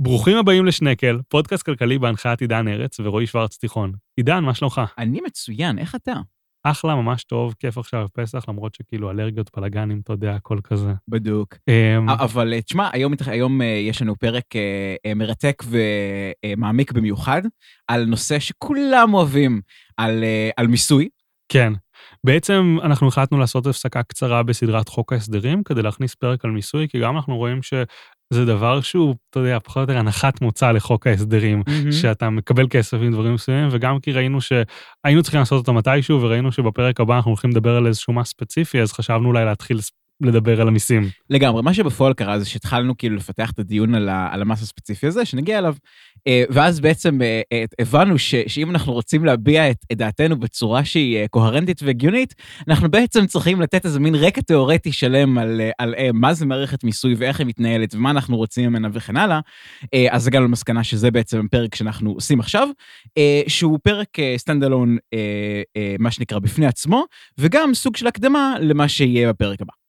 [0.00, 3.92] ברוכים הבאים לשנקל, פודקאסט כלכלי בהנחיית עידן ארץ ורועי שוורץ תיכון.
[4.16, 4.80] עידן, מה שלומך?
[4.98, 6.12] אני מצוין, איך אתה?
[6.64, 10.92] אחלה, ממש טוב, כיף עכשיו פסח, למרות שכאילו אלרגיות, בלאגנים, אתה יודע, הכל כזה.
[11.08, 11.54] בדוק.
[11.68, 14.44] אמ, אבל אה, תשמע, היום, היום אה, יש לנו פרק
[15.06, 15.62] אה, מרתק
[16.44, 17.42] ומעמיק במיוחד
[17.88, 19.60] על נושא שכולם אוהבים,
[19.96, 20.24] על,
[20.56, 21.08] על מיסוי.
[21.48, 21.72] כן.
[22.24, 27.00] בעצם אנחנו החלטנו לעשות הפסקה קצרה בסדרת חוק ההסדרים כדי להכניס פרק על מיסוי, כי
[27.00, 27.62] גם אנחנו רואים
[28.32, 31.92] שזה דבר שהוא, אתה יודע, פחות או יותר הנחת מוצא לחוק ההסדרים, מהמם.
[31.92, 36.52] שאתה מקבל כסף עם דברים מסוימים, וגם כי ראינו שהיינו צריכים לעשות אותו מתישהו, וראינו
[36.52, 39.78] שבפרק הבא אנחנו הולכים לדבר על איזשהו מס ספציפי, אז חשבנו אולי להתחיל
[40.24, 41.08] לדבר על המיסים.
[41.30, 45.06] לגמרי, מה שבפועל קרה זה שהתחלנו כאילו לפתח את הדיון על, ה, על המס הספציפי
[45.06, 45.74] הזה, שנגיע אליו,
[46.26, 50.84] אה, ואז בעצם אה, אה, הבנו ש, שאם אנחנו רוצים להביע את, את דעתנו בצורה
[50.84, 52.34] שהיא קוהרנטית והגיונית,
[52.68, 56.84] אנחנו בעצם צריכים לתת איזה מין רקע תיאורטי שלם על, על אה, מה זה מערכת
[56.84, 59.40] מיסוי ואיך היא מתנהלת ומה אנחנו רוצים ממנה וכן הלאה.
[59.94, 62.68] אה, אז הגענו למסקנה שזה בעצם הפרק שאנחנו עושים עכשיו,
[63.46, 64.96] שהוא פרק סטנד אלון,
[65.98, 67.04] מה שנקרא, בפני עצמו,
[67.38, 69.83] וגם סוג של הקדמה למה שיהיה בפרק הבא.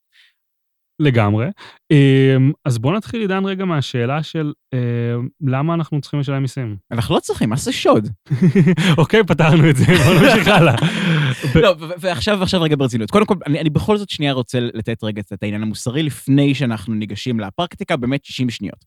[0.99, 1.45] לגמרי.
[1.91, 6.75] אמ, אז בואו נתחיל, עידן, רגע מהשאלה של אמ, למה אנחנו צריכים לשלם מיסים.
[6.91, 8.09] אנחנו לא צריכים, מה זה שוד?
[8.97, 10.75] אוקיי, פתרנו את זה, בואו נמשיך הלאה.
[11.63, 13.11] לא, ועכשיו, ועכשיו רגע ברצינות.
[13.11, 16.93] קודם כל, אני, אני בכל זאת שנייה רוצה לתת רגע את העניין המוסרי לפני שאנחנו
[16.93, 18.85] ניגשים לפרקטיקה, באמת 60 שניות.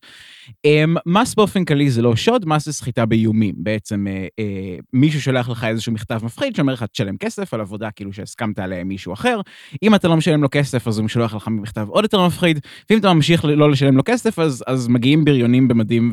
[0.49, 3.55] Um, מס באופן כללי זה לא שוד, מס זה סחיטה באיומים.
[3.57, 7.91] בעצם uh, uh, מישהו שולח לך איזשהו מכתב מפחיד שאומר לך, תשלם כסף על עבודה
[7.91, 9.41] כאילו שהסכמת עליה עם מישהו אחר.
[9.83, 12.61] אם אתה לא משלם לו כסף, אז הוא שולח לך מכתב עוד יותר מפחיד,
[12.91, 16.13] ואם אתה ממשיך לא לשלם לו כסף, אז, אז מגיעים בריונים במדים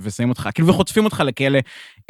[0.00, 1.58] ושמים אותך, כאילו, וחוטפים אותך לכלא,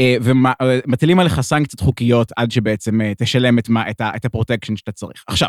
[0.01, 4.77] אה, ומטילים עליך סנקציות חוקיות עד שבעצם אה, תשלם את, מה, את, ה- את הפרוטקשן
[4.77, 5.25] שאתה צריך.
[5.27, 5.49] עכשיו,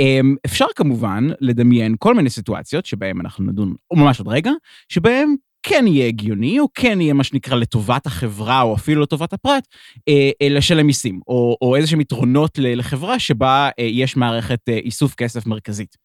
[0.00, 4.50] אמ, אפשר כמובן לדמיין כל מיני סיטואציות שבהן אנחנו נדון ממש עוד רגע,
[4.88, 9.66] שבהן כן יהיה הגיוני, או כן יהיה מה שנקרא לטובת החברה, או אפילו לטובת הפרט,
[10.08, 15.14] אה, אה, לשלם מיסים, או, או איזה שהם יתרונות לחברה שבה אה, יש מערכת איסוף
[15.14, 15.96] כסף מרכזית.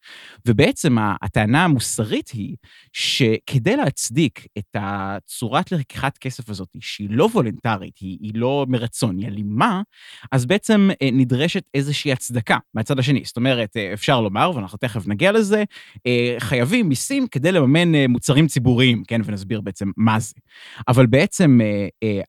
[0.48, 2.56] ובעצם הטענה המוסרית היא
[2.94, 9.28] שכדי להצדיק את הצורת לקיחת כסף הזאת, שהיא לא וולונטרית, היא, היא לא מרצון, היא
[9.28, 9.82] אלימה,
[10.32, 13.22] אז בעצם נדרשת איזושהי הצדקה מהצד השני.
[13.26, 15.64] זאת אומרת, אפשר לומר, ואנחנו תכף נגיע לזה,
[16.40, 19.22] חייבים מיסים כדי לממן מוצרים ציבוריים, כן?
[19.46, 20.34] ונסביר בעצם מה זה.
[20.88, 22.22] אבל בעצם אה, אה,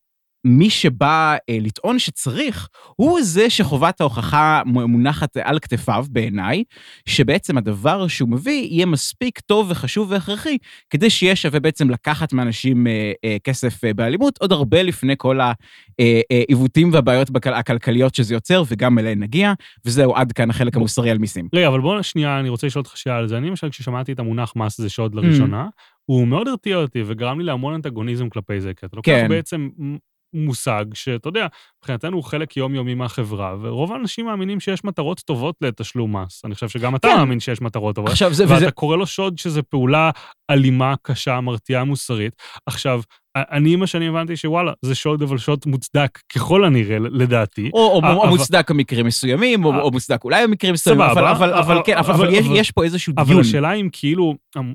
[0.46, 6.64] מי שבא אה, לטעון שצריך, הוא זה שחובת ההוכחה מונחת על כתפיו, בעיניי,
[7.08, 10.58] שבעצם הדבר שהוא מביא יהיה מספיק טוב וחשוב והכרחי,
[10.90, 15.40] כדי שיהיה שווה בעצם לקחת מאנשים אה, אה, כסף אה, באלימות, עוד הרבה לפני כל
[15.98, 19.52] העיוותים והבעיות בכל- הכלכליות שזה יוצר, וגם אליהן נגיע,
[19.84, 21.48] וזהו, עד כאן החלק המוסרי על מיסים.
[21.54, 23.36] רגע, אבל בואו שנייה, אני רוצה לשאול אותך שאלה על זה.
[23.36, 25.66] אני למשל, כששמעתי את המונח מס זה שוד לראשונה,
[26.06, 29.28] הוא מאוד הרתיע אותי וגרם לי להמון אנטגוניזם כלפי זה, כי אתה לוקח כן.
[29.28, 29.68] בעצם
[30.34, 31.46] מושג שאתה יודע,
[31.78, 36.44] מבחינתנו הוא חלק יומיומי מהחברה, ורוב האנשים מאמינים שיש מטרות טובות לתשלום מס.
[36.44, 37.16] אני חושב שגם אתה כן.
[37.16, 38.10] מאמין שיש מטרות טובות.
[38.10, 40.10] עכשיו, זה, ואתה וזה, קורא לו שוד שזה פעולה
[40.50, 42.36] אלימה, קשה, מרתיעה מוסרית.
[42.66, 43.00] עכשיו,
[43.36, 47.70] אני עם השנים הבנתי שוואלה, זה שוד, אבל שוד מוצדק ככל הנראה, לדעתי.
[47.74, 49.80] או, או, אה, או אבל- מוצדק במקרים מסוימים, או, אה.
[49.80, 52.56] או מוצדק אולי במקרים מסוימים, אבל, אבל, אבל, אבל- כן, אבל, אבל- אבל, יש, אבל-
[52.56, 53.40] יש פה איזשהו אבל דיון.
[53.40, 54.34] השאלה אם כאילו,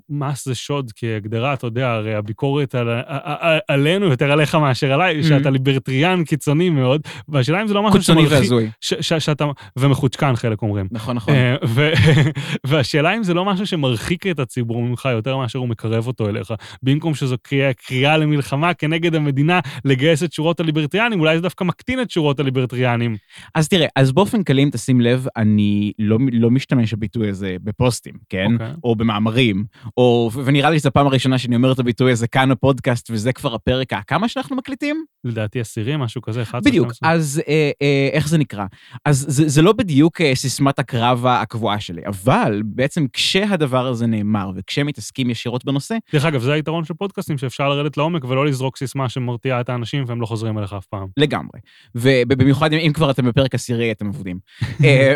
[0.10, 4.94] המס זה שוד כהגדרה, אתה יודע, הרי הביקורת על, ע- ע- עלינו יותר עליך מאשר
[4.94, 5.24] עליי, Mhm.
[5.24, 8.40] שאתה ליברטריאן קיצוני מאוד, והשאלה אם זה לא משהו קיצוני שמרחיק...
[8.40, 8.70] והזוי.
[8.82, 9.46] ש- ש- שאתה...
[9.80, 10.88] ומחוצ'קן, חלק אומרים.
[10.92, 11.34] נכון, נכון.
[11.34, 11.56] אה,
[12.68, 16.54] והשאלה אם זה לא משהו שמרחיק את הציבור ממך יותר מאשר הוא מקרב אותו אליך.
[16.84, 18.18] במקום שזו קריאה, קריאה
[18.52, 23.18] למלחמה כנגד המדינה לגייס את שורות הליברטריאנים, אולי זה דווקא מקטין את שורות הליברטריאנים.
[23.56, 28.14] אז תראה, אז באופן כללי, אם תשים לב, אני לא, לא משתמש בביטוי הזה בפוסטים,
[28.30, 28.54] כן?
[28.54, 28.74] אוקיי.
[28.84, 29.66] או במאמרים,
[29.98, 33.56] או, ונראה לי שזו הפעם הראשונה שאני אומר את הביטוי הזה כאן בפודקאסט, וזה כבר
[33.56, 35.06] הפרק הכמה שאנחנו מקליטים?
[35.24, 36.72] לדעתי עשירי, משהו כזה, 11.
[36.72, 37.12] בדיוק, 12.
[37.12, 38.66] אז אה, אה, איך זה נקרא?
[39.06, 44.52] אז זה, זה לא בדיוק אה, סיסמת הקרב הקבועה שלי, אבל בעצם כשהדבר הזה נאמר,
[44.56, 49.10] וכשמתעסקים ישירות בנושא, דרך אגב, זה היתרון של פודקאסטים, שאפשר לרדת לעומק ולא לזרוק סיסמה
[49.10, 51.08] שמרתיעה את האנשים והם לא חוזרים אליך אף פעם.
[51.18, 51.60] לגמרי.
[51.96, 54.40] ובמיוחד אם, כבר אתם בפרק עשירי, אתם עובדים.
[54.86, 55.16] אה,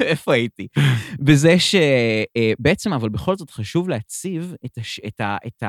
[0.00, 0.66] איפה הייתי?
[1.18, 5.62] בזה שבעצם, אבל בכל זאת חשוב להציב את, הש, את, ה, את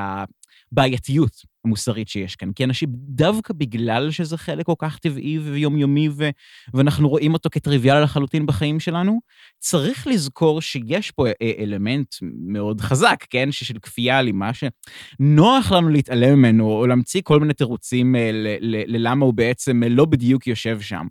[0.72, 2.52] הבעייתיות, המוסרית שיש כאן.
[2.52, 6.30] כי אנשים, דווקא בגלל שזה חלק כל כך טבעי ויומיומי, ו-
[6.74, 9.18] ואנחנו רואים אותו כטריוויאלי לחלוטין בחיים שלנו,
[9.58, 11.26] צריך לזכור שיש פה
[11.58, 13.48] אלמנט מאוד חזק, כן?
[13.52, 18.14] של כפייה אלימה, שנוח לנו להתעלם ממנו, או להמציא כל מיני תירוצים
[18.60, 21.06] ללמה הוא בעצם לא בדיוק יושב שם.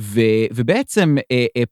[0.00, 0.20] ו-
[0.54, 1.16] ובעצם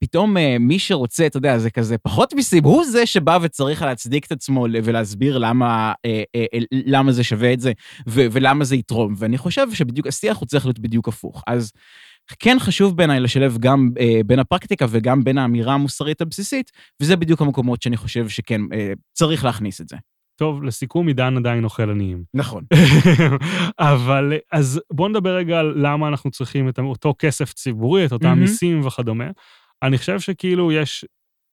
[0.01, 4.33] פתאום מי שרוצה, אתה יודע, זה כזה פחות מיסים, הוא זה שבא וצריך להצדיק את
[4.33, 5.93] עצמו ולהסביר למה,
[6.73, 7.73] למה זה שווה את זה,
[8.09, 9.15] ו- ולמה זה יתרום.
[9.17, 11.43] ואני חושב שבדיוק השיח הוא צריך להיות בדיוק הפוך.
[11.47, 11.73] אז
[12.39, 16.71] כן חשוב בעיניי לשלב גם אה, בין הפרקטיקה וגם בין האמירה המוסרית הבסיסית,
[17.03, 19.97] וזה בדיוק המקומות שאני חושב שכן, אה, צריך להכניס את זה.
[20.37, 22.25] טוב, לסיכום, עידן עדיין אוכל עניים.
[22.35, 22.65] נכון.
[23.79, 28.33] אבל אז בואו נדבר רגע על למה אנחנו צריכים את אותו כסף ציבורי, את אותם
[28.33, 28.35] mm-hmm.
[28.35, 29.31] מיסים וכדומה.
[29.83, 31.05] אני חושב שכאילו יש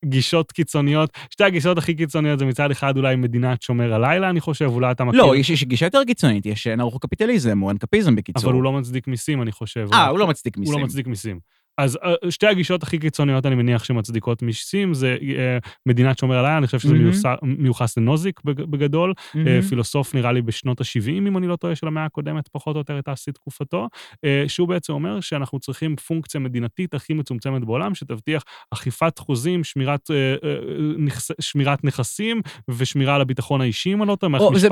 [0.04, 1.10] גישות קיצוניות.
[1.30, 5.04] שתי הגישות הכי קיצוניות זה מצד אחד אולי מדינת שומר הלילה, אני חושב, אולי אתה
[5.04, 5.20] מכיר.
[5.22, 8.44] לא, יש, יש גישה יותר קיצונית, יש אנרכו-קפיטליזם או אנקפיזם בקיצור.
[8.44, 9.88] אבל הוא לא מצדיק מיסים, אני חושב.
[9.92, 10.74] אה, הוא לא מצדיק מיסים.
[10.74, 11.38] הוא לא מצדיק מיסים.
[11.78, 16.58] אז uh, שתי הגישות הכי קיצוניות, אני מניח, שמצדיקות מיסים, זה uh, מדינת שומר הלילה,
[16.58, 17.38] אני חושב שזה mm-hmm.
[17.42, 19.68] מיוחס לנוזיק בגדול, mm-hmm.
[19.68, 22.94] פילוסוף נראה לי בשנות ה-70, אם אני לא טועה, של המאה הקודמת, פחות או יותר
[22.94, 23.88] הייתה שיא תקופתו,
[24.48, 30.10] שהוא בעצם אומר שאנחנו צריכים פונקציה מדינתית הכי מצומצמת בעולם, שתבטיח אכיפת חוזים, שמירת,
[31.40, 34.60] שמירת נכסים ושמירה על הביטחון האישי, אם אני לא טועה, מערכת משפט.
[34.60, 34.68] זה,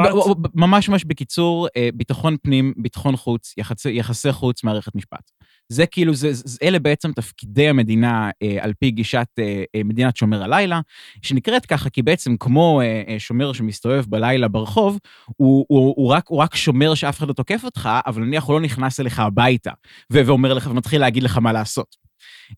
[0.54, 5.30] ממש ממש בקיצור, ביטחון פנים, ביטחון חוץ, יחסי, יחסי חוץ, מערכת משפט.
[5.72, 10.16] זה כאילו, זה, זה, אלה בעצם תפקידי המדינה אה, על פי גישת אה, אה, מדינת
[10.16, 10.80] שומר הלילה,
[11.22, 16.28] שנקראת ככה כי בעצם כמו אה, אה, שומר שמסתובב בלילה ברחוב, הוא, הוא, הוא, רק,
[16.28, 19.70] הוא רק שומר שאף אחד לא תוקף אותך, אבל נניח הוא לא נכנס אליך הביתה,
[20.10, 22.09] ואומר לך ומתחיל להגיד לך מה לעשות.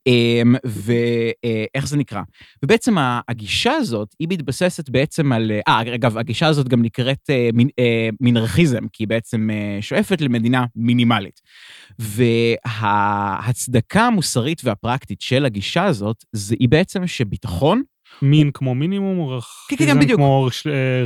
[0.06, 2.22] אמ, ואיך זה נקרא?
[2.62, 2.94] ובעצם
[3.28, 5.52] הגישה הזאת, היא מתבססת בעצם על...
[5.68, 10.64] אה, אגב, הגישה הזאת גם נקראת אה, אה, מינרכיזם, כי היא בעצם אה, שואפת למדינה
[10.76, 11.40] מינימלית.
[12.72, 16.24] וההצדקה המוסרית והפרקטית של הגישה הזאת,
[16.58, 17.82] היא בעצם שביטחון,
[18.22, 19.38] מין כמו מינימום, או
[19.68, 20.18] כן, כן, בדיוק.
[20.20, 20.48] כמו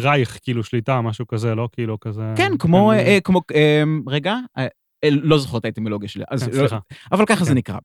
[0.00, 2.23] רייך, כאילו שליטה, משהו כזה, לא כאילו כזה...
[2.37, 2.93] כן, כמו,
[3.25, 3.41] כמו,
[4.06, 4.37] רגע,
[5.05, 6.25] לא זוכר את האטימולוגיה שלי.
[6.31, 6.79] כן, לא- סליחה.
[7.12, 7.79] אבל ככה זה נקרא.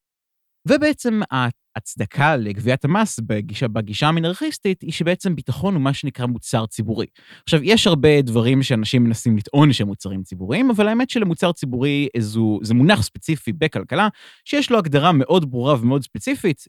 [0.67, 7.05] ובעצם ההצדקה לגביית המס בגישה, בגישה המנרכיסטית היא שבעצם ביטחון הוא מה שנקרא מוצר ציבורי.
[7.43, 12.59] עכשיו, יש הרבה דברים שאנשים מנסים לטעון שהם מוצרים ציבוריים, אבל האמת שלמוצר ציבורי זו,
[12.61, 14.07] זה מונח ספציפי בכלכלה,
[14.45, 16.65] שיש לו הגדרה מאוד ברורה ומאוד ספציפית.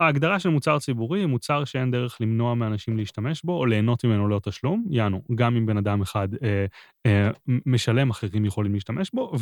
[0.00, 4.28] ההגדרה של מוצר ציבורי היא מוצר שאין דרך למנוע מאנשים להשתמש בו או ליהנות ממנו
[4.28, 6.66] ללא תשלום, יענו, גם אם בן אדם אחד אה,
[7.06, 7.30] אה,
[7.66, 9.32] משלם, אחרים יכולים להשתמש בו,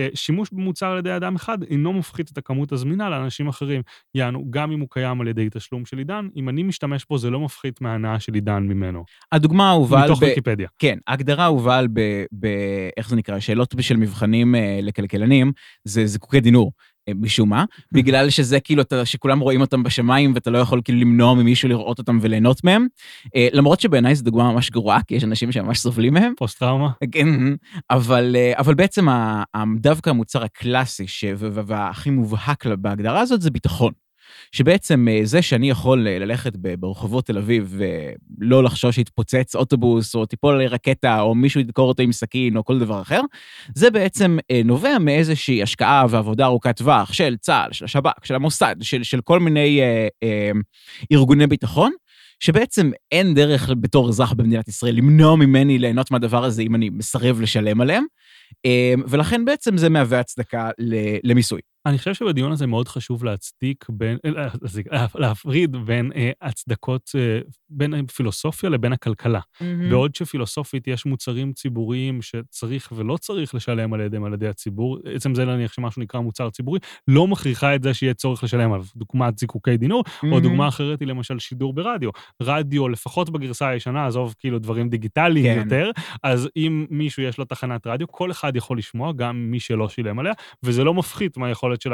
[0.00, 3.82] ושימוש במוצר על ידי אדם אחד אינו מפחית את הכמות הזמינה לאנשים אחרים.
[4.14, 7.30] יענו, גם אם הוא קיים על ידי תשלום של עידן, אם אני משתמש בו, זה
[7.30, 9.04] לא מפחית מההנאה של עידן ממנו.
[9.32, 10.04] הדוגמה האהובה...
[10.04, 10.22] מתוך ב...
[10.22, 10.68] ויקיפדיה.
[10.78, 12.00] כן, ההגדרה האהובה על ב...
[12.40, 12.46] ב...
[12.96, 13.40] איך זה נקרא?
[13.40, 15.52] שאלות של מבחנים אה, לכלכלנים,
[15.84, 16.72] זה זיקוקי דינור.
[17.08, 17.64] אה, משום מה,
[17.94, 21.98] בגלל שזה כאילו, אתה, שכולם רואים אותם בשמיים ואתה לא יכול כאילו למנוע ממישהו לראות
[21.98, 22.86] אותם וליהנות מהם.
[23.36, 26.32] אה, למרות שבעיניי זו דוגמה ממש גרועה, כי יש אנשים שממש סובלים מהם.
[26.36, 26.90] פוסט-טראומה.
[27.12, 27.28] כן,
[27.90, 29.06] אבל, אבל בעצם
[29.76, 31.06] דווקא המוצר הקלאסי
[31.38, 33.92] והכי מובהק בהגדרה הזאת זה ביטחון.
[34.52, 37.80] שבעצם אה, זה שאני יכול אה, ללכת ברחובות תל אביב
[38.40, 42.64] ולא לחשוש שיתפוצץ אוטובוס, או תיפול עלי רקטה, או מישהו ידקור אותו עם סכין, או
[42.64, 43.20] כל דבר אחר,
[43.74, 48.76] זה בעצם אה, נובע מאיזושהי השקעה ועבודה ארוכת טווח של צה"ל, של השב"כ, של המוסד,
[48.80, 50.50] של, של כל מיני אה, אה,
[51.12, 51.92] ארגוני ביטחון.
[52.42, 57.40] שבעצם אין דרך בתור אזרח במדינת ישראל למנוע ממני ליהנות מהדבר הזה אם אני מסרב
[57.40, 58.04] לשלם עליהם,
[59.08, 60.70] ולכן בעצם זה מהווה הצדקה
[61.24, 61.60] למיסוי.
[61.86, 64.48] אני חושב שבדיון הזה מאוד חשוב להצדיק בין, אה,
[64.92, 67.10] אה, להפריד בין אה, הצדקות,
[67.70, 69.40] בין פילוסופיה לבין הכלכלה.
[69.40, 69.64] Mm-hmm.
[69.90, 75.34] בעוד שפילוסופית יש מוצרים ציבוריים שצריך ולא צריך לשלם על ידיהם על ידי הציבור, עצם
[75.34, 76.78] זה להניח שמשהו נקרא מוצר ציבורי,
[77.08, 78.86] לא מכריחה את זה שיהיה צורך לשלם עליו.
[78.96, 80.26] דוגמת זיקוקי דינור, mm-hmm.
[80.32, 82.10] או דוגמה אחרת היא למשל שידור ברדיו.
[82.42, 85.60] רדיו, לפחות בגרסה הישנה, עזוב כאילו דברים דיגיטליים כן.
[85.64, 85.90] יותר,
[86.22, 90.18] אז אם מישהו יש לו תחנת רדיו, כל אחד יכול לשמוע, גם מי שלא שילם
[90.18, 91.36] עליה, וזה לא מפחית
[91.70, 91.92] מהיכולת של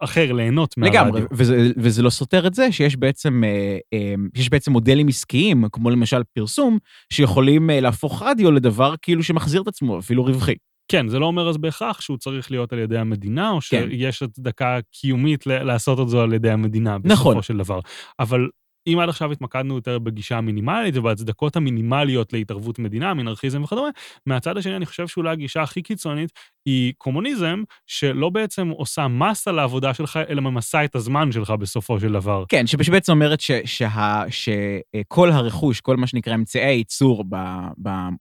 [0.00, 1.02] האחר ליהנות מהרדיו.
[1.02, 4.14] לגמרי, וזה, וזה לא סותר את זה שיש בעצם, אה, אה,
[4.50, 6.78] בעצם מודלים עסקיים, כמו למשל פרסום,
[7.12, 10.54] שיכולים אה, להפוך רדיו לדבר כאילו שמחזיר את עצמו, אפילו רווחי.
[10.88, 13.60] כן, זה לא אומר אז בהכרח שהוא צריך להיות על ידי המדינה, או כן.
[13.60, 17.42] שיש הצדקה קיומית לעשות את זה על ידי המדינה, בסופו נכון.
[17.42, 17.80] של דבר.
[18.20, 18.48] אבל
[18.86, 23.88] אם עד עכשיו התמקדנו יותר בגישה המינימלית ובהצדקות המינימליות להתערבות מדינה, מנרכיזם וכדומה,
[24.26, 26.32] מהצד השני אני חושב שאולי הגישה הכי קיצונית
[26.66, 32.00] היא קומוניזם, שלא בעצם עושה מס על העבודה שלך, אלא ממסה את הזמן שלך בסופו
[32.00, 32.44] של דבר.
[32.48, 37.24] כן, שבעצם אומרת ש, שה, שכל הרכוש, כל מה שנקרא אמצעי הייצור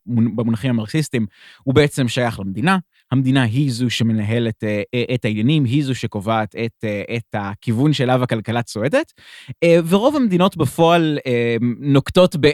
[0.05, 1.25] במונחים המרקסיסטיים,
[1.63, 2.77] הוא בעצם שייך למדינה.
[3.11, 7.93] המדינה היא זו שמנהלת אה, אה, את העניינים, היא זו שקובעת את, אה, את הכיוון
[7.93, 9.13] שאליו הכלכלה צועדת,
[9.87, 11.17] ורוב המדינות בפועל
[11.79, 12.47] נוקטות, ב,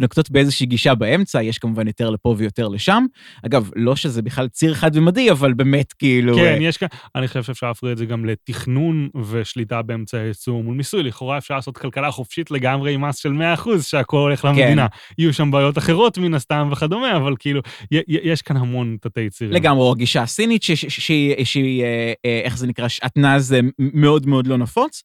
[0.00, 3.04] נוקטות באיזושהי גישה באמצע, יש כמובן יותר לפה ויותר לשם.
[3.46, 6.36] אגב, לא שזה בכלל ציר חד ומדי, אבל באמת כאילו...
[6.36, 10.76] כן, יש כאן, אני חושב שאפשר להפריד את זה גם לתכנון ושליטה באמצעי הייצור מול
[10.76, 11.02] מיסוי.
[11.02, 14.48] לכאורה אפשר לעשות כלכלה חופשית לגמרי עם מס של 100%, שהכל הולך כן.
[14.48, 14.88] למדינה.
[14.88, 15.22] כן.
[15.22, 17.60] יהיו שם בעיות אחרות מן הסתם וכדומה, אבל כאילו,
[18.08, 19.54] יש כאן המון תתי צירים.
[19.54, 25.02] לגמרי, הגישה הסינית, שהיא, אה, אה, איך זה נקרא, שעטנז מאוד מאוד לא נפוץ.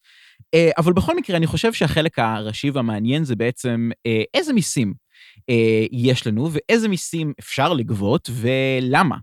[0.54, 3.90] אה, אבל בכל מקרה, אני חושב שהחלק הראשי והמעניין זה בעצם
[4.34, 4.94] איזה מיסים
[5.92, 9.16] יש לנו ואיזה מיסים אפשר לגבות ולמה.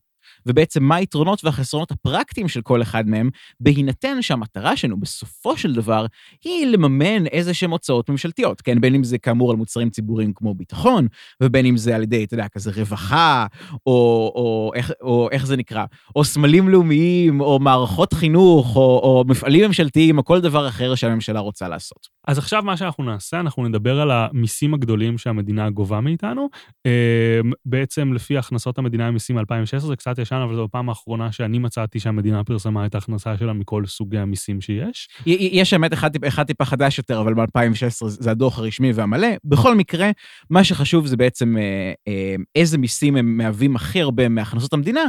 [0.46, 3.30] ובעצם מה היתרונות והחסרונות הפרקטיים של כל אחד מהם,
[3.60, 6.06] בהינתן שהמטרה שלנו בסופו של דבר
[6.44, 8.82] היא לממן איזה שהן הוצאות ממשלתיות, כן?
[8.82, 11.08] בין אם זה כאמור על מוצרים ציבוריים כמו ביטחון,
[11.44, 13.46] ובין אם זה על ידי, אתה יודע, כזה רווחה,
[13.86, 19.24] או, או, איך, או איך זה נקרא, או סמלים לאומיים, או מערכות חינוך, או, או
[19.28, 22.08] מפעלים ממשלתיים, או כל דבר אחר שהממשלה רוצה לעשות.
[22.28, 26.50] אז עכשיו מה שאנחנו נעשה, אנחנו נדבר על המיסים הגדולים שהמדינה גובה מאיתנו.
[26.86, 31.60] אמ, בעצם לפי הכנסות המדינה ממיסים מ-2016, זה קצת ישן, אבל זו הפעם האחרונה שאני
[31.60, 35.08] מצאתי שהמדינה פרסמה את ההכנסה שלה מכל סוגי המיסים שיש.
[35.26, 39.28] יש האמת אחד, אחד טיפה חדש יותר, אבל ב-2016 זה הדוח הרשמי והמלא.
[39.44, 40.12] בכל מקרה,
[40.50, 45.02] מה שחשוב זה בעצם אה, אה, איזה מיסים הם מהווים הכי הרבה מהכנסות המדינה,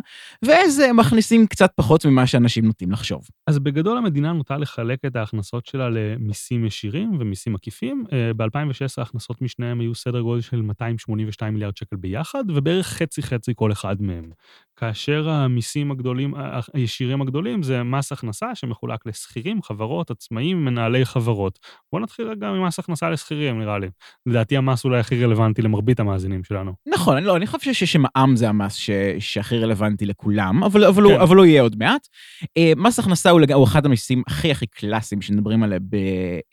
[0.45, 3.23] ואיזה מכניסים קצת פחות ממה שאנשים נוטים לחשוב.
[3.47, 8.05] אז בגדול המדינה נוטה לחלק את ההכנסות שלה למיסים ישירים ומיסים עקיפים.
[8.13, 13.73] אה, ב-2016 ההכנסות משניהם היו סדר גודל של 282 מיליארד שקל ביחד, ובערך חצי-חצי כל
[13.73, 14.31] אחד מהם.
[14.77, 16.35] כאשר המיסים הגדולים,
[16.75, 21.59] הישירים הגדולים, זה מס הכנסה שמחולק לשכירים, חברות, עצמאים, מנהלי חברות.
[21.93, 23.87] בואו נתחיל רגע ממס הכנסה לשכירים, נראה לי.
[24.27, 26.73] לדעתי המס אולי הכי רלוונטי למרבית המאזינים שלנו.
[26.87, 28.91] נכון, לא, אני חושב שמע"מ זה המס ש...
[29.19, 31.15] שהכי רלוונטי לכולם, אבל, אבל, כן.
[31.15, 32.09] הוא, אבל הוא יהיה עוד מעט.
[32.57, 33.53] אה, מס הכנסה הוא, לג...
[33.53, 35.97] הוא אחד המיסים הכי הכי קלאסיים שמדברים עליהם ב...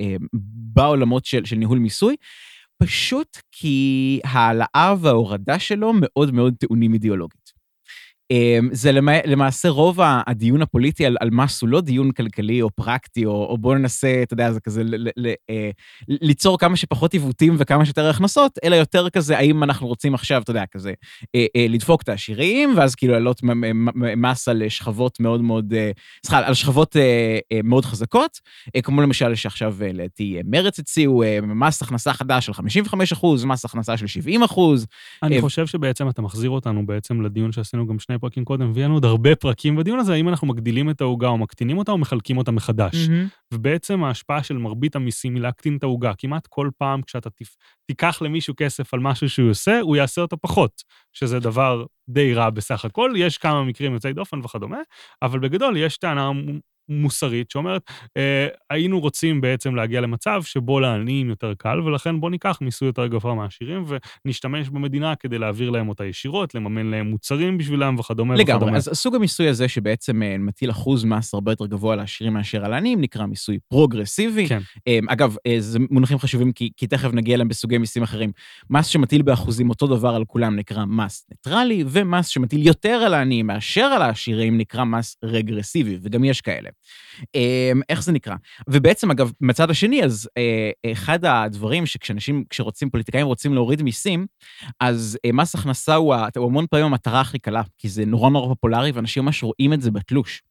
[0.01, 0.15] אה,
[0.73, 2.15] בעולמות של, של ניהול מיסוי.
[2.83, 7.38] פשוט כי העלאה וההורדה שלו מאוד מאוד טעונים אידיאולוגית.
[8.31, 8.91] אמ, זה
[9.25, 13.57] למעשה רוב הדיון הפוליטי על, על מס הוא לא דיון כלכלי או פרקטי, או, או
[13.57, 15.69] בואו ננסה, אתה יודע, זה כזה ל, ל, ל, אה,
[16.07, 20.51] ליצור כמה שפחות עיוותים וכמה שיותר הכנסות, אלא יותר כזה, האם אנחנו רוצים עכשיו, אתה
[20.51, 20.93] יודע, כזה,
[21.35, 23.41] אה, אה, לדפוק את העשירים, ואז כאילו להעלות
[24.17, 25.73] מס על שכבות מאוד מאוד,
[26.25, 26.95] סליחה, על שכבות
[27.63, 28.39] מאוד חזקות,
[28.83, 34.07] כמו למשל שעכשיו לדעתי מרץ הציעו מס הכנסה חדש של 55 אחוז, מס הכנסה של
[34.07, 34.85] 70 אחוז.
[35.23, 38.95] אני חושב שבעצם אתה מחזיר אותנו בעצם לדיון שעשינו גם שני פרקים קודם, ויהיה לנו
[38.95, 42.37] עוד הרבה פרקים בדיון הזה, האם אנחנו מגדילים את העוגה או מקטינים אותה או מחלקים
[42.37, 42.95] אותה מחדש.
[42.95, 43.53] Mm-hmm.
[43.53, 46.13] ובעצם ההשפעה של מרבית המיסים היא להקטין את העוגה.
[46.17, 47.55] כמעט כל פעם כשאתה תפ...
[47.87, 50.83] תיקח למישהו כסף על משהו שהוא עושה, הוא יעשה אותו פחות,
[51.13, 53.13] שזה דבר די רע בסך הכל.
[53.17, 54.79] יש כמה מקרים יוצאי דופן וכדומה,
[55.21, 56.31] אבל בגדול יש טענה
[56.89, 57.81] מוסרית שאומרת,
[58.17, 63.07] אה, היינו רוצים בעצם להגיע למצב שבו לעניים יותר קל, ולכן בואו ניקח מיסוי יותר
[63.07, 63.85] גבוה מהעשירים
[64.25, 68.55] ונשתמש במדינה כדי להעביר להם אותה ישירות, לממן להם מוצרים בשבילם וכדומה לגמרי.
[68.55, 68.77] וכדומה.
[68.77, 72.73] אז סוג המיסוי הזה שבעצם אה, מטיל אחוז מס הרבה יותר גבוה לעשירים מאשר על
[72.73, 74.47] העניים, נקרא מיסוי פרוגרסיבי.
[74.47, 74.59] כן.
[74.87, 78.31] אה, אגב, אה, זה מונחים חשובים כי, כי תכף נגיע אליהם בסוגי מיסים אחרים.
[78.69, 83.47] מס שמטיל באחוזים אותו דבר על כולם נקרא מס ניטרלי, ומס שמטיל יותר על העניים
[83.47, 86.69] מאשר על העשירים נקרא מס רגרסיבי, וגם יש כאלה.
[87.35, 88.35] אמ, איך זה נקרא?
[88.69, 94.25] ובעצם, אגב, מצד השני, אז אה, אחד הדברים שכשאנשים, כשרוצים, פוליטיקאים רוצים להוריד מיסים,
[94.79, 98.47] אז אה, מס הכנסה הוא, הוא המון פעמים המטרה הכי קלה, כי זה נורא נורא
[98.47, 100.41] פופולרי, ואנשים ממש רואים את זה בתלוש.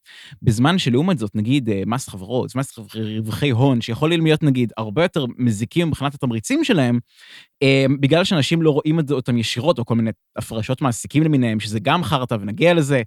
[0.41, 5.25] בזמן שלעומת זאת, נגיד, אה, מס חברות, מס רווחי הון, שיכול להיות, נגיד, הרבה יותר
[5.37, 6.99] מזיקים מבחינת התמריצים שלהם,
[7.99, 12.37] בגלל שאנשים לא רואים אותם ישירות, או כל מיני הפרשות מעסיקים למיניהם, שזה גם חרטא,
[12.41, 13.01] ונגיע לזה,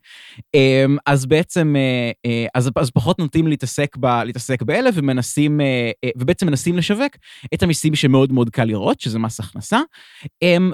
[1.07, 1.75] אז בעצם,
[2.55, 5.61] אז, אז פחות נוטים להתעסק, ב, להתעסק באלה, ומנסים,
[6.17, 7.13] ובעצם מנסים לשווק
[7.55, 9.81] את המיסים שמאוד מאוד קל לראות, שזה מס הכנסה.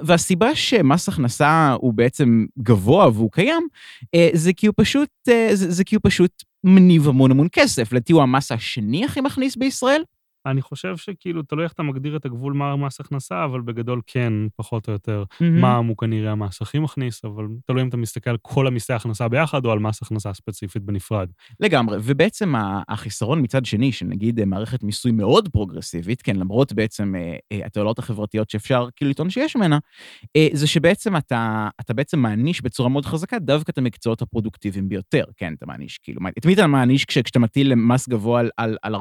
[0.03, 3.69] והסיבה שמס הכנסה הוא בעצם גבוה והוא קיים,
[4.33, 7.93] זה כי הוא פשוט, זה, זה כי הוא פשוט מניב המון המון כסף.
[7.93, 10.03] לדעתי הוא המס השני הכי מכניס בישראל.
[10.51, 14.33] אני חושב שכאילו, תלוי איך אתה מגדיר את הגבול מה מס הכנסה, אבל בגדול כן,
[14.57, 15.25] פחות או יותר.
[15.41, 15.61] מהמם.
[15.61, 19.29] מע"מ הוא כנראה המס הכי מכניס, אבל תלוי אם אתה מסתכל על כל המיסי הכנסה
[19.29, 21.29] ביחד, או על מס הכנסה ספציפית בנפרד.
[21.61, 22.55] לגמרי, ובעצם
[22.89, 27.67] החיסרון מצד שני, של נגיד אה, מערכת מיסוי מאוד פרוגרסיבית, כן, למרות בעצם אה, אה,
[27.67, 29.79] התועלות החברתיות שאפשר כאילו לטעון שיש ממנה,
[30.53, 35.55] זה שבעצם אתה, אתה בעצם מעניש בצורה מאוד חזקה דווקא את המקצועות הפרודוקטיביים ביותר, כן,
[35.55, 38.95] אתה מעניש, כאילו, את מי אתה מעניש כש, כשאתה מטיל מס גבוה על, על, על
[38.95, 38.99] 40-50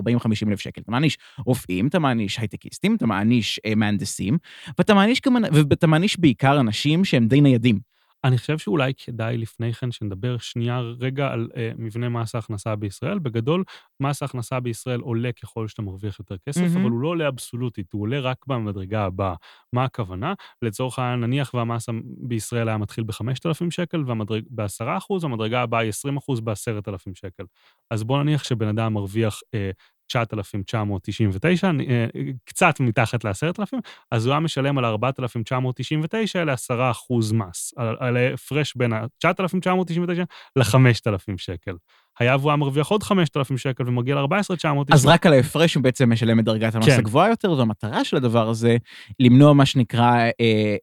[0.48, 0.82] אלף שקל?
[0.82, 4.38] אתה מעניש רופאים, אתה מעניש הייטקיסטים, אתה מעניש אה, מהנדסים,
[4.78, 5.36] ואתה מעניש, גם,
[5.70, 7.80] ואתה מעניש בעיקר אנשים שהם די ניידים.
[8.24, 13.20] אני חושב שאולי כדאי לפני כן שנדבר שנייה רגע על אה, מבנה מס ההכנסה בישראל.
[13.20, 13.64] בגדול,
[14.00, 16.78] מס ההכנסה בישראל עולה ככל שאתה מרוויח יותר כסף, מהמם.
[16.78, 19.36] אבל הוא לא עולה אבסולוטית, הוא עולה רק במדרגה הבאה.
[19.74, 20.34] מה הכוונה?
[20.62, 24.04] לצורך העניין, נניח והמס בישראל היה מתחיל ב-5,000 שקל,
[24.50, 25.92] ב-10%, המדרגה הבאה היא
[26.38, 27.44] 20% ב-10,000 שקל.
[27.92, 29.72] אז בוא נניח שבן אדם מרוויח אה,
[30.08, 32.06] 9,999, אה,
[32.46, 33.74] קצת מתחת ל-10,000,
[34.12, 40.24] אז הוא היה משלם על 4,999 אלה 10 אחוז מס, על- על ההפרש בין ה-9,999
[40.56, 41.76] ל-5,000 שקל.
[42.20, 44.94] היה והוא היה מרוויח עוד 5,000 שקל ומגיע ל-14,999.
[44.94, 46.98] אז רק על ההפרש הוא בעצם משלם את דרגת המס כן.
[46.98, 48.78] הגבוהה יותר, והמטרה של הדבר הזה,
[49.20, 50.32] למנוע מה שנקרא אה,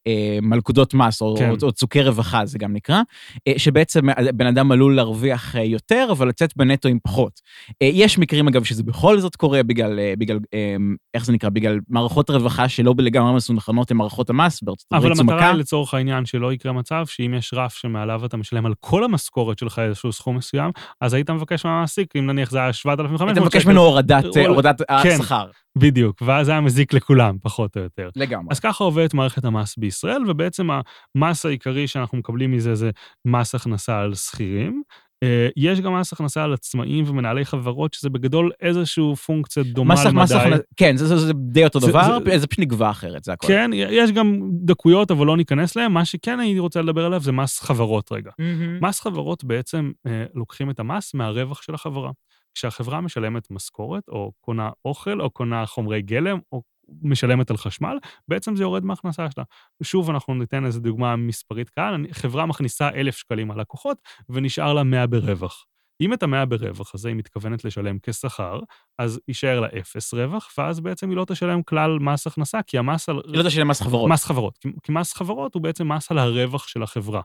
[0.07, 1.51] אה, מלכודות מס, או, כן.
[1.51, 3.01] או, או צוקי רווחה זה גם נקרא,
[3.49, 7.41] אה, שבעצם בן אדם עלול להרוויח אה, יותר, אבל לצאת בנטו עם פחות.
[7.83, 10.77] אה, יש מקרים, אגב, שזה בכל זאת קורה בגלל, אה, בגלל אה,
[11.15, 11.49] איך זה נקרא?
[11.49, 15.51] בגלל מערכות רווחה שלא לגמרי מסונכרנות עם מערכות המס, בארצות אבל הברית זו המטרה מכה.
[15.51, 19.59] היא לצורך העניין שלא יקרה מצב שאם יש רף שמעליו אתה משלם על כל המשכורת
[19.59, 23.45] שלך איזשהו סכום מסוים, אז היית מבקש מהמעסיק, אם נניח זה היה 7,500 היית שקל.
[23.45, 25.09] מבקש ממנו הורדת, או- הורדת כן.
[25.11, 25.47] השכר.
[25.79, 28.09] בדיוק, ואז היה מזיק לכולם, פחות או יותר.
[28.17, 28.47] לגמרי.
[28.51, 30.69] אז ככה עובדת מערכת המס בישראל, ובעצם
[31.17, 32.91] המס העיקרי שאנחנו מקבלים מזה זה
[33.25, 34.83] מס הכנסה על שכירים.
[35.25, 40.07] אה, יש גם מס הכנסה על עצמאים ומנהלי חברות, שזה בגדול איזושהי פונקציה דומה מס-
[40.07, 40.55] מס למדי.
[40.57, 43.33] הכנ- כן, זה, זה, זה די אותו זה- דבר, זה- זה פשוט נגבה אחרת, זה
[43.33, 43.47] הכל.
[43.49, 45.93] כן, יש גם דקויות, אבל לא ניכנס להם.
[45.93, 48.31] מה שכן הייתי רוצה לדבר עליו זה מס חברות רגע.
[48.39, 48.85] מהמם.
[48.85, 52.11] מס חברות בעצם אה, לוקחים את המס מהרווח של החברה.
[52.55, 56.63] כשהחברה משלמת משכורת, או קונה אוכל, או קונה חומרי גלם, או
[57.03, 57.99] משלמת על חשמל,
[58.29, 59.45] בעצם זה יורד מההכנסה שלה.
[59.83, 63.99] שוב, אנחנו ניתן איזו דוגמה מספרית כאן, חברה מכניסה 1,000 שקלים על לקוחות,
[64.29, 65.65] ונשאר לה 100 ברווח.
[66.01, 68.61] אם את המאה ברווח הזה היא מתכוונת לשלם כשכר,
[68.99, 73.09] אז יישאר לה אפס רווח, ואז בעצם היא לא תשלם כלל מס הכנסה, כי המס
[73.09, 73.21] על...
[73.27, 74.11] היא לא תשלם מס חברות.
[74.11, 74.59] מס חברות.
[74.59, 77.21] כי- כי מס חברות הוא בעצם מס על הרווח של החברה.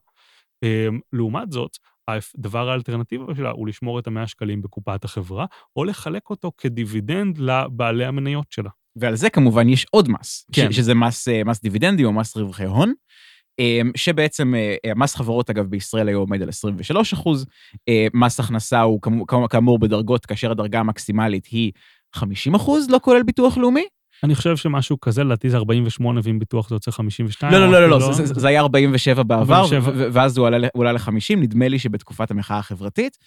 [0.63, 6.29] אמ, לעומת זאת, הדבר האלטרנטיבה שלה הוא לשמור את המאה שקלים בקופת החברה, או לחלק
[6.29, 8.69] אותו כדיבידנד לבעלי המניות שלה.
[8.99, 10.71] ועל זה כמובן יש עוד מס, כן.
[10.71, 12.93] ש- שזה מס, אה, מס דיבידנדים או מס רווחי הון,
[13.59, 17.45] אה, שבעצם אה, מס חברות, אגב, בישראל היום עומד על 23 אחוז,
[18.13, 18.99] מס הכנסה הוא
[19.49, 21.71] כאמור- בדרגות, כאשר הדרגה המקסימלית היא
[22.15, 23.85] 50 אחוז, לא כולל ביטוח לאומי.
[24.23, 27.53] אני חושב שמשהו כזה, לדעתי זה 48, ואם ביטוח זה יוצא 52.
[27.53, 29.91] לא, לא, לא, לא, אפילו זה- זה זה היה 47 בעבר, 47.
[29.95, 33.17] ו- ואז הוא עלה ל-50, נדמה לי שבתקופת המחאה החברתית.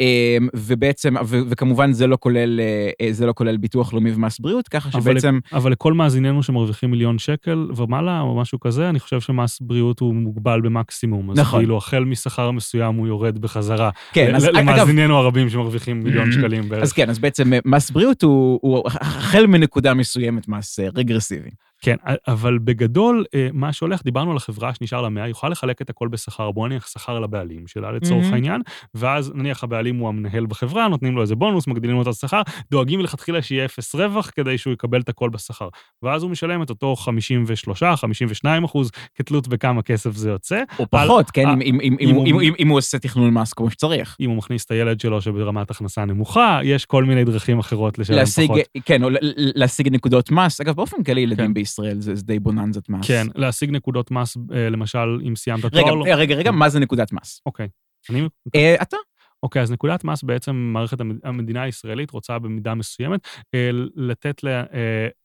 [0.00, 4.68] אה, ובעצם, וכמובן זה לא כולל, אה, אה, זה לא כולל ביטוח לאומי ומס בריאות,
[4.68, 5.38] ככה אבל שבעצם...
[5.52, 10.14] אבל לכל מאזיננו שמרוויחים מיליון שקל ומעלה, או משהו כזה, אני חושב שמס בריאות הוא
[10.14, 11.30] מוגבל במקסימום.
[11.30, 11.60] אז נכון.
[11.60, 13.90] כאילו, החל משכר מסוים הוא יורד בחזרה.
[14.12, 16.82] כן, אז אגב, למאזיננו הרבים שמרוויחים מיליון שקלים בערך.
[16.82, 21.50] אז כן, אז בעצם אה, מס בריאות הוא, הוא החל מנקודה מסוימת מס רגרסיבי.
[21.80, 21.96] כן,
[22.28, 25.90] אבל בגדול, אה, מה שהולך, דיברנו על החברה שנשאר לה 100, היא יכולה לחלק את
[25.90, 28.34] הכל בשכר, בוא נניח שכר לבעלים שלה לצורך מהמם.
[28.34, 28.60] העניין,
[28.94, 33.00] ואז נניח הבעלים הוא המנהל בחברה, נותנים לו איזה בונוס, מגדילים לו את השכר, דואגים
[33.00, 35.68] מלכתחילה שיהיה אפס רווח כדי שהוא יקבל את הכל בשכר.
[36.02, 40.62] ואז הוא משלם את אותו 53, 52 אחוז, כתלות בכמה כסף זה יוצא.
[40.78, 44.16] או פחות, כן, אם- אם- אם- אם הוא- אם- הוא עושה תכנון מס כמו שצריך.
[44.20, 48.16] אם הוא מכניס את הילד שלו שברמת הכנסה נמוכה, יש כל מיני דרכים אחרות לשלם
[48.16, 48.60] להשיג, פחות.
[48.84, 50.60] כן, או להשיג נקודות מס.
[50.60, 51.52] אגב, באופן כללי, ילדים כן.
[51.68, 53.06] בישראל זה די בוננזת מס.
[53.06, 55.94] כן, להשיג נקודות מס, אה, למשל, אם סיימת רגע, תואר.
[55.94, 57.40] לא- רגע, רגע, מה זה נקודת מס?
[57.46, 57.68] אוקיי.
[58.10, 58.22] אני
[58.54, 58.96] אה, אתה?
[59.42, 63.20] אוקיי, אז נקודת מס בעצם מערכת המד- המדינה הישראלית רוצה במידה מסוימת
[63.54, 64.40] אה, לתת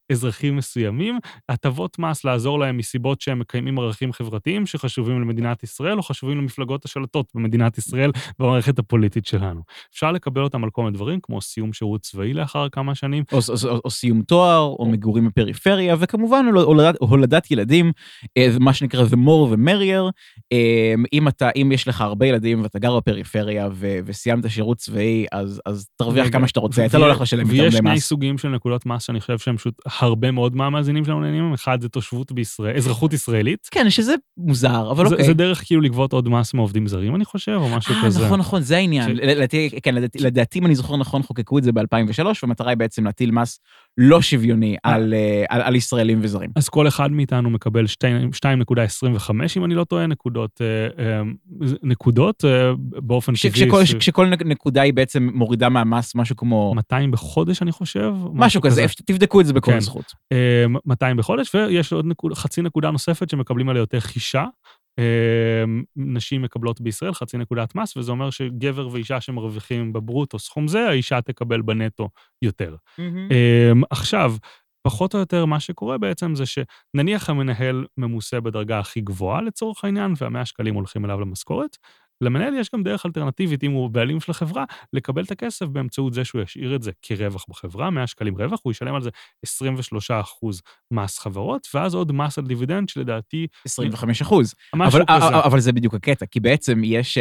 [0.10, 6.04] לאזרחים מסוימים הטבות מס, לעזור להם מסיבות שהם מקיימים ערכים חברתיים שחשובים למדינת ישראל או
[6.04, 9.62] חשובים למפלגות השלטות במדינת ישראל במערכת הפוליטית שלנו.
[9.94, 13.24] אפשר לקבל אותם על כל מיני דברים, כמו סיום שירות צבאי לאחר כמה שנים.
[13.32, 17.92] או, או, או, או סיום תואר, או מגורים בפריפריה, וכמובן הול- הולדת, הולדת ילדים,
[18.38, 20.12] אה, מה שנקרא the more the merrier.
[20.54, 25.26] אה, אם אתה, אם יש לך הרבה ילדים ואתה גר בפריפריה ו, וסיימת שירות צבאי,
[25.32, 28.08] אז, אז תרוויח כמה שאתה רוצה, אתה לא הולך לשלם יותר ויש מדי שני מס.
[28.08, 31.54] סוגים של נקודות מס שאני חושב שהם פשוט הרבה מאוד מהמאזינים שלנו נהנים מהם.
[31.54, 33.68] אחד זה תושבות בישראל, אזרחות ישראלית.
[33.72, 35.26] כן, שזה מוזר, אבל זה, אוקיי.
[35.26, 38.26] זה דרך כאילו לגבות עוד מס מעובדים זרים, אני חושב, או משהו אה, כזה.
[38.26, 39.16] נכון, נכון, זה העניין.
[39.16, 42.78] ש- לדעתי, כן, לדעתי, לדעתי, אם אני זוכר נכון, חוקקו את זה ב-2003, והמטרה היא
[42.78, 43.60] בעצם להטיל מס
[43.98, 46.50] לא שוויוני על, אה, על, על ישראלים וזרים.
[46.56, 51.22] אז כל אחד מאיתנו מקבל 2.25, אם אני לא טועה, נקודות, אה, אה,
[51.84, 52.44] נקודות
[52.78, 53.70] באופן טבעי.
[54.00, 56.74] כשכל, נקודה היא בעצם מורידה מהמס משהו כמו...
[56.76, 58.12] 200 בחודש, אני חושב.
[58.14, 58.94] משהו, משהו כזה, כזה.
[59.06, 59.90] תבדקו את זה בכל כן.
[59.90, 60.14] זכות.
[60.86, 64.46] 200 בחודש, ויש עוד נקוד, חצי נקודה נוספת שמקבלים עליה יותר חישה.
[64.98, 70.90] אמ, נשים מקבלות בישראל חצי נקודת מס, וזה אומר שגבר ואישה שמרוויחים בברוטו סכום זה,
[70.90, 72.10] האישה תקבל בנטו
[72.42, 72.76] יותר.
[73.00, 73.82] Mm-hmm.
[73.90, 74.36] עכשיו,
[74.88, 80.14] פחות או יותר מה שקורה בעצם זה שנניח המנהל ממוסה בדרגה הכי גבוהה לצורך העניין,
[80.18, 81.78] והמאה שקלים הולכים אליו למשכורת,
[82.22, 86.26] למנהל יש גם דרך אלטרנטיבית, אם הוא בעלים של החברה, לקבל את הכסף באמצעות זה
[86.26, 89.10] שהוא ישאיר את זה כרווח בחברה, 100 שקלים רווח, הוא ישלם על זה
[89.44, 93.48] 23 אחוז מס חברות, ואז עוד מס על דיבידנד שלדעתי...
[93.66, 94.54] 25 אחוז.
[94.74, 97.18] אבל, אבל, אבל זה בדיוק הקטע, כי בעצם יש...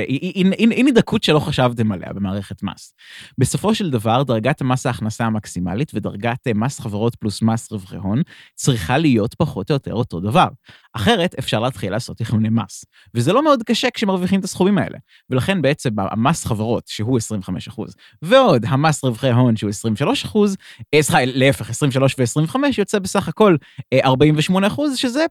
[0.76, 2.94] הנה דקות שלא חשבתם עליה במערכת מס.
[3.38, 8.22] בסופו של דבר, דרגת המס ההכנסה המקסימלית ודרגת אה, מס חברות פלוס מס רווחי הון
[8.54, 10.48] צריכה להיות פחות או יותר אותו דבר.
[10.92, 12.84] אחרת אפשר להתחיל לעשות תכנוני מס.
[13.14, 14.91] וזה לא מאוד קשה כשמרוויחים את הסכומים האלה.
[15.30, 20.56] ולכן בעצם המס חברות, שהוא 25 אחוז, ועוד המס רווחי הון, שהוא 23 אחוז,
[20.94, 23.56] אה, סליחה, להפך, 23 ו-25, יוצא בסך הכל
[24.04, 25.26] 48 אה, אחוז, שזה,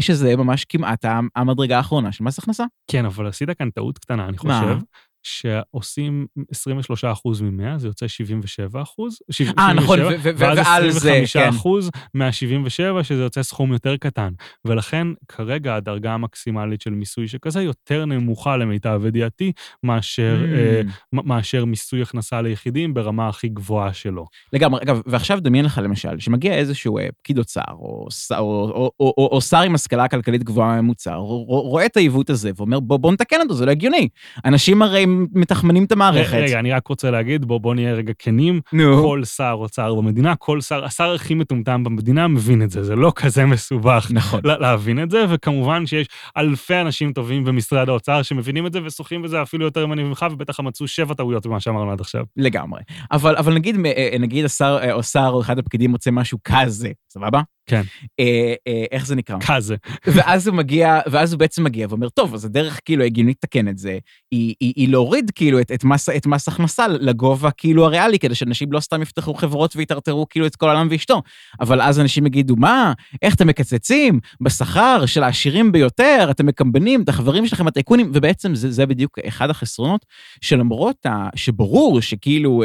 [0.00, 1.04] שזה ממש כמעט
[1.36, 2.64] המדרגה האחרונה של מס הכנסה.
[2.90, 4.48] כן, אבל עשית כאן טעות קטנה, אני חושב.
[4.48, 4.78] מה?
[5.26, 9.18] שעושים 23 אחוז מ-100, זה יוצא 77 אחוז.
[9.58, 10.46] אה, נכון, ועל זה, כן.
[10.46, 14.32] ואז 25 אחוז מה-77, שזה יוצא סכום יותר קטן.
[14.64, 20.56] ולכן, כרגע הדרגה המקסימלית של מיסוי שכזה יותר נמוכה למיטב ידיעתי, מאשר, mm.
[20.56, 20.80] אה,
[21.12, 24.26] מאשר מיסוי הכנסה ליחידים ברמה הכי גבוהה שלו.
[24.52, 29.14] לגמרי, אגב, ועכשיו דמיין לך למשל, שמגיע איזשהו אה, פקיד אוצר, או, או, או, או,
[29.18, 33.12] או, או שר עם השכלה כלכלית גבוהה ממוצע, רואה את העיוות הזה ואומר, בוא, בוא
[33.12, 34.08] נתקן אותו, זה לא הגיוני.
[34.44, 36.34] אנשים הרי מתחמנים את המערכת.
[36.34, 38.60] רגע, אני רק רוצה להגיד, בוא, בוא נהיה רגע כנים.
[38.72, 39.02] נו.
[39.02, 43.12] כל שר אוצר במדינה, כל שר, השר הכי מטומטם במדינה מבין את זה, זה לא
[43.16, 44.08] כזה מסובך.
[44.10, 44.40] נכון.
[44.44, 49.42] להבין את זה, וכמובן שיש אלפי אנשים טובים במשרד האוצר שמבינים את זה ושוחים בזה
[49.42, 52.24] אפילו יותר ממני ממך, ובטח מצאו שבע טעויות במה שאמרנו עד עכשיו.
[52.36, 52.80] לגמרי.
[53.12, 57.40] אבל, אבל נגיד, אה, נגיד השר או שר או אחד הפקידים מוצא משהו כזה, סבבה?
[57.66, 57.82] כן.
[58.20, 59.36] אה, אה, איך זה נקרא?
[59.46, 59.76] כזה.
[60.06, 63.78] ואז הוא מגיע, ואז הוא בעצם מגיע ואומר, טוב, אז הדרך כאילו הגיונית לתקן את
[63.78, 63.98] זה,
[64.30, 68.34] היא, היא, היא להוריד כאילו את, את, מס, את מס הכנסה לגובה כאילו הריאלי, כדי
[68.34, 71.22] שאנשים לא סתם יפתחו חברות ויטרטרו כאילו את כל העולם ואשתו.
[71.60, 77.08] אבל אז אנשים יגידו, מה, איך אתם מקצצים בשכר של העשירים ביותר, אתם מקמבנים את
[77.08, 80.06] החברים שלכם, הטייקונים, ובעצם זה, זה בדיוק אחד החסרונות,
[80.40, 82.62] שלמרות ה, שברור שכאילו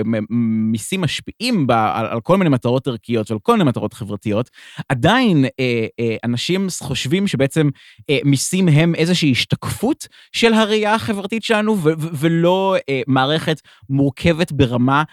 [0.71, 4.49] מיסים משפיעים בה, על, על כל מיני מטרות ערכיות ועל כל מיני מטרות חברתיות,
[4.91, 7.69] עדיין אה, אה, אנשים חושבים שבעצם
[8.09, 14.51] אה, מיסים הם איזושהי השתקפות של הראייה החברתית שלנו, ו- ו- ולא אה, מערכת מורכבת
[14.51, 15.03] ברמה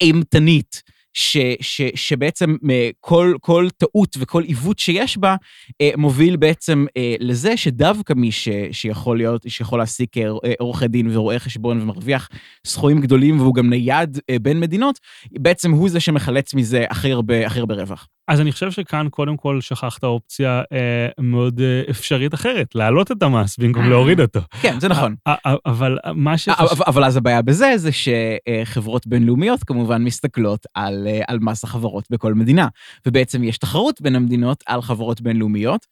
[0.00, 0.82] אימתנית.
[1.18, 5.36] ש, ש, שבעצם אה, כל, כל טעות וכל עיוות שיש בה
[5.80, 10.16] אה, מוביל בעצם אה, לזה שדווקא מי ש, שיכול להיות, שיכול להעסיק
[10.58, 12.28] עורכי דין ורואה חשבון ומרוויח
[12.66, 14.98] סכומים גדולים והוא גם נייד בין מדינות,
[15.32, 17.34] בעצם הוא זה שמחלץ מזה הכי הרבה,
[17.74, 18.08] רווח.
[18.28, 23.22] אז אני חושב שכאן קודם כל שכחת אופציה אה, מאוד אה, אפשרית אחרת, להעלות את
[23.22, 24.40] המס במקום אה, להוריד אותו.
[24.60, 25.14] כן, זה נכון.
[25.28, 26.48] 아, 아, אבל מה ש...
[26.48, 32.34] אבל, אבל אז הבעיה בזה זה שחברות בינלאומיות כמובן מסתכלות על, על מס החברות בכל
[32.34, 32.68] מדינה,
[33.06, 35.86] ובעצם יש תחרות בין המדינות על חברות בינלאומיות,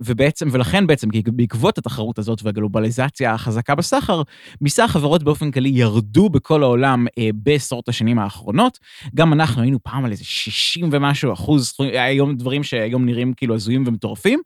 [0.00, 4.22] ובעצם, ולכן בעצם בעקבות התחרות הזאת והגלובליזציה החזקה בסחר,
[4.60, 8.78] מיסי החברות באופן כללי ירדו בכל העולם בעשרות השנים האחרונות.
[9.14, 13.84] גם אנחנו היינו פעם על איזה 60 ומשהו אחוז, היום דברים שהיום נראים כאילו הזויים
[13.86, 14.40] ומטורפים,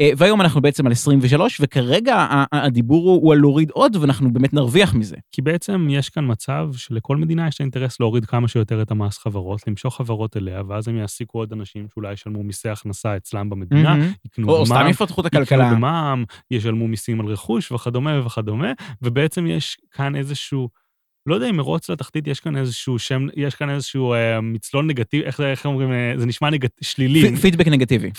[0.00, 4.94] אה, והיום אנחנו בעצם על 23, וכרגע הדיבור הוא על להוריד עוד, ואנחנו באמת נרוויח
[4.94, 5.16] מזה.
[5.32, 9.66] כי בעצם יש כאן מצב שלכל מדינה יש אינטרס להוריד כמה שיותר את המס חברות,
[9.66, 14.46] למשוך חברות אליה, ואז הם יעסיקו עוד אנשים שאולי ישלמו מיסי הכנסה אצלם במדינה, יקנו
[14.46, 15.64] במע"מ, או סתם יפתחו את הכלכלה.
[15.64, 20.81] יקנו במע"מ, ישלמו מיסים על רכוש וכדומה וכדומה, ובעצם יש כאן איזשהו...
[21.26, 25.24] לא יודע אם מרוץ לתחתית יש כאן איזשהו שם, יש כאן איזשהו אה, מצלול נגטיבי,
[25.24, 27.36] איך, איך אומרים, אה, זה נשמע נגט, שלילי.
[27.36, 28.10] פידבק נגטיבי.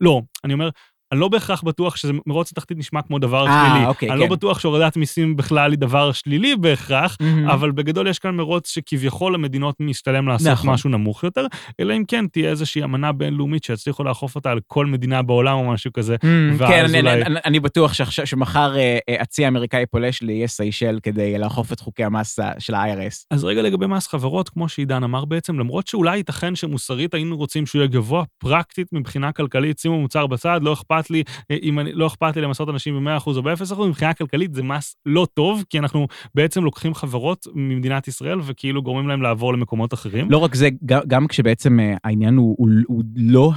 [0.00, 0.68] לא, אני אומר,
[1.14, 3.86] אני לא בהכרח בטוח שזה מרוץ לתחתית נשמע כמו דבר 아, אה, שלילי.
[3.86, 4.30] אוקיי, אני לא כן.
[4.30, 7.52] לא בטוח שהורדת מיסים בכלל היא דבר שלילי בהכרח, mm-hmm.
[7.52, 10.70] אבל בגדול יש כאן מרוץ שכביכול למדינות משתלם לעשות נכון.
[10.70, 11.46] משהו נמוך יותר,
[11.80, 15.72] אלא אם כן תהיה איזושהי אמנה בינלאומית שיצליחו לאכוף אותה על כל מדינה בעולם או
[15.72, 16.14] משהו כזה.
[16.14, 17.22] Mm, כן, אני, אולי...
[17.22, 21.80] אני, אני בטוח שעכשיו, שמחר אה, אה, הצי האמריקאי פולש לאיי סיישל כדי לאכוף את
[21.80, 23.26] חוקי המס של ה-IRS.
[23.30, 27.66] אז רגע לגבי מס חברות, כמו שעידן אמר בעצם, למרות שאולי ייתכן שמוסרית היינו רוצים
[27.66, 31.78] שהוא יהיה גבוה, פרקטית מבחינה כלכלית, שימו מוצר בצד, לא אכפת אכפת לי, אה, אם
[31.78, 35.64] אני, לא אכפת לי למסות אנשים ב-100% או ב-0%, מבחינה כלכלית זה מס לא טוב,
[35.70, 40.30] כי אנחנו בעצם לוקחים חברות ממדינת ישראל וכאילו גורמים להם לעבור למקומות אחרים.
[40.30, 43.52] לא רק זה, גם, כשבעצם אה, העניין הוא, הוא, הוא לא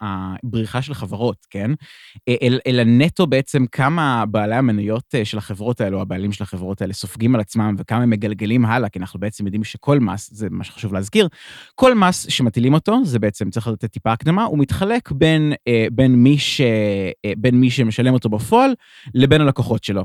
[0.00, 1.70] הבריחה של חברות, כן?
[2.28, 6.92] אה, אל, אלא נטו בעצם כמה בעלי המניות של החברות האלו, הבעלים של החברות האלה,
[6.92, 10.64] סופגים על עצמם וכמה הם מגלגלים הלאה, כי אנחנו בעצם יודעים שכל מס, זה מה
[10.64, 11.28] שחשוב להזכיר,
[11.74, 15.52] כל מס שמטילים אותו, זה בעצם, צריך לתת טיפה הקדמה, הוא מתחלק בין,
[15.92, 16.60] בין, מי ש,
[17.36, 18.74] בין מי שמשלם אותו בפועל
[19.14, 20.04] לבין הלקוחות שלו.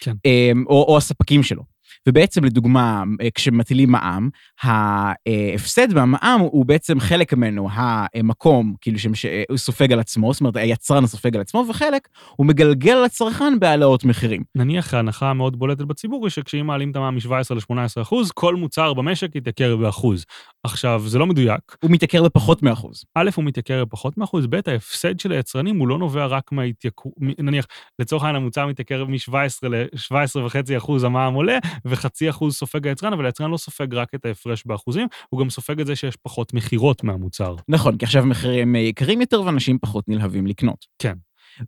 [0.00, 0.12] כן.
[0.26, 1.62] אה, או, או הספקים שלו.
[2.08, 3.02] ובעצם, לדוגמה,
[3.34, 4.28] כשמטילים מע"מ,
[4.62, 11.06] ההפסד במע"מ הוא בעצם חלק ממנו המקום, כאילו שהוא סופג על עצמו, זאת אומרת, היצרן
[11.06, 14.42] סופג על עצמו, וחלק הוא מגלגל על הצרכן בהעלאות מחירים.
[14.54, 18.94] נניח ההנחה המאוד בולטת בציבור היא שכשאם מעלים את המע"מ מ-17 ל-18 אחוז, כל מוצר
[18.94, 20.24] במשק יתייקר באחוז.
[20.64, 21.76] עכשיו, זה לא מדויק.
[21.82, 23.04] הוא מתייקר בפחות מאחוז.
[23.14, 27.66] א', הוא מתייקר בפחות מאחוז, ב', ההפסד של היצרנים הוא לא נובע רק מההתייקרות, נניח,
[27.98, 33.50] לצורך העניין המוצר מתייקר מ-17 ל-17.5 אחוז המע"מ עולה, וחצי אחוז סופג היצרן, אבל היצרן
[33.50, 37.56] לא סופג רק את ההפרש באחוזים, הוא גם סופג את זה שיש פחות מכירות מהמוצר.
[37.68, 40.86] נכון, כי עכשיו המחירים יקרים יותר ואנשים פחות נלהבים לקנות.
[40.98, 41.14] כן.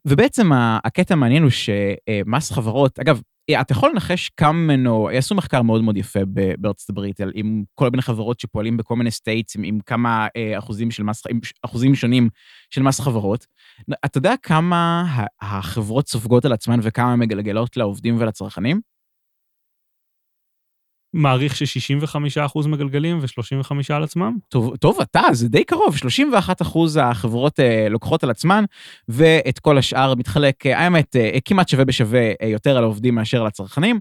[0.04, 0.50] ובעצם
[0.84, 3.20] הקטע המעניין הוא שמס חברות, אגב,
[3.60, 6.20] אתה יכול לנחש כמה ממנו, עשו מחקר מאוד מאוד יפה
[6.58, 10.58] בארצות הברית, על, עם כל מיני חברות שפועלים בכל מיני states, עם, עם כמה אה,
[10.58, 12.28] אחוזים של מס, עם אחוזים שונים
[12.70, 13.46] של מס חברות.
[14.04, 15.04] אתה יודע כמה
[15.40, 18.80] החברות סופגות על עצמן וכמה מגלגלות לעובדים ולצרכנים?
[21.14, 24.36] מעריך ש-65% מגלגלים ו-35% על עצמם?
[24.48, 28.64] טוב, טוב, אתה, זה די קרוב, 31% החברות אה, לוקחות על עצמן,
[29.08, 33.40] ואת כל השאר מתחלק, אה, האמת, אה, כמעט שווה בשווה אה, יותר על העובדים מאשר
[33.40, 33.98] על הצרכנים.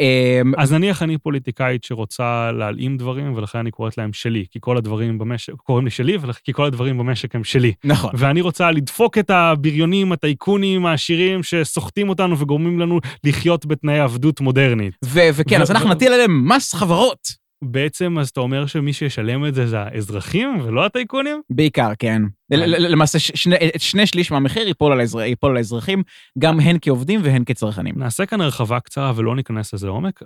[0.00, 4.76] אה, אז נניח אני פוליטיקאית שרוצה להלאים דברים, ולכן אני קוראת להם שלי, כי כל
[4.76, 7.72] הדברים במשק, קוראים לי שלי, כי כל הדברים במשק הם שלי.
[7.84, 8.10] נכון.
[8.14, 14.94] ואני רוצה לדפוק את הבריונים, הטייקונים, העשירים, שסוחטים אותנו וגורמים לנו לחיות בתנאי עבדות מודרנית.
[15.04, 17.18] וכן, אז אנחנו נטיל עליהם מס חברות.
[17.64, 21.40] בעצם, אז אתה אומר שמי שישלם את זה זה האזרחים ולא הטייקונים?
[21.50, 22.22] בעיקר, כן.
[22.50, 26.02] למעשה, שני, שני שליש מהמחיר ייפול על, האזר, ייפול על האזרחים,
[26.38, 27.94] גם הן כעובדים והן כצרכנים.
[27.98, 30.20] נעשה כאן הרחבה קצרה ולא ניכנס לזה עומק.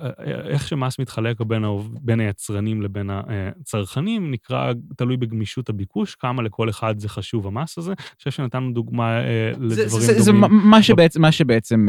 [0.48, 1.64] איך שמס מתחלק בין,
[2.00, 7.92] בין היצרנים לבין הצרכנים, נקרא, תלוי בגמישות הביקוש, כמה לכל אחד זה חשוב המס הזה.
[7.92, 10.42] אני חושב שנתנו דוגמה לדברים זה, זה, דומים.
[10.42, 11.86] זה מה שבעצם, מה שבעצם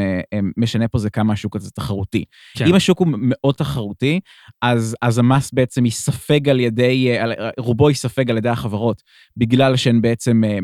[0.58, 2.26] משנה פה זה כמה השוק הזה תחרותי.
[2.58, 2.68] כן.
[2.68, 4.20] אם השוק הוא מאוד תחרותי,
[4.62, 7.10] אז, אז המס בעצם ייספג על ידי,
[7.58, 9.02] רובו ייספג על ידי החברות,
[9.38, 10.23] בגלל שהן בעצם...
[10.24, 10.58] בעצם אה,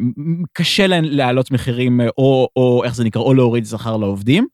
[0.54, 4.48] קשה להן להעלות מחירים, אה, או, או איך זה נקרא, או להוריד שכר לעובדים,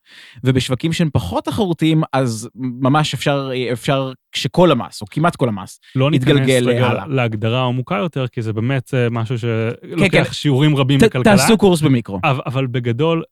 [0.43, 6.09] ובשווקים שהם פחות תחרותיים, אז ממש אפשר, אפשר שכל המס, או כמעט כל המס, לא
[6.13, 6.93] יתגלגל הלאה.
[6.93, 10.33] לא ניכנס להגדרה עמוקה יותר, כי זה באמת אה, משהו שלוקח כן, כן.
[10.33, 11.37] שיעורים רבים ת, בכלכלה.
[11.37, 12.19] תעשו קורס במיקרו.
[12.23, 13.23] אבל, אבל בגדול,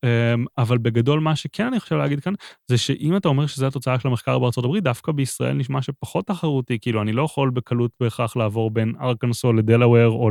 [0.58, 2.34] אבל בגדול מה שכן אני חושב להגיד כאן,
[2.68, 6.78] זה שאם אתה אומר שזו התוצאה של המחקר בארצות הברית, דווקא בישראל נשמע שפחות תחרותי,
[6.82, 10.30] כאילו אני לא יכול בקלות בהכרח לעבור בין ארקנסו לדלאוור או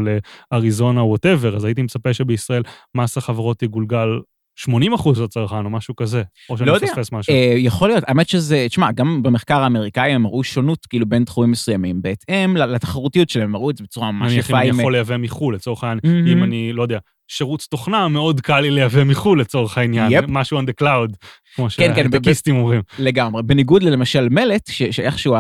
[0.53, 2.63] לאריזונה או whatever, אז הייתי מצפה שבישראל
[2.97, 4.09] מס החברות יגולגל
[4.57, 7.35] 80 אחוז לצרכן או משהו כזה, או שאני לא מפספס משהו.
[7.35, 11.51] אה, יכול להיות, האמת שזה, תשמע, גם במחקר האמריקאי הם הראו שונות כאילו בין תחומים
[11.51, 14.61] מסוימים, בהתאם לתחרותיות שלהם, הם הראו את זה בצורה ממש יפה.
[14.61, 16.99] אני יכול לייבא מחו"ל, לצורך העניין, אם אני, לא יודע,
[17.33, 20.25] שירות תוכנה, מאוד קל לי לייבא מחו"ל לצורך העניין, yep.
[20.29, 21.17] משהו on the cloud,
[21.55, 22.83] כמו כן, שהטקיסטים כן, אומרים.
[22.99, 23.43] לגמרי.
[23.43, 25.35] בניגוד למשל מלט, שאיכשהו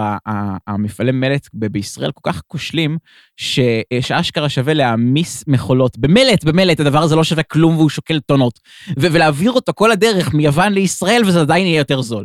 [0.66, 2.98] המפעלי מלט בישראל כל כך כושלים,
[3.36, 5.98] שאשכרה שווה להעמיס מכולות.
[5.98, 8.60] במלט, במלט, הדבר הזה לא שווה כלום והוא שוקל טונות.
[8.96, 12.24] ולהעביר אותו כל הדרך מיוון לישראל, וזה עדיין יהיה יותר זול.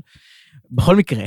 [0.72, 1.26] בכל מקרה.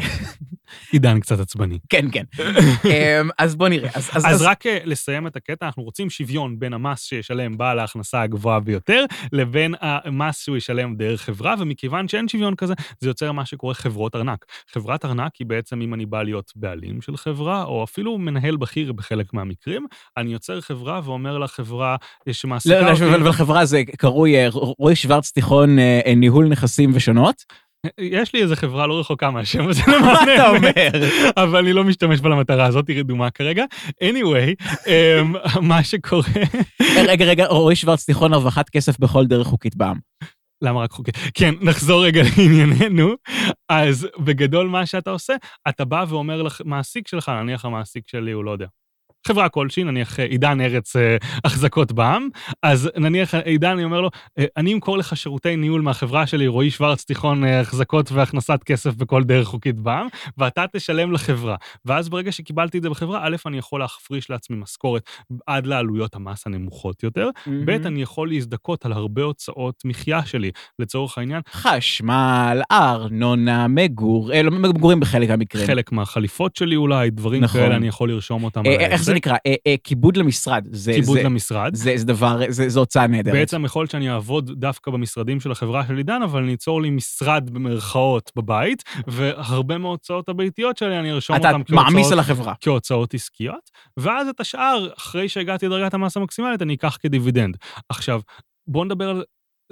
[0.93, 1.79] עידן קצת עצבני.
[1.89, 2.25] כן, כן.
[2.85, 3.91] אמ, אז בוא נראה.
[3.95, 7.79] אז, אז, אז רק אה, לסיים את הקטע, אנחנו רוצים שוויון בין המס שישלם בעל
[7.79, 13.33] ההכנסה הגבוהה ביותר, לבין המס שהוא ישלם דרך חברה, ומכיוון שאין שוויון כזה, זה יוצר
[13.33, 14.45] מה שקורה חברות ארנק.
[14.73, 18.93] חברת ארנק היא בעצם, אם אני בא להיות בעלים של חברה, או אפילו מנהל בכיר
[18.93, 21.97] בחלק מהמקרים, אני יוצר חברה ואומר לחברה
[22.33, 22.81] שמעסיקה...
[22.81, 27.45] לא, לא, ולחברה זה קרוי אה, רועי שוורץ תיכון אה, ניהול נכסים ושונות.
[27.99, 30.91] יש לי איזה חברה לא רחוקה מהשם הזה מה אתה אומר?
[31.37, 33.65] אבל אני לא משתמש בה למטרה הזאת, היא רדומה כרגע.
[34.05, 35.35] anyway, אמ,
[35.69, 36.23] מה שקורה...
[37.07, 39.99] רגע, רגע, רועי שוורץ תיכון הרווחת כסף בכל דרך חוקית בעם.
[40.63, 41.15] למה רק חוקית?
[41.35, 43.15] כן, נחזור רגע לענייננו.
[43.69, 45.35] אז בגדול מה שאתה עושה,
[45.69, 48.67] אתה בא ואומר למעסיק שלך, נניח המעסיק שלי הוא לא יודע,
[49.27, 52.29] חברה כלשהי, נניח אה, עידן ארץ אה, החזקות בע"מ,
[52.63, 56.71] אז נניח עידן, אני אומר לו, אה, אני אמכור לך שירותי ניהול מהחברה שלי, רועי
[56.71, 61.57] שוורץ, תיכון אה, החזקות והכנסת כסף בכל דרך חוקית בע"מ, ואתה תשלם לחברה.
[61.85, 65.03] ואז ברגע שקיבלתי את זה בחברה, א', אני יכול להפריש לעצמי משכורת
[65.47, 67.31] עד לעלויות המס הנמוכות יותר,
[67.65, 71.41] ב', אני יכול להזדכות על הרבה הוצאות מחיה שלי, לצורך העניין.
[71.53, 75.67] חשמל, ארנונה, מגור, אה, לא מגורים בחלק מהמקרים.
[75.67, 77.61] חלק מהחליפות שלי אולי, דברים נכון.
[77.61, 79.15] כאלה, אני יכול לרשום אותם אה, איך זה.
[79.17, 79.37] נקרא?
[79.47, 80.67] אה, אה, כיבוד למשרד.
[80.73, 81.75] זה- כיבוד למשרד.
[81.75, 83.35] זה דבר, זה- זו הוצאה נהדרת.
[83.35, 86.91] בעצם יכול להיות שאני אעבוד דווקא במשרדים של החברה של עידן, אבל אני אצור לי
[86.91, 92.55] משרד במרכאות בבית, והרבה מההוצאות הביתיות שלי, אני ארשום אתה אותם מעמיס כהוצאות, על החברה.
[92.61, 97.57] כהוצאות עסקיות, ואז את השאר, אחרי שהגעתי לדרגת המס המקסימלית, אני אקח כדיבידנד.
[97.89, 98.21] עכשיו,
[98.67, 99.23] בואו נדבר על...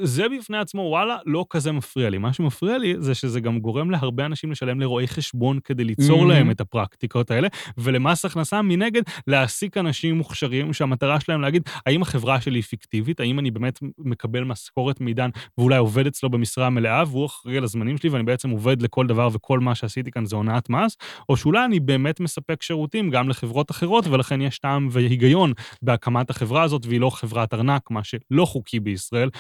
[0.00, 2.18] זה בפני עצמו, וואלה, לא כזה מפריע לי.
[2.18, 6.28] מה שמפריע לי זה שזה גם גורם להרבה אנשים לשלם לרואי חשבון כדי ליצור Mhm.
[6.28, 12.40] להם את הפרקטיקות האלה, ולמס הכנסה מנגד להעסיק אנשים מוכשרים שהמטרה שלהם להגיד, האם החברה
[12.40, 17.26] שלי היא פיקטיבית, האם אני באמת מקבל משכורת מעידן ואולי עובד אצלו במשרה מלאה, והוא
[17.26, 20.70] אחראי על הזמנים שלי ואני בעצם עובד לכל דבר וכל מה שעשיתי כאן זה הונאת
[20.70, 20.96] מס,
[21.28, 26.62] או שאולי אני באמת מספק שירותים גם לחברות אחרות, ולכן יש טעם והיגיון בהקמת החברה
[26.62, 29.30] הזאת, והיא לא חברת ארנק, מה שלא חוקי בישראל,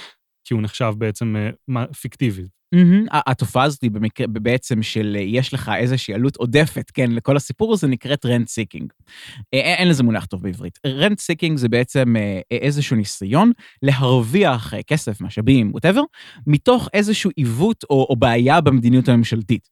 [0.48, 2.42] כי הוא נחשב בעצם אה, פיקטיבי.
[3.10, 7.36] ה- התופעה הזאת היא במקרה, בעצם של אה, יש לך איזושהי עלות עודפת, כן, לכל
[7.36, 8.92] הסיפור הזה נקראת rent seeking.
[9.52, 10.78] אין לזה מונח טוב בעברית.
[10.86, 16.02] rent seeking זה בעצם אה, איזשהו ניסיון להרוויח אה, כסף, משאבים, whatever,
[16.46, 19.68] מתוך איזשהו עיוות או, או בעיה במדיניות הממשלתית.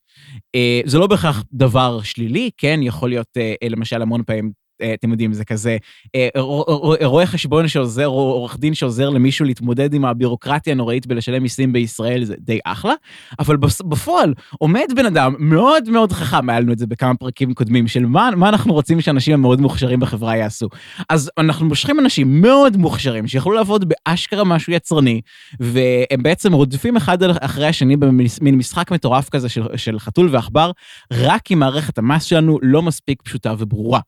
[0.55, 4.51] אה, זה לא בהכרח דבר שלילי, כן, יכול להיות אה, אה, למשל המון פעמים, אה,
[4.95, 5.77] אתם יודעים, זה כזה
[6.15, 11.43] אה, רו- רואה חשבון שעוזר, או עורך דין שעוזר למישהו להתמודד עם הבירוקרטיה הנוראית בלשלם
[11.43, 12.95] מיסים בישראל, זה די אחלה,
[13.39, 17.89] אבל בפועל עומד בן אדם מאוד מאוד חכם, היה לנו את זה בכמה פרקים קודמים,
[17.89, 20.69] של מה, מה אנחנו רוצים שאנשים המאוד מוכשרים בחברה יעשו.
[21.09, 25.21] אז אנחנו מושכים אנשים מאוד מוכשרים, שיכולו לעבוד באשכרה משהו יצרני,
[25.61, 30.71] והם בעצם רודפים אחד אחרי השני במין משחק מטורף כזה של, של חתול ועכבר,
[31.13, 34.01] רק כי מערכת המס שלנו לא מספיק פשוטה וברורה.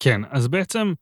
[0.00, 0.92] כן, אז בעצם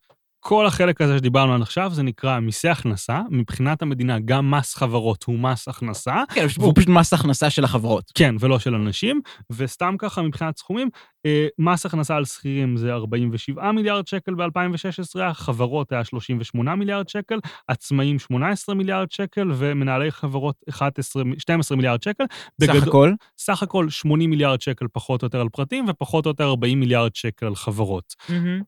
[0.47, 3.21] כל החלק הזה שדיברנו עד עכשיו, זה נקרא מיסי הכנסה.
[3.31, 6.15] מבחינת המדינה, גם מס חברות הוא מס הכנסה.
[6.35, 8.13] כן, הוא פשוט מס הכנסה של החברות.
[8.15, 9.21] כן, ולא של אנשים,
[9.53, 10.89] וסתם ככה מבחינת סכומים,
[11.27, 17.39] אה, מס הכנסה על שכירים זה 47 מיליארד שקל ב-2016, החברות היה 38 מיליארד שקל,
[17.69, 22.25] עצמאים 18 מיליארד שקל, ומנהלי חברות 11, 12 מיליארד שקל.
[22.61, 26.31] סך בגדול- הכל, סך הכל 80 מיליארד שקל פחות או יותר על פרטים, ופחות או
[26.31, 28.15] יותר 40 מיליארד שקל על חברות.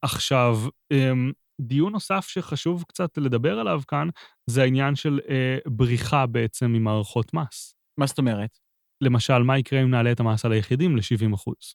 [0.03, 0.59] עכשיו,
[0.93, 4.09] אמ, דיון נוסף שחשוב קצת לדבר עליו כאן,
[4.51, 7.75] זה העניין של אה, בריחה בעצם ממערכות מס.
[8.01, 8.59] מה זאת אומרת?
[9.01, 11.75] למשל, מה יקרה אם נעלה את המס על היחידים ל-70 אחוז?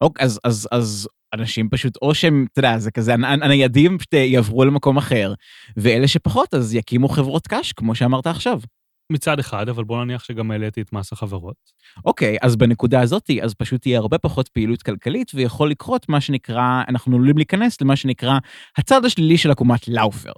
[0.00, 4.12] אוקיי, אז, אז, אז אנשים פשוט, או שהם, אתה יודע, זה כזה, הנ- הניידים פשוט
[4.12, 5.34] יעברו למקום אחר,
[5.76, 8.60] ואלה שפחות, אז יקימו חברות קש, כמו שאמרת עכשיו.
[9.12, 11.56] מצד אחד, אבל בוא נניח שגם העליתי את מס החברות.
[12.04, 16.82] אוקיי, אז בנקודה הזאת, אז פשוט תהיה הרבה פחות פעילות כלכלית, ויכול לקרות מה שנקרא,
[16.88, 18.38] אנחנו עלולים להיכנס למה שנקרא
[18.76, 20.32] הצד השלילי של עקומת לאופר.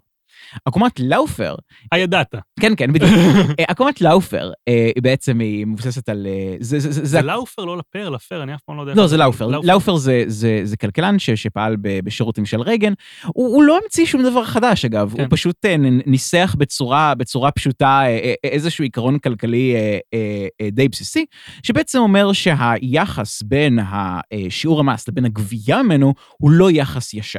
[0.64, 1.54] עקומת לאופר,
[1.92, 2.34] הידעת.
[2.60, 3.10] כן, כן, בדיוק.
[3.60, 6.26] אה, עקומת לאופר, אה, בעצם היא מבוססת על...
[6.26, 8.94] אה, זה, לאופר, לא לפר, לפר, אני אף פעם לא יודע.
[8.94, 9.46] לא, זה לאופר.
[9.46, 12.92] לאופר זה, זה, זה כלכלן ש, שפעל בשירותים של רייגן.
[13.26, 15.12] הוא, לא המציא שום דבר חדש, אגב.
[15.16, 15.22] כן.
[15.22, 20.46] הוא פשוט אה, נ- ניסח בצורה, בצורה פשוטה אה, אה, איזשהו עיקרון כלכלי אה, אה,
[20.60, 21.24] אה, די בסיסי,
[21.62, 27.38] שבעצם אומר שהיחס בין השיעור המס לבין הגבייה ממנו הוא לא יחס ישר.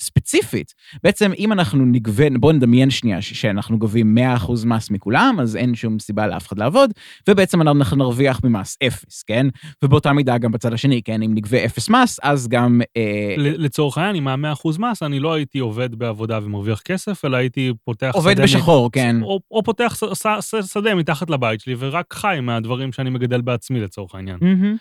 [0.00, 5.56] ספציפית, בעצם אם אנחנו נגבה, בואו נדמיין שנייה ש- שאנחנו גובים 100% מס מכולם, אז
[5.56, 6.90] אין שום סיבה לאף אחד לעבוד,
[7.28, 9.46] ובעצם אנחנו נרוויח ממס אפס, כן?
[9.84, 11.22] ובאותה מידה גם בצד השני, כן?
[11.22, 12.80] אם נגבה אפס מס, אז גם...
[12.96, 17.72] אה, לצורך העניין, עם ה-100% מס, אני לא הייתי עובד בעבודה ומרוויח כסף, אלא הייתי
[17.84, 19.16] פותח עובד שדה מ- בשחור, כן.
[19.22, 23.80] או, או פותח ש- ש- שדה מתחת לבית שלי, ורק חי מהדברים שאני מגדל בעצמי
[23.80, 24.38] לצורך העניין.
[24.40, 24.76] מהמם.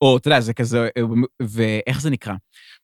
[0.00, 1.02] או, אתה יודע, זה כזה, אה,
[1.42, 2.34] ואיך זה נקרא?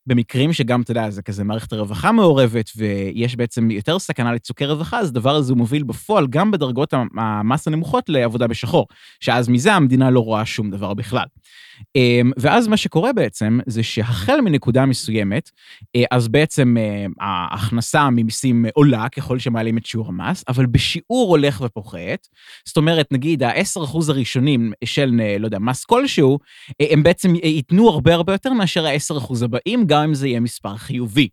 [0.06, 4.98] במקרים שגם, אתה יודע, זה כזה מערכת הרווחה מעורבת, ויש בעצם יותר סכנה לצוקי רווחה,
[4.98, 8.86] אז הדבר הזה מוביל בפועל גם בדרגות המ- המס הנמוכות לעבודה בשחור,
[9.20, 11.26] שאז מזה המדינה לא רואה שום דבר בכלל.
[11.96, 15.50] אמ, ואז מה שקורה בעצם, זה שהחל מנקודה מסוימת,
[15.96, 21.60] אה, אז בעצם אה, ההכנסה ממיסים עולה ככל שמעלים את שיעור המס, אבל בשיעור הולך
[21.60, 22.26] ופוחת.
[22.64, 26.38] זאת אומרת, נגיד ה-10% הראשונים של, אה, לא יודע, מס כלשהו,
[26.80, 31.28] הם בעצם ייתנו הרבה הרבה יותר מאשר ה-10% הבאים, גם אם זה יהיה מספר חיובי.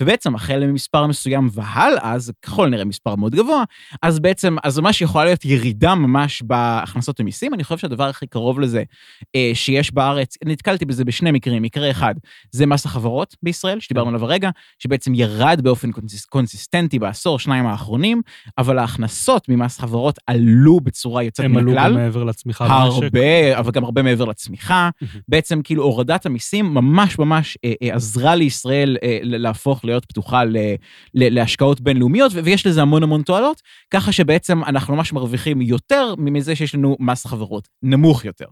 [0.00, 3.64] ובעצם החל ממספר מסוים והלאה, זה ככל הנראה מספר מאוד גבוה,
[4.02, 7.54] אז בעצם, אז ממש יכולה להיות ירידה ממש בהכנסות ממיסים.
[7.54, 8.82] אני חושב שהדבר הכי קרוב לזה
[9.36, 11.62] אה, שיש בארץ, נתקלתי בזה בשני מקרים.
[11.62, 12.14] מקרה אחד,
[12.50, 18.22] זה מס החברות בישראל, שדיברנו עליו הרגע, שבעצם ירד באופן קונסיס, קונסיסטנטי בעשור, שניים האחרונים,
[18.58, 21.78] אבל ההכנסות ממס חברות עלו בצורה יוצאת מן הכלל.
[21.78, 23.02] הם עלו גם מעבר לצמיחה במשק.
[23.02, 24.90] הרבה, אבל גם הרבה מעבר לצמיחה.
[25.28, 30.56] בעצם כאילו הורדת המיסים ממש ממש אה, אה, עזרה לישראל אה, להפוך להיות פתוחה ל,
[31.14, 36.56] ל, להשקעות בינלאומיות, ויש לזה המון המון תועלות, ככה שבעצם אנחנו ממש מרוויחים יותר מזה
[36.56, 38.46] שיש לנו מס חברות נמוך יותר.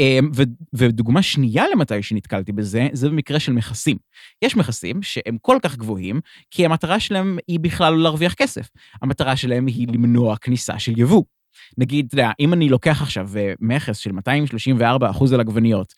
[0.00, 3.96] אה, ו, ודוגמה שנייה למתי שנתקלתי בזה, זה במקרה של מכסים.
[4.44, 8.68] יש מכסים שהם כל כך גבוהים, כי המטרה שלהם היא בכלל לא להרוויח כסף.
[9.02, 11.22] המטרה שלהם היא למנוע כניסה של יבוא.
[11.78, 15.94] נגיד, אתה יודע, אם אני לוקח עכשיו אה, מכס של 234 אחוז על עגבניות,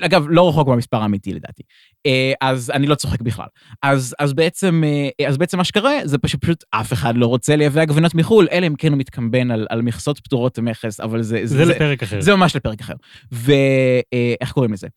[0.00, 1.62] אגב, לא רחוק במספר האמיתי לדעתי,
[2.06, 3.46] אה, אז אני לא צוחק בכלל.
[3.82, 4.82] אז, אז, בעצם,
[5.20, 8.66] אה, אז בעצם מה שקורה זה פשוט אף אחד לא רוצה לייבא עגבניות מחו"ל, אלא
[8.66, 11.40] אם כן הוא מתקמבן על, על מכסות פטורות מכס, אבל זה...
[11.44, 12.20] זה, זה לפרק אחר.
[12.20, 12.94] זה ממש לפרק אחר.
[13.32, 14.88] ואיך קוראים לזה?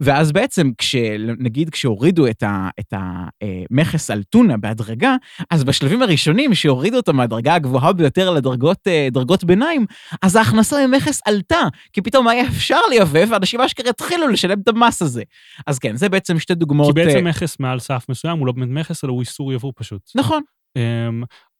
[0.00, 0.70] ואז בעצם,
[1.38, 5.16] נגיד כשהורידו את המכס על טונה בהדרגה,
[5.50, 9.86] אז בשלבים הראשונים שהורידו אותו מהדרגה הגבוהה ביותר לדרגות ביניים, ביניים,
[10.22, 15.02] אז ההכנסה ממכס עלתה, כי פתאום היה אפשר לייבא, ואנשים אשכרה התחילו לשלם את המס
[15.02, 15.22] הזה.
[15.66, 16.96] אז כן, זה בעצם שתי דוגמאות.
[16.96, 19.72] כי בעצם אה, מכס מעל סף מסוים הוא לא באמת מכס, אלא הוא איסור יבוא
[19.76, 20.02] פשוט.
[20.14, 20.42] נכון.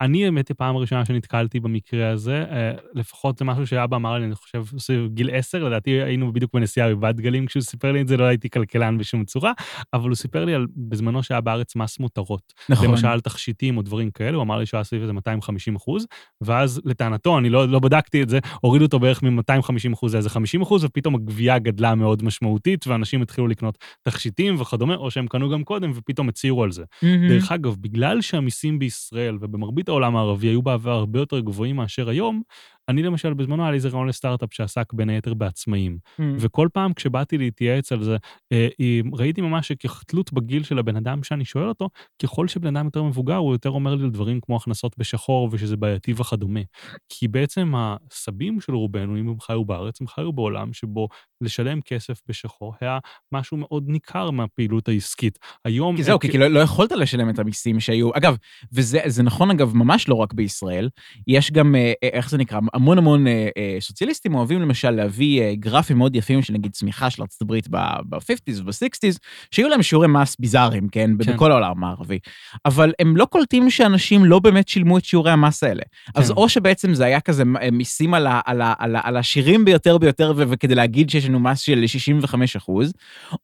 [0.03, 4.25] אני האמת היא פעם ראשונה שנתקלתי במקרה הזה, uh, לפחות זה משהו שאבא אמר לי,
[4.25, 8.09] אני חושב, סביב גיל עשר, לדעתי היינו בדיוק בנסיעה בבת גלים כשהוא סיפר לי את
[8.09, 9.53] זה, לא הייתי כלכלן בשום צורה,
[9.93, 12.53] אבל הוא סיפר לי על בזמנו שהיה בארץ מס מותרות.
[12.69, 12.89] נכון.
[12.89, 16.07] למשל תכשיטים או דברים כאלו, הוא אמר לי שהיה סביב איזה 250 אחוז,
[16.41, 20.63] ואז לטענתו, אני לא, לא בדקתי את זה, הורידו אותו בערך מ-250 אחוז לאיזה 50
[20.63, 25.65] אחוז, ופתאום הגבייה גדלה מאוד משמעותית, ואנשים התחילו לקנות תכשיטים וכדומה, או שהם קנו גם
[25.65, 26.83] קודם ופתאום הצהירו על זה.
[26.83, 27.29] Mm-hmm.
[27.29, 32.43] דרך אגב, בגלל שהמיסים בישראל ובמרבית העולם הערבי היו בעבר הרבה יותר גבוהים מאשר היום,
[32.89, 35.99] אני למשל, בזמנו היה לי איזה רעיון לסטארט-אפ שעסק בין היתר בעצמאים.
[36.21, 36.23] Mm.
[36.39, 38.17] וכל פעם כשבאתי להתייעץ על זה,
[38.53, 38.69] אה,
[39.13, 41.89] ראיתי ממש שכתלות בגיל של הבן אדם שאני שואל אותו,
[42.23, 45.77] ככל שבן אדם יותר מבוגר, הוא יותר אומר לי על דברים כמו הכנסות בשחור ושזה
[45.77, 46.61] בעייתי וכדומה.
[47.09, 51.09] כי בעצם הסבים של רובנו, אם הם חיו בארץ, הם חיו בעולם שבו
[51.41, 52.99] לשלם כסף בשחור היה
[53.33, 55.39] משהו מאוד ניכר מהפעילות העסקית.
[55.65, 55.97] היום...
[55.97, 58.11] כי זהו, כי, כי לא, לא יכולת לשלם את המיסים שהיו.
[58.15, 58.37] אגב,
[58.73, 60.89] וזה נכון, אגב, ממש לא רק בישראל,
[61.27, 65.55] יש גם, אה, איך זה נקרא, המון המון אה, אה, סוציאליסטים אוהבים למשל להביא אה,
[65.55, 69.19] גרפים מאוד יפים של נגיד צמיחה של ארצות הברית ב-50's וב-60's,
[69.51, 71.11] שיהיו להם שיעורי מס ביזאריים, כן?
[71.25, 71.35] כן?
[71.35, 72.19] בכל העולם הערבי.
[72.65, 75.83] אבל הם לא קולטים שאנשים לא באמת שילמו את שיעורי המס האלה.
[75.83, 76.21] כן.
[76.21, 79.65] אז או שבעצם זה היה כזה מיסים על, ה, על, ה, על, ה, על השירים
[79.65, 82.93] ביותר ביותר, וכדי להגיד שיש לנו מס של 65 אחוז,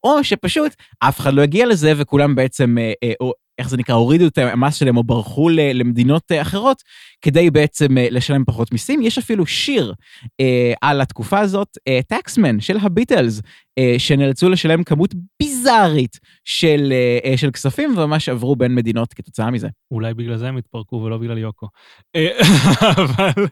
[0.03, 2.75] או שפשוט אף אחד לא הגיע לזה וכולם בעצם...
[3.59, 6.83] איך זה נקרא, הורידו את המס שלהם או ברחו למדינות אה, אחרות,
[7.21, 9.01] כדי בעצם אה, לשלם פחות מיסים.
[9.01, 9.93] יש אפילו שיר
[10.41, 13.41] אה, על התקופה הזאת, טקסמן אה, של הביטלס,
[13.79, 16.93] אה, שנאלצו לשלם כמות ביזארית של,
[17.25, 19.67] אה, של כספים, וממש עברו בין מדינות כתוצאה מזה.
[19.91, 21.67] אולי בגלל זה הם התפרקו ולא בגלל יוקו.
[22.97, 23.45] אבל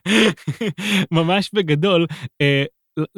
[1.12, 2.08] ממש בגדול,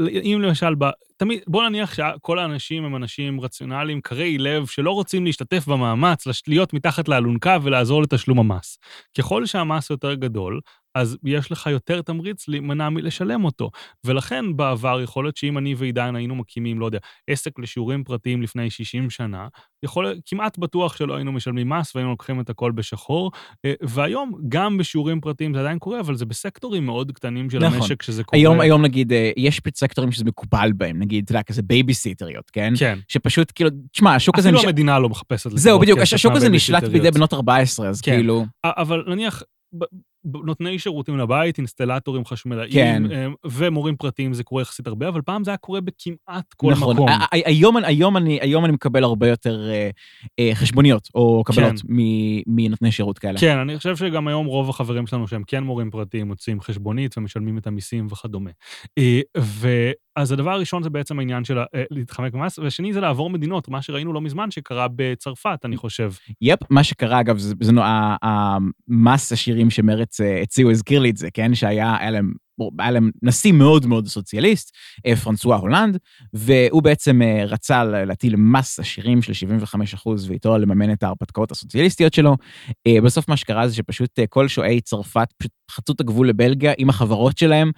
[0.07, 0.75] אם למשל,
[1.17, 6.73] תמיד, בוא נניח שכל האנשים הם אנשים רציונליים, קרי לב, שלא רוצים להשתתף במאמץ, להיות
[6.73, 8.77] מתחת לאלונקה ולעזור לתשלום המס.
[9.17, 10.59] ככל שהמס יותר גדול,
[10.99, 13.71] אז יש לך יותר תמריץ להימנע מלשלם אותו.
[14.03, 18.69] ולכן בעבר יכול להיות שאם אני ועידן היינו מקימים, לא יודע, עסק לשיעורים פרטיים לפני
[18.69, 19.47] 60 שנה,
[19.83, 23.31] יכול, כמעט בטוח שלא היינו משלמים מס והיינו לוקחים את הכל בשחור.
[23.65, 27.77] אה, והיום, גם בשיעורים פרטיים זה עדיין קורה, אבל זה בסקטורים מאוד קטנים של נכון.
[27.77, 28.41] המשק שזה קורה.
[28.41, 32.73] היום, היום נגיד, אה, יש סקטורים שזה מקובל בהם, נגיד, אתה יודע, כזה בייביסיטריות, כן?
[32.79, 32.99] כן.
[33.07, 34.49] שפשוט, כאילו, תשמע, השוק הזה...
[34.49, 38.15] אפילו המדינה לא מחפשת זהו, בדיוק, השוק הזה נשלט בידי בנות 14, אז כן.
[38.15, 38.45] כאילו...
[38.65, 39.43] אבל נניח,
[40.25, 43.03] נותני שירותים לבית, אינסטלטורים חשמלאים, כן.
[43.45, 46.95] ומורים פרטיים זה קורה יחסית הרבה, אבל פעם זה היה קורה בכמעט כל נכון.
[46.95, 47.09] מקום.
[47.31, 49.89] היום, היום, אני, היום אני מקבל הרבה יותר אה,
[50.39, 51.87] אה, חשבוניות או קבלות כן.
[52.47, 53.39] מנותני שירות כאלה.
[53.39, 57.57] כן, אני חושב שגם היום רוב החברים שלנו שהם כן מורים פרטיים מוצאים חשבונית ומשלמים
[57.57, 58.51] את המיסים וכדומה.
[58.97, 59.91] אה, ו...
[60.19, 63.81] אז הדבר הראשון זה בעצם העניין של אה, להתחמק במס, והשני זה לעבור מדינות, מה
[63.81, 66.11] שראינו לא מזמן שקרה בצרפת, אני חושב.
[66.41, 67.53] יפ, מה שקרה, אגב, זה
[68.21, 71.55] המס השירים שמרץ אה, הציעו, הזכיר לי את זה, כן?
[71.55, 72.33] שהיה, היה להם
[72.79, 74.75] היה להם נשיא מאוד מאוד סוציאליסט,
[75.23, 75.97] פרנסואה הולנד,
[76.33, 82.37] והוא בעצם רצה להטיל מס עשירים של 75 אחוז ואיתו לממן את ההרפתקאות הסוציאליסטיות שלו.
[83.03, 87.37] בסוף מה שקרה זה שפשוט כל שועי צרפת פשוט חצו את הגבול לבלגיה עם החברות
[87.37, 87.71] שלהם,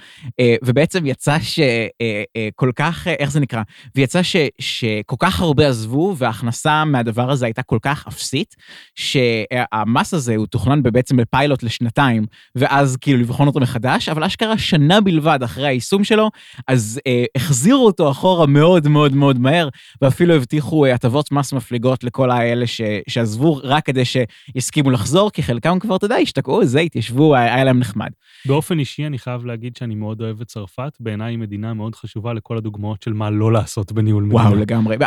[0.66, 3.62] ובעצם יצא שכל כך, איך זה נקרא?
[3.96, 8.56] ויצא ש, שכל כך הרבה עזבו, וההכנסה מהדבר הזה הייתה כל כך אפסית,
[8.96, 12.26] שהמס הזה הוא תוכנן בעצם בפיילוט לשנתיים,
[12.56, 16.30] ואז כאילו לבחון אותו מחדש, אבל אשכרה שנה בלבד אחרי היישום שלו,
[16.68, 19.70] אז אה, החזירו אותו אחורה מאוד מאוד מאוד מהר,
[20.02, 25.44] ואפילו הבטיחו אה, הטבות מס מפליגות לכל האלה ש, שעזבו רק כדי שיסכימו לחזור, כי
[25.44, 28.10] חלקם כבר, אתה יודע, השתקעו, זה, התיישבו, היה, היה להם נחמד.
[28.46, 32.34] באופן אישי, אני חייב להגיד שאני מאוד אוהב את צרפת, בעיניי היא מדינה מאוד חשובה
[32.34, 34.42] לכל הדוגמאות של מה לא לעשות בניהול מדינה.
[34.44, 34.98] וואו, לגמרי.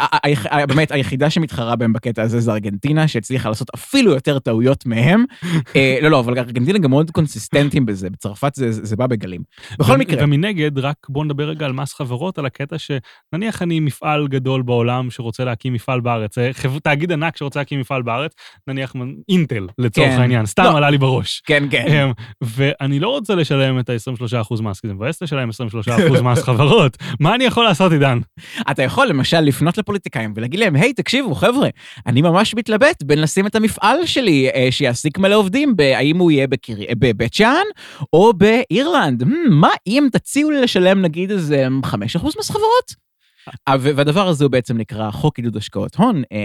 [0.69, 5.25] באמת, היחידה שמתחרה בהם בקטע הזה זה ארגנטינה, שהצליחה לעשות אפילו יותר טעויות מהם.
[5.77, 9.43] אה, לא, לא, אבל ארגנטינה גם מאוד קונסיסטנטים בזה, בצרפת זה, זה בא בגלים.
[9.79, 10.25] בכל מקרה...
[10.25, 15.11] ומנגד, רק בוא נדבר רגע על מס חברות, על הקטע שנניח אני מפעל גדול בעולם
[15.11, 16.51] שרוצה להקים מפעל בארץ, אה,
[16.83, 18.33] תאגיד ענק שרוצה להקים מפעל בארץ,
[18.67, 18.95] נניח
[19.29, 20.21] אינטל, לצורך כן.
[20.21, 20.77] העניין, סתם לא.
[20.77, 21.43] עלה לי בראש.
[21.47, 21.87] כן, כן.
[21.89, 25.49] אמ, ואני לא רוצה לשלם את ה-23% מס, כי זה מבאס לשלם
[26.19, 26.97] 23% מס חברות.
[27.21, 28.19] מה אני יכול לעשות, עידן?
[28.71, 31.69] אתה יכול למשל לפנות לפוליטיקאים ולהגיד להם, היי, תקשיבו, חבר'ה,
[32.07, 36.47] אני ממש מתלבט בין לשים את המפעל שלי אה, שיעסיק מלא עובדים, האם הוא יהיה
[36.47, 36.75] בקר...
[36.99, 37.65] בבית שאן
[38.13, 39.23] או באירלנד.
[39.23, 41.97] Hmm, מה אם תציעו לי לשלם נגיד איזה 5%
[42.39, 43.04] מס חברות?
[43.69, 46.39] אה, והדבר הזה הוא בעצם נקרא חוק עידוד השקעות הון, אה,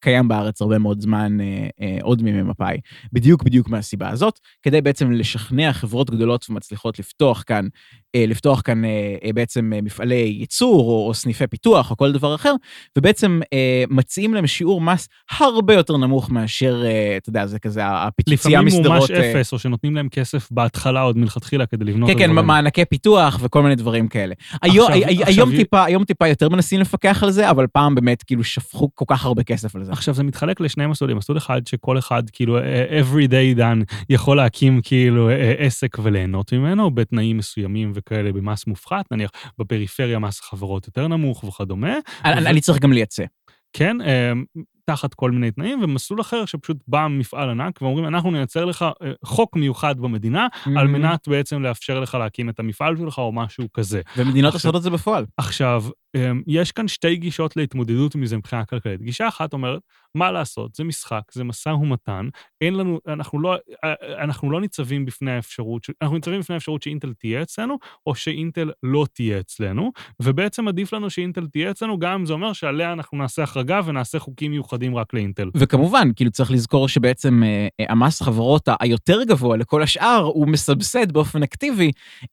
[0.00, 2.76] קיים בארץ הרבה מאוד זמן, אה, עוד מימי מפא"י,
[3.12, 7.66] בדיוק בדיוק מהסיבה הזאת, כדי בעצם לשכנע חברות גדולות ומצליחות לפתוח כאן,
[8.16, 8.82] לפתוח כאן
[9.34, 12.54] בעצם מפעלי ייצור או, או סניפי פיתוח או כל דבר אחר,
[12.98, 13.40] ובעצם
[13.90, 15.08] מציעים להם שיעור מס
[15.38, 16.82] הרבה יותר נמוך מאשר,
[17.16, 18.86] אתה יודע, זה כזה הפיצוצייה מסדרות.
[18.86, 22.10] לפעמים הוא ממש אפס, או שנותנים להם כסף בהתחלה עוד מלכתחילה כדי לבנות...
[22.10, 24.34] כן, כן, מענקי פיתוח וכל מיני דברים כאלה.
[24.62, 25.48] היום, עכשיו...
[25.86, 29.24] היום טיפה, טיפה יותר מנסים לפקח על זה, אבל פעם באמת כאילו שפכו כל כך
[29.24, 29.92] הרבה כסף על זה.
[29.92, 32.58] עכשיו זה מתחלק לשני מסלולים, מסלול אחד שכל אחד כאילו
[32.88, 39.30] every day done יכול להקים כאילו עסק וליהנות ממנו בתנאים מסוימים וכאלה במס מופחת, נניח
[39.58, 41.94] בפריפריה מס החברות יותר נמוך וכדומה.
[42.24, 42.46] אני, ו...
[42.48, 43.24] אני צריך גם לייצא.
[43.72, 43.96] כן,
[44.88, 49.12] תחת כל מיני תנאים, ומסלול אחר שפשוט בא מפעל ענק ואומרים, אנחנו נייצר לך אה,
[49.24, 50.78] חוק מיוחד במדינה, mm-hmm.
[50.78, 54.00] על מנת בעצם לאפשר לך להקים את המפעל שלך או משהו כזה.
[54.16, 55.26] ומדינות עושות את זה בפועל.
[55.36, 55.84] עכשיו,
[56.16, 59.02] אמ, יש כאן שתי גישות להתמודדות מזה מבחינה כלכלית.
[59.02, 59.80] גישה אחת אומרת,
[60.14, 62.28] מה לעשות, זה משחק, זה משא ומתן,
[62.60, 66.82] אין לנו, אנחנו לא, אה, אה, אנחנו לא ניצבים בפני האפשרות, אנחנו ניצבים בפני האפשרות
[66.82, 72.12] שאינטל תהיה אצלנו, או שאינטל לא תהיה אצלנו, ובעצם עדיף לנו שאינטל תהיה אצלנו, גם
[72.12, 75.50] אם זה אומר שעליה אנחנו נעשה החרגה ונעשה חוקים מיוחדים רק לאינטל.
[75.54, 81.42] וכמובן, כאילו צריך לזכור שבעצם אה, המס החברות היותר גבוה לכל השאר, הוא מסבסד באופן
[81.42, 81.92] אקטיבי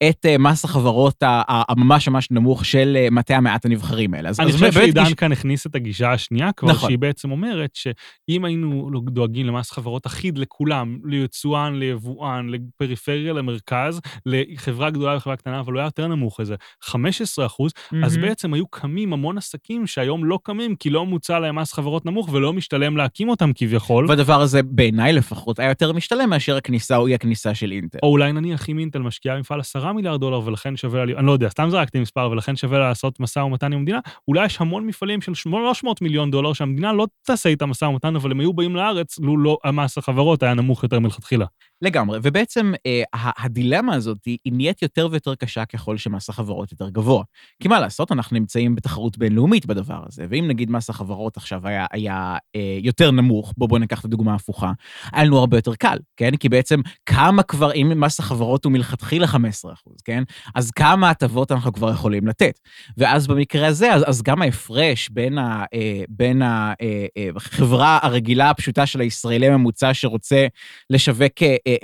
[0.10, 1.16] את מס החברות
[1.48, 4.30] הממש ממש נמוך של מטה המעט הנבחרים האלה.
[4.40, 6.90] אני חושב שעידן כאן הכניס את הגישה השנייה כבר, נכון.
[6.90, 14.90] שהיא בעצם אומרת שאם היינו דואגים למס חברות אחיד לכולם, ליצואן, ליבואן, לפריפריה, למרכז, לחברה
[14.90, 18.06] גדולה וחברה קטנה, אבל הוא היה יותר נמוך איזה 15 אחוז, mm-hmm.
[18.06, 22.06] אז בעצם היו קמים המון עסקים שהיום לא קמים, כי לא מוצע להם מס חברות
[22.06, 24.06] נמוך ולא משתלם להקים אותם כביכול.
[24.10, 27.98] והדבר הזה בעיניי לפחות היה יותר משתלם מאשר הכניסה או אי הכניסה של אינטל.
[28.04, 31.32] או אולי נניח אם אינטל משקיעה מפעל 10 מיליארד דולר ולכן שווה לה, אני לא
[31.32, 35.22] יודע, סתם זרקתי מספר, ולכן שווה לעשות משא ומתן עם המדינה, אולי יש המון מפעלים
[35.22, 39.20] של 300 מיליון דולר שהמדינה לא תעשה איתם משא ומתן, אבל הם היו באים לארץ,
[39.20, 41.46] לו לא המס החברות היה נמוך יותר מלכתחילה.
[41.86, 43.04] לגמרי, ובעצם אה,
[43.38, 47.24] הדילמה הזאת היא נהיית יותר ויותר קשה ככל שמס החברות יותר גבוה.
[47.62, 51.86] כי מה לעשות, אנחנו נמצאים בתחרות בינלאומית בדבר הזה, ואם נגיד מס החברות עכשיו היה,
[51.92, 54.72] היה אה, יותר נמוך, בואו בוא ניקח את הדוגמה ההפוכה,
[55.14, 56.36] היה לנו הרבה יותר קל, כן?
[56.36, 59.38] כי בעצם כמה כבר, אם מס החברות הוא מלכתחילה 15%,
[60.06, 60.24] כן?
[60.56, 62.60] אז כמה הטבות אנחנו כבר יכולים לתת.
[62.98, 66.42] ואז במקרה הזה, אז, אז גם ההפרש בין, ה, אה, בין
[67.36, 70.48] החברה אה, אה, הרגילה הפשוטה של הישראלי הממוצע שרוצה
[70.90, 71.75] לשווק אה,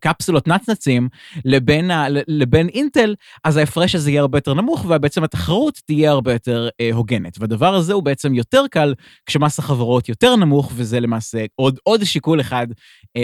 [0.00, 1.08] קפסולות נצנצים
[1.44, 1.90] לבין,
[2.28, 7.36] לבין אינטל, אז ההפרש הזה יהיה הרבה יותר נמוך, ובעצם התחרות תהיה הרבה יותר הוגנת.
[7.40, 8.94] והדבר הזה הוא בעצם יותר קל
[9.26, 12.66] כשמס החברות יותר נמוך, וזה למעשה עוד, עוד שיקול אחד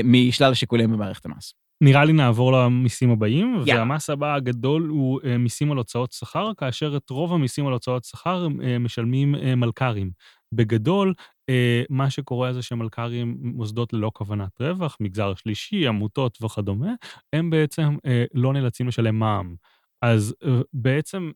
[0.04, 1.52] משלל השיקולים במערכת המס.
[1.80, 3.74] נראה לי נעבור למיסים הבאים, yeah.
[3.74, 8.48] והמס הבא הגדול הוא מיסים על הוצאות שכר, כאשר את רוב המיסים על הוצאות שכר
[8.80, 10.10] משלמים מלכ"רים.
[10.52, 11.14] בגדול,
[11.48, 16.92] אה, מה שקורה זה שמלכ"רים, מוסדות ללא כוונת רווח, מגזר שלישי, עמותות וכדומה,
[17.32, 19.54] הם בעצם אה, לא נאלצים לשלם מע"מ.
[20.02, 21.30] אז אה, בעצם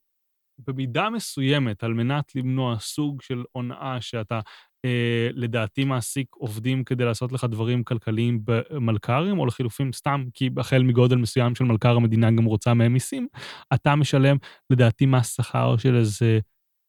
[0.66, 4.40] במידה מסוימת, על מנת למנוע סוג של הונאה שאתה
[4.84, 10.82] אה, לדעתי מעסיק עובדים כדי לעשות לך דברים כלכליים במלכ"רים, או לחילופין סתם, כי החל
[10.82, 13.28] מגודל מסוים של מלכ"ר המדינה גם רוצה מהם מיסים,
[13.74, 14.36] אתה משלם
[14.70, 16.38] לדעתי מס שכר של איזה,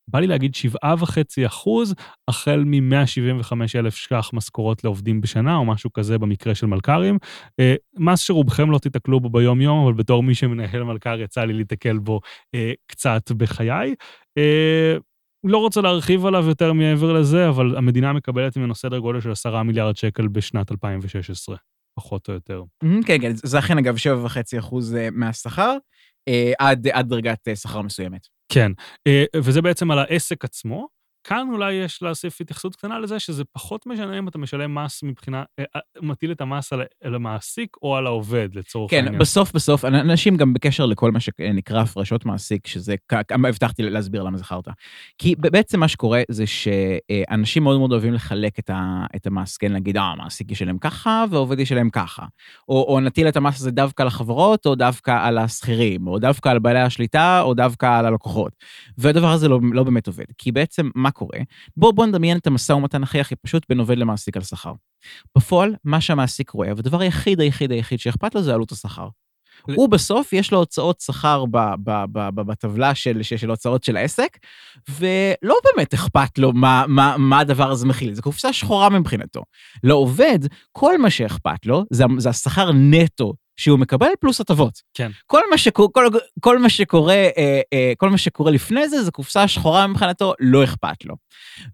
[0.08, 0.52] בא לי להגיד
[0.86, 1.96] 7.5 אחוז,
[2.28, 7.18] החל מ-175 אלף ש"ח משכורות לעובדים בשנה, או משהו כזה במקרה של מלכ"רים.
[7.60, 11.98] אה, מס שרובכם לא תיתקלו בו ביום-יום, אבל בתור מי שמנהל מלכ"ר יצא לי להתקל
[11.98, 12.20] בו
[12.56, 13.96] אה, קצת בחיי.
[14.38, 14.96] אה,
[15.44, 19.64] לא רוצה להרחיב עליו יותר מעבר לזה, אבל המדינה מקבלת ממנו סדר גודל של 10
[19.64, 21.56] מיליארד שקל בשנת 2016,
[21.96, 22.64] פחות או יותר.
[23.06, 25.78] כן, כן, זה אכן אגב 7.5 אחוז מהשכר,
[26.60, 28.41] עד, דרגת שכר מסוימת.
[28.54, 28.72] כן,
[29.36, 31.01] וזה בעצם על העסק עצמו.
[31.24, 35.44] כאן אולי יש להוסיף התייחסות קטנה לזה שזה פחות משנה אם אתה משלם מס מבחינה,
[35.60, 39.14] אה, אה, מטיל את המס על, על המעסיק או על העובד, לצורך כן, העניין.
[39.14, 42.96] כן, בסוף בסוף, אנשים גם בקשר לכל מה שנקרא הפרשות מעסיק, שזה,
[43.28, 44.72] כמה הבטחתי להסביר למה חרטא.
[45.18, 49.72] כי בעצם מה שקורה זה שאנשים מאוד מאוד אוהבים לחלק את, ה, את המס, כן,
[49.72, 52.26] להגיד, אה, המעסיק ישלם ככה והעובד ישלם ככה.
[52.70, 56.50] או, או נטיל את המס הזה דווקא על החברות, או דווקא על השכירים, או דווקא
[56.50, 58.52] על בעלי השליטה, או דווקא על הלקוחות.
[58.98, 61.40] והדבר הזה לא, לא באמת עובד, כי בעצם מה קורה?
[61.78, 64.74] בואו בוא נדמיין את המשא ומתן הכי הכי פשוט בין עובד למעסיק על שכר.
[65.38, 69.08] בפועל, מה שהמעסיק רואה, והדבר היחיד היחיד היחיד שאכפת לו זה עלות השכר.
[69.66, 71.44] הוא בסוף, יש לו הוצאות שכר
[72.36, 74.38] בטבלה של, של הוצאות של העסק,
[74.90, 79.44] ולא באמת אכפת לו מה, מה, מה הדבר הזה מכיל, זו קופסה שחורה מבחינתו.
[79.84, 80.40] לעובד,
[80.72, 84.82] כל מה שאכפת לו זה, זה השכר נטו שהוא מקבל פלוס הטבות.
[84.94, 85.12] כן.
[85.28, 86.06] כל מה, שקור, כל,
[86.40, 90.64] כל, מה שקורה, אה, אה, כל מה שקורה לפני זה, זה קופסה שחורה מבחינתו, לא
[90.64, 91.16] אכפת לו.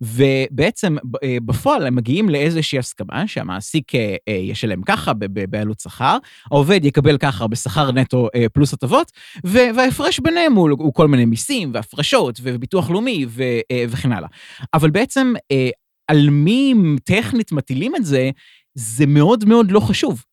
[0.01, 5.11] ובעצם אה, בפועל הם מגיעים לאיזושהי הסכמה שהמעסיק אה, אה, ישלם ככה
[5.49, 6.17] בעלות שכר,
[6.51, 9.11] העובד יקבל ככה בשכר נטו אה, פלוס הטבות,
[9.43, 14.29] וההפרש ביניהם הוא, הוא כל מיני מיסים והפרשות וביטוח לאומי ו, אה, וכן הלאה.
[14.73, 15.69] אבל בעצם אה,
[16.07, 16.73] על מי
[17.03, 18.29] טכנית מטילים את זה,
[18.75, 20.23] זה מאוד מאוד לא חשוב.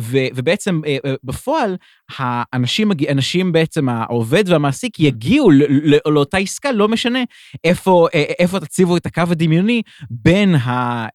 [0.00, 1.76] ו, ובעצם אה, אה, בפועל,
[2.18, 5.50] האנשים, אנשים בעצם, העובד והמעסיק יגיעו
[6.06, 7.18] לאותה עסקה, לא משנה
[7.64, 11.06] איפה, אה, איפה תציבו את הקו הדמיוני בין ה...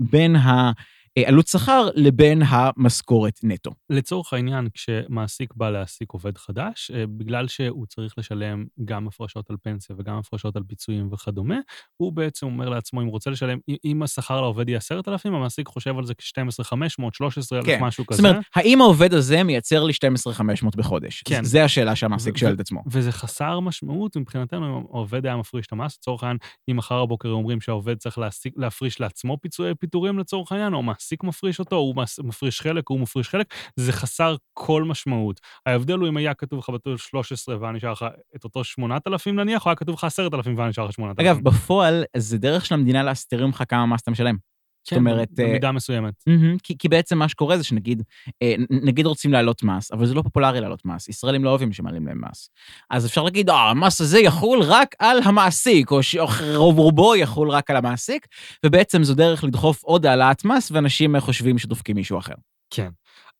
[0.00, 0.70] בין ה
[1.18, 3.70] עלות שכר לבין המשכורת נטו.
[3.90, 9.56] לצורך העניין, כשמעסיק בא להעסיק עובד חדש, אה, בגלל שהוא צריך לשלם גם הפרשות על
[9.62, 11.58] פנסיה וגם הפרשות על פיצויים וכדומה,
[11.96, 15.98] הוא בעצם אומר לעצמו, אם הוא רוצה לשלם, אם השכר לעובד יהיה 10,000, המעסיק חושב
[15.98, 17.84] על זה כ-12,500, 13,000, כן.
[17.84, 18.22] משהו כזה.
[18.22, 21.22] זאת אומרת, האם העובד הזה מייצר לי 12,500 בחודש?
[21.22, 21.44] כן.
[21.44, 22.82] זה השאלה שהמעסיק שואל את עצמו.
[22.86, 26.38] וזה חסר משמעות מבחינתנו, אם העובד היה מפריש את המס, לצורך העניין,
[26.70, 28.18] אם מחר הבוקר אומרים שהעובד צריך
[28.56, 31.94] להפריש לעצמו פיצויי פיטורים לצורך העניין, או המעסיק מפריש אותו, הוא
[32.24, 35.40] מפריש חלק, הוא מפריש חלק, זה חסר כל משמעות.
[35.66, 38.04] ההבדל הוא אם היה כתוב לך בטוח 13 והיה נשאר לך
[38.36, 41.26] את אותו 8,000 נניח, או היה כתוב לך 10,000 והיה נשאר לך 8,000.
[41.26, 44.49] אגב, בפועל זה דרך של המדינה להסתיר ממך כמה מס אתה משלם.
[44.84, 45.28] כן, זאת אומרת...
[45.32, 46.14] במידה uh, מסוימת.
[46.28, 50.14] Mm-hmm, כי, כי בעצם מה שקורה זה שנגיד, uh, נגיד רוצים להעלות מס, אבל זה
[50.14, 51.08] לא פופולרי להעלות מס.
[51.08, 52.50] ישראלים לא אוהבים שמעלים להם מס.
[52.90, 57.70] אז אפשר להגיד, אה, המס הזה יחול רק על המעסיק, או שרוב רובו יחול רק
[57.70, 58.26] על המעסיק,
[58.66, 62.34] ובעצם זו דרך לדחוף עוד העלאת מס, ואנשים חושבים שדופקים מישהו אחר.
[62.70, 62.88] כן.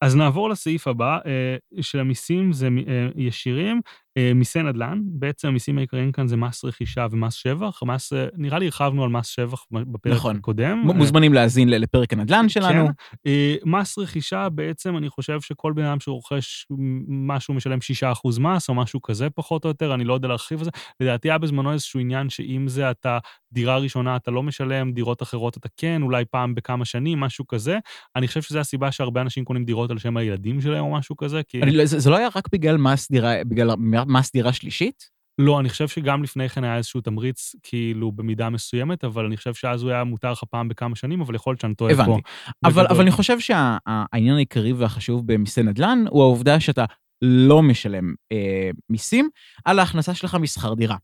[0.00, 2.68] אז נעבור לסעיף הבא, uh, של המיסים זה
[3.16, 3.80] ישירים.
[4.16, 7.82] אה, מיסי נדל"ן, בעצם המיסים העיקריים כאן זה מס רכישה ומס שבח.
[7.82, 10.36] מס, אה, נראה לי הרחבנו על מס שבח בפרק נכון.
[10.36, 10.78] הקודם.
[10.78, 12.86] מוזמנים להאזין לפרק הנדל"ן שלנו.
[12.86, 13.30] כן.
[13.64, 16.66] מס רכישה, בעצם אני חושב שכל בן אדם שרוכש
[17.08, 20.64] משהו משלם 6% מס, או משהו כזה פחות או יותר, אני לא יודע להרחיב על
[20.64, 20.70] זה.
[21.00, 23.18] לדעתי היה בזמנו איזשהו עניין שאם זה אתה
[23.52, 27.78] דירה ראשונה אתה לא משלם, דירות אחרות אתה כן, אולי פעם בכמה שנים, משהו כזה.
[28.16, 31.42] אני חושב שזו הסיבה שהרבה אנשים קונים דירות על שם הילדים שלהם או משהו כזה,
[31.48, 31.62] כי...
[31.62, 33.70] אני, לא, זה, זה לא היה רק בגלל מס דירה, בגלל
[34.06, 35.20] מס דירה שלישית?
[35.38, 39.54] לא, אני חושב שגם לפני כן היה איזשהו תמריץ, כאילו, במידה מסוימת, אבל אני חושב
[39.54, 42.02] שאז הוא היה מותר לך פעם בכמה שנים, אבל יכול להיות שאני טועה פה.
[42.02, 42.20] הבנתי.
[42.64, 46.84] אבל, אבל אני חושב שהעניין העיקרי והחשוב במיסי נדל"ן, הוא העובדה שאתה
[47.22, 49.28] לא משלם אה, מיסים
[49.64, 50.96] על ההכנסה שלך משכר דירה.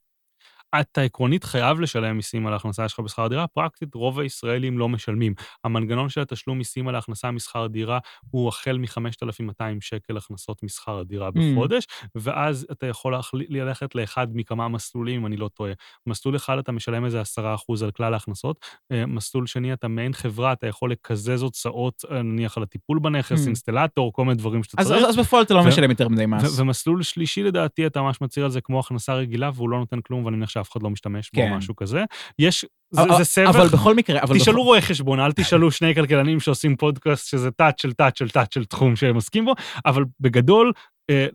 [0.81, 5.35] אתה עקרונית חייב לשלם מיסים על ההכנסה שלך בשכר דירה, פרקטית רוב הישראלים לא משלמים.
[5.65, 7.99] המנגנון של התשלום מיסים על ההכנסה משכר דירה
[8.31, 11.33] הוא החל מ-5,200 שקל הכנסות משכר הדירה mm.
[11.33, 12.07] בחודש, mm.
[12.15, 15.73] ואז אתה יכול ללכת לאחד מכמה מסלולים, אם אני לא טועה.
[16.07, 20.53] מסלול אחד אתה משלם איזה 10% על כלל ההכנסות, אה, מסלול שני אתה מעין חברה,
[20.53, 23.47] אתה יכול לקזז הוצאות, אה, נניח על הטיפול בנכס, mm.
[23.47, 25.03] אינסטלטור, כל מיני דברים שאתה אז, צריך.
[25.05, 26.61] אז, אז בפועל אתה לא משלם יותר מדי מס.
[26.61, 30.25] ומסלול שלישי לדעתי, אתה ממש מצהיר על זה כמו הכנסה רגילה, והוא לא נותן כלום,
[30.25, 31.53] ואני מניח שאף אחד לא משתמש בו, כן.
[31.55, 32.05] משהו כזה.
[32.39, 33.49] יש, זה, זה סבך.
[33.49, 34.39] אבל בכל מקרה, אבל...
[34.39, 38.53] תשאלו רואי חשבון, אל תשאלו שני כלכלנים שעושים פודקאסט שזה תת של תת של תת
[38.53, 39.55] של תחום שהם עוסקים בו,
[39.87, 40.73] אבל בגדול,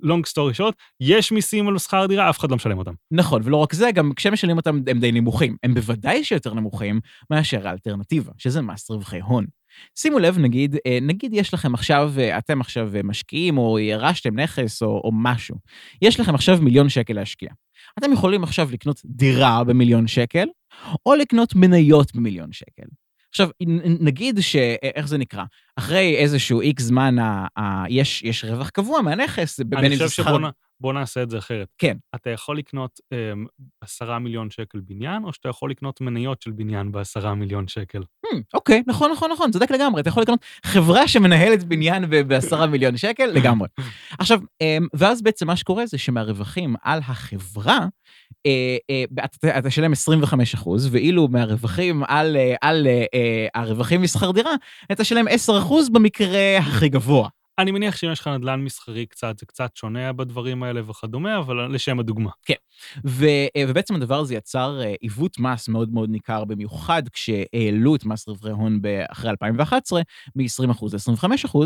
[0.04, 2.94] long story short, יש מיסים על שכר דירה, אף אחד לא משלם אותם.
[3.12, 5.56] נכון, ולא רק זה, גם כשמשלמים אותם הם די נמוכים.
[5.64, 7.00] הם בוודאי שיותר נמוכים
[7.30, 9.46] מאשר האלטרנטיבה, שזה מס רווחי הון.
[9.96, 14.40] שימו לב, נגיד, אה, נגיד יש לכם עכשיו, אה, אתם עכשיו אה, משקיעים, או ירשתם
[14.40, 15.56] נכס, או, או משהו.
[16.02, 17.50] יש לכם עכשיו מיליון שקל להשקיע.
[18.00, 20.48] אתם יכולים עכשיו לקנות דירה במיליון שקל,
[21.06, 22.88] או לקנות מניות במיליון שקל.
[23.30, 23.50] עכשיו,
[24.00, 24.56] נגיד ש...
[24.96, 25.44] איך זה נקרא?
[25.76, 30.40] אחרי איזשהו איקס זמן, ה, ה, יש, יש רווח קבוע מהנכס, אני חושב שבוא
[30.82, 31.68] בוא נעשה את זה אחרת.
[31.78, 31.98] כן.
[32.16, 33.46] אתה יכול לקנות אמ,
[33.82, 38.00] עשרה מיליון שקל בניין, או שאתה יכול לקנות מניות של בניין בעשרה מיליון שקל.
[38.00, 40.02] Hmm, אוקיי, נכון, נכון, נכון, צודק לגמרי.
[40.02, 43.68] אתה יכול לקנות חברה שמנהלת בניין בעשרה מיליון שקל, לגמרי.
[44.20, 47.86] עכשיו, אמ, ואז בעצם מה שקורה זה שמהרווחים על החברה,
[48.46, 52.88] אה, אה, אתה תשלם 25 אחוז, ואילו מהרווחים על, אה, על
[53.56, 54.52] הרווחים משכר דירה,
[54.92, 57.30] אתה תשלם 10 אחוז במקרה הכי גבוה.
[57.60, 61.76] אני מניח שאם יש לך נדל"ן מסחרי קצת, זה קצת שונה בדברים האלה וכדומה, אבל
[61.76, 62.30] לשם הדוגמה.
[62.46, 62.54] כן.
[63.06, 68.06] ו, אה, ובעצם הדבר הזה יצר אה, עיוות מס מאוד מאוד ניכר, במיוחד כשהעלו את
[68.06, 68.80] מס רווחי הון
[69.12, 70.02] אחרי 2011,
[70.36, 71.58] מ-20% ל-25%,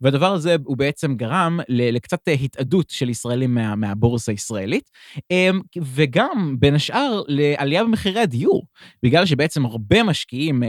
[0.00, 4.90] והדבר הזה הוא בעצם גרם לקצת אה, התאדות של ישראלים מה, מהבורסה הישראלית,
[5.30, 8.66] אמ, וגם, בין השאר, לעלייה במחירי הדיור,
[9.02, 10.62] בגלל שבעצם הרבה משקיעים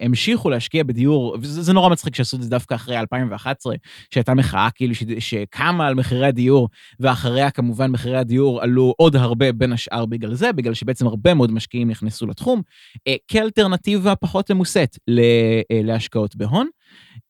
[0.00, 3.74] המשיכו להשקיע בדיור, וזה נורא מצחיק שעשו את זה דווקא אחרי 2011,
[4.12, 6.68] שהייתה מחאה כאילו שקמה על מחירי הדיור,
[7.00, 11.52] ואחריה כמובן מחירי הדיור עלו עוד הרבה בין השאר בגלל זה, בגלל שבעצם הרבה מאוד
[11.52, 12.62] משקיעים נכנסו לתחום,
[13.08, 16.68] אה, כאלטרנטיבה פחות ממוסת אה, להשקעות בהון.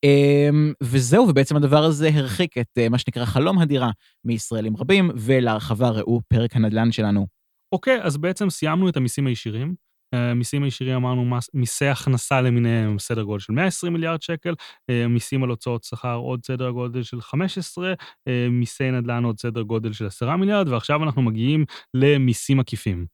[0.03, 3.91] אמ, וזהו, ובעצם הדבר הזה הרחיק את אה, מה שנקרא חלום הדירה
[4.25, 7.27] מישראלים רבים, ולהרחבה ראו פרק הנדל"ן שלנו.
[7.71, 9.75] אוקיי, אז בעצם סיימנו את המיסים הישירים.
[10.13, 14.53] אה, מיסים הישירים אמרנו, מיסי הכנסה למיניהם, סדר גודל של 120 מיליארד שקל,
[14.89, 17.93] אה, מיסים על הוצאות שכר עוד סדר גודל של 15,
[18.27, 23.05] אה, מיסי נדל"ן עוד סדר גודל של 10 מיליארד, ועכשיו אנחנו מגיעים למיסים עקיפים.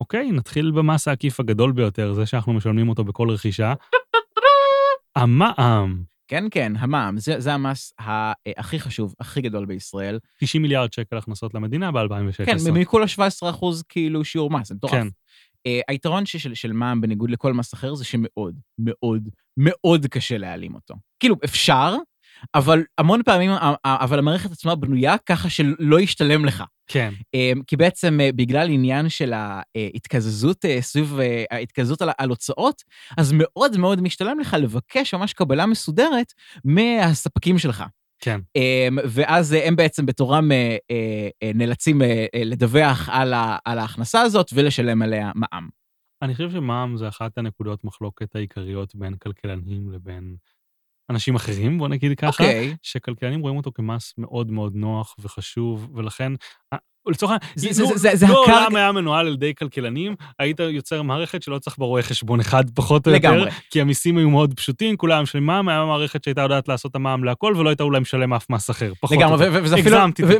[0.00, 3.74] אוקיי, נתחיל במס העקיף הגדול ביותר, זה שאנחנו משלמים אותו בכל רכישה.
[5.16, 6.02] המע"מ.
[6.28, 7.92] כן, כן, המע"מ, זה, זה המס
[8.56, 10.18] הכי חשוב, הכי גדול בישראל.
[10.40, 12.46] 90 מיליארד שקל הכנסות למדינה ב-2016.
[12.46, 14.92] כן, מכולה 17 אחוז כאילו שיעור מס, זה מטורף.
[14.92, 15.08] כן.
[15.68, 20.74] Uh, היתרון של, של מע"מ, בניגוד לכל מס אחר, זה שמאוד, מאוד, מאוד קשה להעלים
[20.74, 20.94] אותו.
[21.20, 21.96] כאילו, אפשר,
[22.54, 23.50] אבל המון פעמים,
[23.84, 26.64] אבל המערכת עצמה בנויה ככה שלא ישתלם לך.
[26.86, 27.12] כן.
[27.36, 31.18] Uh, כי בעצם uh, בגלל עניין של ההתקזזות סביב
[31.50, 32.82] ההתקזזות על, על הוצאות,
[33.16, 36.32] אז מאוד מאוד משתלם לך לבקש ממש קבלה מסודרת
[36.64, 37.84] מהספקים שלך.
[38.18, 38.40] כן.
[38.56, 42.02] אמ, ואז הם בעצם בתורם אה, אה, אה, נאלצים
[42.44, 43.08] לדווח
[43.64, 45.68] על ההכנסה הזאת ולשלם עליה מע"מ.
[46.22, 50.36] אני חושב שמע"מ זה אחת הנקודות מחלוקת העיקריות בין כלכלנים לבין
[51.10, 52.46] אנשים אחרים, בוא נגיד ככה, okay.
[52.46, 52.76] אוקיי.
[52.82, 56.32] שכלכלנים רואים אותו כמס מאוד מאוד נוח וחשוב, ולכן
[57.10, 57.74] לצורך העניין,
[58.28, 62.70] לו עולם היה מנוהל על ידי כלכלנים, היית יוצר מערכת שלא צריך ברואה חשבון אחד
[62.70, 66.68] פחות או יותר, כי המיסים היו מאוד פשוטים, כולם משלמים מע"מ, היה מערכת שהייתה יודעת
[66.68, 69.60] לעשות את המע"מ להכל, ולא הייתה אולי משלם אף מס אחר, פחות או יותר.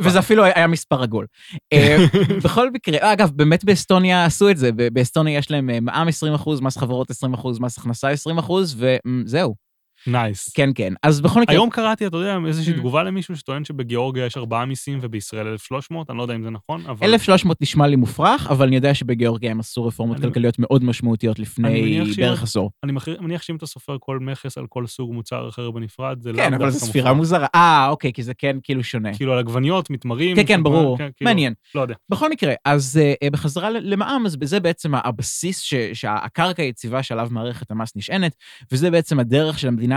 [0.01, 1.25] וזה אפילו היה מספר עגול.
[1.73, 1.97] אה,
[2.43, 6.07] בכל מקרה, אגב, באמת באסטוניה עשו את זה, באסטוניה יש להם אה, מע"מ
[6.37, 7.15] 20%, מס חברות 20%,
[7.59, 8.07] מס הכנסה
[8.39, 9.68] 20%, וזהו.
[10.07, 10.53] נייס.
[10.53, 10.93] כן, כן.
[11.03, 11.55] אז בכל מקרה...
[11.55, 12.77] היום קראתי, אתה יודע, איזושהי mm.
[12.77, 16.81] תגובה למישהו שטוען שבגיאורגיה יש ארבעה מיסים ובישראל 1,300, אני לא יודע אם זה נכון,
[16.87, 17.07] אבל...
[17.07, 22.01] 1,300 נשמע לי מופרך, אבל אני יודע שבגיאורגיה הם עשו רפורמות כלכליות מאוד משמעותיות לפני
[22.17, 22.71] בערך עשור.
[22.83, 26.37] אני מניח שאם אתה סופר כל מכס על כל סוג מוצר אחר בנפרד, זה לא...
[26.37, 27.47] כן, אבל זו ספירה מוזרה.
[27.55, 29.13] אה, אוקיי, כי זה כן כאילו שונה.
[29.13, 30.35] כאילו על עגבניות, מתמרים.
[30.35, 30.97] כן, כן, ברור.
[30.97, 31.53] כן, כאילו, מעניין.
[31.75, 31.95] לא יודע.
[32.09, 35.61] בכל מקרה, אז uh, בחזרה למע"מ, אז זה בעצם הבסיס
[35.93, 38.35] שהקרקע היציבה שעליו מערכת המס נשענת,
[38.71, 39.88] וזה בעצם הדרך של המדינה,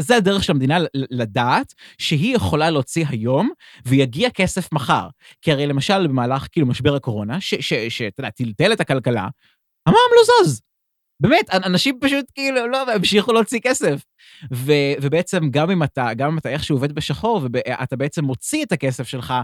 [0.00, 3.50] זה הדרך של המדינה לדעת שהיא יכולה להוציא היום
[3.86, 5.08] ויגיע כסף מחר.
[5.42, 9.28] כי הרי למשל במהלך כאילו משבר הקורונה, שאתה יודע, טלטל את הכלכלה,
[9.86, 10.62] המע"מ לא זז.
[11.22, 14.02] באמת, אנשים פשוט כאילו לא, המשיכו להוציא כסף.
[14.52, 14.72] ו,
[15.02, 19.08] ובעצם גם אם אתה, גם אם אתה איכשהו עובד בשחור, ואתה בעצם מוציא את הכסף
[19.08, 19.34] שלך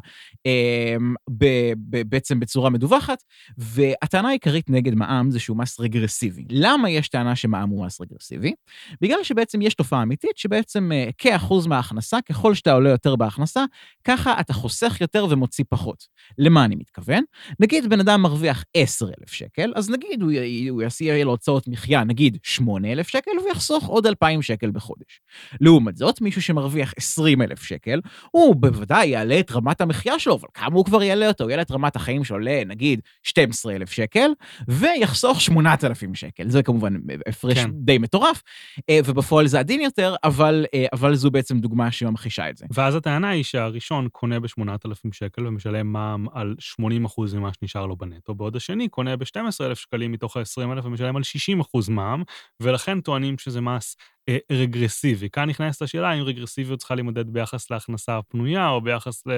[0.47, 0.97] אה,
[1.31, 1.45] ב,
[1.91, 3.23] ב, בעצם בצורה מדווחת,
[3.59, 6.45] והטענה העיקרית נגד מע"מ זה שהוא מס רגרסיבי.
[6.51, 8.53] למה יש טענה שמע"מ הוא מס רגרסיבי?
[9.01, 13.65] בגלל שבעצם יש תופעה אמיתית שבעצם אה, כאחוז מההכנסה, ככל שאתה עולה יותר בהכנסה,
[14.05, 16.05] ככה אתה חוסך יותר ומוציא פחות.
[16.39, 17.25] למה אני מתכוון?
[17.61, 20.33] נגיד בן אדם מרוויח 10,000 שקל, אז נגיד הוא,
[20.71, 24.86] הוא יעשה לו הוצאות מחיה, נגיד 8,000 שקל, ויחסוך עוד 2,000 שקל בחודש.
[24.87, 25.21] לחודש.
[25.61, 30.49] לעומת זאת, מישהו שמרוויח 20 אלף שקל, הוא בוודאי יעלה את רמת המחיה שלו, אבל
[30.55, 31.45] כמה הוא כבר יעלה אותו?
[31.45, 34.31] הוא יעלה את רמת החיים שלו לנגיד 12 אלף שקל,
[34.69, 36.49] ויחסוך 8,000 שקל.
[36.49, 36.95] זה כמובן
[37.29, 37.71] הפרש כן.
[37.73, 38.43] די מטורף,
[38.91, 42.67] אה, ובפועל זה עדין יותר, אבל, אה, אבל זו בעצם דוגמה שממחישה את זה.
[42.75, 48.35] ואז הטענה היא שהראשון קונה ב-8,000 שקל ומשלם מע"מ על 80% ממה שנשאר לו בנטו,
[48.35, 52.23] בעוד השני קונה ב-12,000 שקלים מתוך ה-20,000 ומשלם על 60% מע"מ,
[52.61, 53.97] ולכן טוענים שזה מס
[54.53, 55.31] רגרסיבי.
[55.31, 59.31] כאן נכנסת השאלה האם רגרסיביות צריכה להימדד ביחס להכנסה הפנויה או ביחס ל...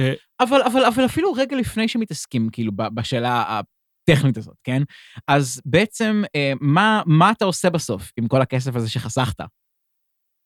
[0.00, 3.60] אה, אבל, אבל, אבל אפילו רגע לפני שמתעסקים, כאילו, בשאלה
[4.10, 4.82] הטכנית הזאת, כן?
[5.28, 9.40] אז בעצם, אה, מה, מה אתה עושה בסוף עם כל הכסף הזה שחסכת?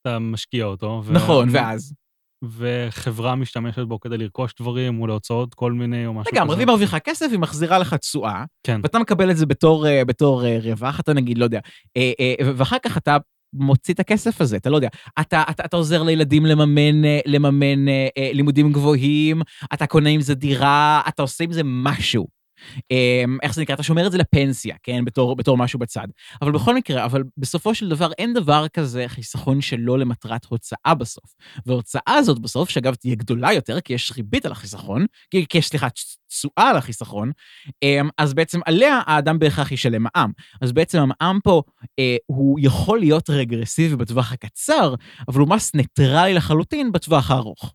[0.01, 1.01] אתה משקיע אותו.
[1.05, 1.93] ו- נכון, ואז?
[2.43, 6.39] וחברה משתמשת בו כדי לרכוש דברים או להוצאות כל מיני או משהו כזה.
[6.39, 8.79] לגמרי, והיא מרוויחה כסף, היא מחזירה לך תשואה, כן.
[8.83, 11.59] ואתה מקבל את זה בתור, אה, בתור אה, רווח, אתה נגיד, לא יודע,
[11.97, 13.17] אה, אה, ואחר כך אתה
[13.53, 14.89] מוציא את הכסף הזה, אתה לא יודע.
[15.21, 19.41] אתה, אתה, אתה עוזר לילדים לממן, אה, לממן אה, אה, לימודים גבוהים,
[19.73, 22.42] אתה קונה עם זה דירה, אתה עושה עם זה משהו.
[22.91, 23.75] אה, איך זה נקרא?
[23.75, 25.05] אתה שומר את זה לפנסיה, כן?
[25.05, 26.07] בתור, בתור משהו בצד.
[26.41, 31.33] אבל בכל מקרה, אבל בסופו של דבר אין דבר כזה חיסכון שלא למטרת הוצאה בסוף.
[31.65, 35.67] וההוצאה הזאת בסוף, שאגב תהיה גדולה יותר, כי יש ריבית על החיסכון, כי כי יש,
[35.67, 35.87] סליחה,
[36.27, 37.31] תשואה על החיסכון,
[37.83, 40.31] אה, אז בעצם עליה האדם בהכרח ישלם מע"מ.
[40.61, 41.61] אז בעצם המע"מ פה,
[41.99, 44.95] אה, הוא יכול להיות רגרסיבי בטווח הקצר,
[45.27, 47.73] אבל הוא מס ניטרלי לחלוטין בטווח הארוך.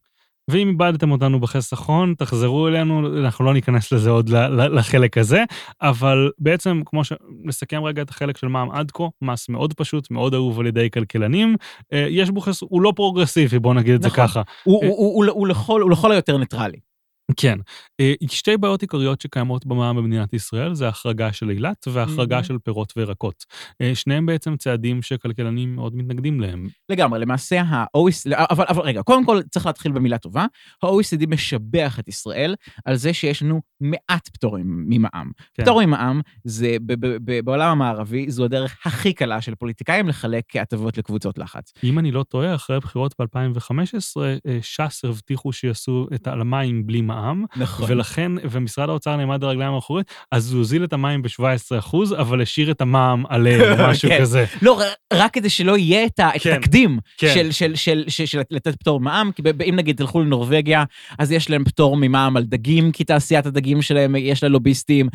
[0.49, 5.45] ואם איבדתם אותנו בחיסכון, תחזרו אלינו, אנחנו לא ניכנס לזה עוד לחלק הזה,
[5.83, 7.13] אבל בעצם, כמו ש...
[7.45, 10.91] נסכם רגע את החלק של מע"מ עד כה, מס מאוד פשוט, מאוד אהוב על ידי
[10.91, 11.57] כלכלנים.
[11.93, 12.61] אה, יש בו חס...
[12.63, 14.27] הוא לא פרוגרסיבי, בואו נגיד את זה נכון.
[14.27, 14.43] ככה.
[14.65, 14.89] הוא, אה.
[14.89, 16.88] הוא, הוא, הוא, הוא, לכל, הוא לכל היותר ניטרלי.
[17.37, 17.59] כן.
[18.01, 22.43] אה, שתי בעיות עיקריות שקיימות במע"מ במדינת ישראל, זה ההחרגה של אילת וההחרגה Mhm.
[22.43, 23.45] של פירות וירקות.
[23.83, 26.69] אה, שניהם בעצם צעדים שכלכלנים מאוד מתנגדים להם.
[26.89, 30.47] לגמרי, למעשה ה-OECD, אבל, אבל רגע, קודם כל צריך להתחיל במילה טובה.
[30.83, 32.55] ה-OECD משבח את ישראל
[32.85, 35.31] על זה שיש לנו מעט פטורים ממע"מ.
[35.55, 35.63] כן.
[35.63, 40.57] פטור ממע"מ זה, ב- ב- ב- בעולם המערבי, זו הדרך הכי קלה של פוליטיקאים לחלק
[40.57, 41.73] הטבות לקבוצות לחץ.
[41.85, 44.17] אם אני לא טועה, אחרי הבחירות ב-2015,
[44.63, 47.87] ש"ס הבטיחו שיעשו את על המים בלי מע"מ, נכון.
[47.93, 52.71] ולכן, ומשרד האוצר נעמד על הרגליים האחוריות, אז הוא הוזיל את המים ב-17%, אבל השאיר
[52.71, 54.21] את המע"מ עליהם, או משהו כן.
[54.21, 54.45] כזה.
[54.63, 54.81] לא,
[55.13, 57.31] רק כדי שלא יהיה את כן, התקדים כן.
[57.35, 60.85] של- של- של של- של לתת פטור מע"מ, כי ב- אם נגיד תלכו לנורבגיה,
[61.19, 65.09] אז יש להם פטור ממע"מ על דגים, כי תעשיית הדגים שלהם, יש לה לוביסטים.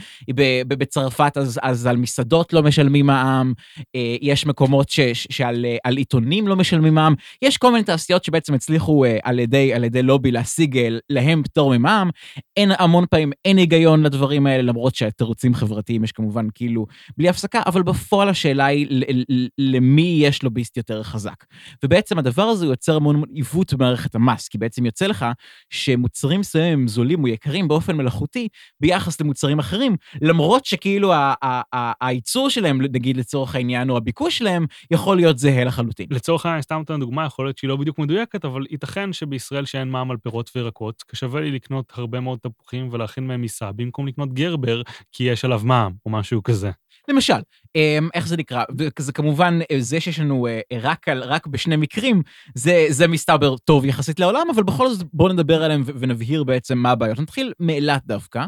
[0.67, 3.53] בצרפת אז אז על מסעדות לא משלמים מע"מ,
[3.95, 4.99] אה, יש מקומות ש-
[5.29, 9.39] שעל אה, על עיתונים לא משלמים מע"מ, יש כל מיני תעשיות שבעצם הצליחו אה, על
[9.39, 10.79] ידי על ידי לובי להשיג
[11.09, 12.09] להם פטור ממע"מ.
[12.57, 16.85] אין המון פעמים, אין היגיון לדברים האלה, למרות שהתירוצים חברתיים יש כמובן כאילו
[17.17, 18.87] בלי הפסקה, אבל בפועל השאלה היא
[19.57, 21.45] למי יש לוביסט יותר חזק.
[21.83, 25.25] ובעצם הדבר הזה יוצר המון עיוות במערכת המס, כי בעצם יוצא לך
[25.69, 28.42] שמוצרים מסוימים הם זולים או יקרים באופן מלאכותי
[28.79, 31.13] ביחס למוצרים אחרים, למרות שכאילו
[32.01, 36.07] הייצור שלהם, נגיד לצורך העניין, או הביקוש שלהם, יכול להיות זהה לחלוטין.
[36.09, 39.89] לצורך העניין, סתם נותן דוגמה, יכול להיות שהיא לא בדיוק מדויקת, אבל ייתכן שבישראל שאין
[39.89, 44.33] מע"מ על פירות וירקות, שווה לי לקנות הרבה מאוד תפוחים ולהכין מהם מיסה, במקום לקנות
[44.33, 44.81] גרבר,
[45.11, 46.71] כי יש עליו מע"מ, או משהו כזה.
[47.07, 47.33] למשל,
[47.75, 48.63] אמ, איך זה נקרא?
[48.99, 52.21] וזה כמובן, אה, זה שיש לנו אה, רק, על, רק בשני מקרים,
[52.55, 56.91] זה, זה מסתבר טוב יחסית לעולם, אבל בכל זאת בואו נדבר עליהם ונבהיר בעצם מה
[56.91, 57.19] הבעיות.
[57.19, 58.45] נתחיל מאילת דווקא,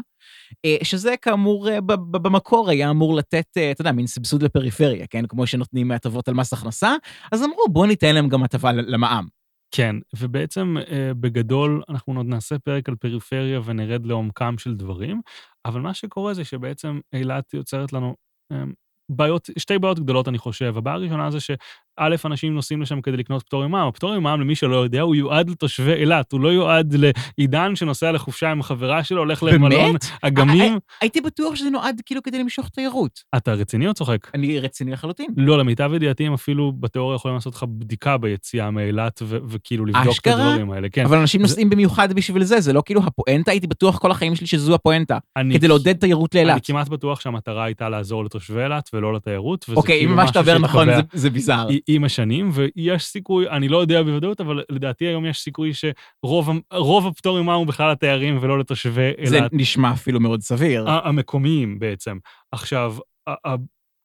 [0.64, 5.26] אה, שזה כאמור במקור היה אמור לתת, אתה יודע, מין סבסוד לפריפריה, כן?
[5.26, 6.94] כמו שנותנים הטבות על מס הכנסה,
[7.32, 9.26] אז אמרו, בואו ניתן להם גם הטבה למע"מ.
[9.70, 10.76] כן, ובעצם
[11.20, 15.20] בגדול אנחנו עוד נעשה פרק על פריפריה ונרד לעומקם של דברים,
[15.64, 18.14] אבל מה שקורה זה שבעצם אילת יוצרת לנו
[19.08, 20.74] בעיות, שתי בעיות גדולות אני חושב.
[20.76, 21.38] הבעיה הראשונה זה
[22.00, 23.88] שא', אנשים נוסעים לשם כדי לקנות פטור ממע"מ.
[23.88, 26.94] הפטור ממע"מ, למי שלא יודע, הוא יועד לתושבי אילת, הוא לא יועד
[27.38, 30.04] לעידן שנוסע לחופשה עם החברה שלו, הולך למלון באמת?
[30.22, 30.78] אגמים.
[31.00, 33.20] הייתי בטוח שזה נועד כאילו כדי למשוך תיירות.
[33.36, 34.18] אתה רציני או צוחק?
[34.34, 35.26] אני רציני לחלוטין.
[35.36, 40.26] לא, למיטב ידיעתי הם אפילו בתיאוריה יכולים לעשות לך בדיקה ביציאה מאילת וכאילו לבדוק את?
[40.26, 40.88] הדברים האלה.
[40.88, 41.04] כן.
[41.04, 44.46] אבל אנשים נוסעים במיוחד בשביל זה, זה לא כאילו הפואנטה, הייתי בטוח כל החיים שלי
[44.46, 45.18] שזו הפואנטה.
[45.36, 46.66] אני- כדי לעודד תיירות אני לאילת.
[46.66, 50.34] כמעט בטוח שהמטרה הייתה לעזור לתושבי אילת ולא לתיירות, וזה אוקיי, אם כאילו מה משהו
[50.34, 51.68] שאתה אומר נכון, שהתקבע זה- זה ביזאר.
[51.94, 57.42] עם השנים, ויש סיכוי, אני לא יודע בוודאות, אבל לדעתי היום יש סיכוי שרוב הפטור
[57.42, 60.90] ממע"מ הוא בכלל לתיירים ולא לתושבי זה אילת נשמע אפילו מאוד סביר.
[60.90, 62.18] המקומיים בעצם.
[62.52, 62.94] עכשיו,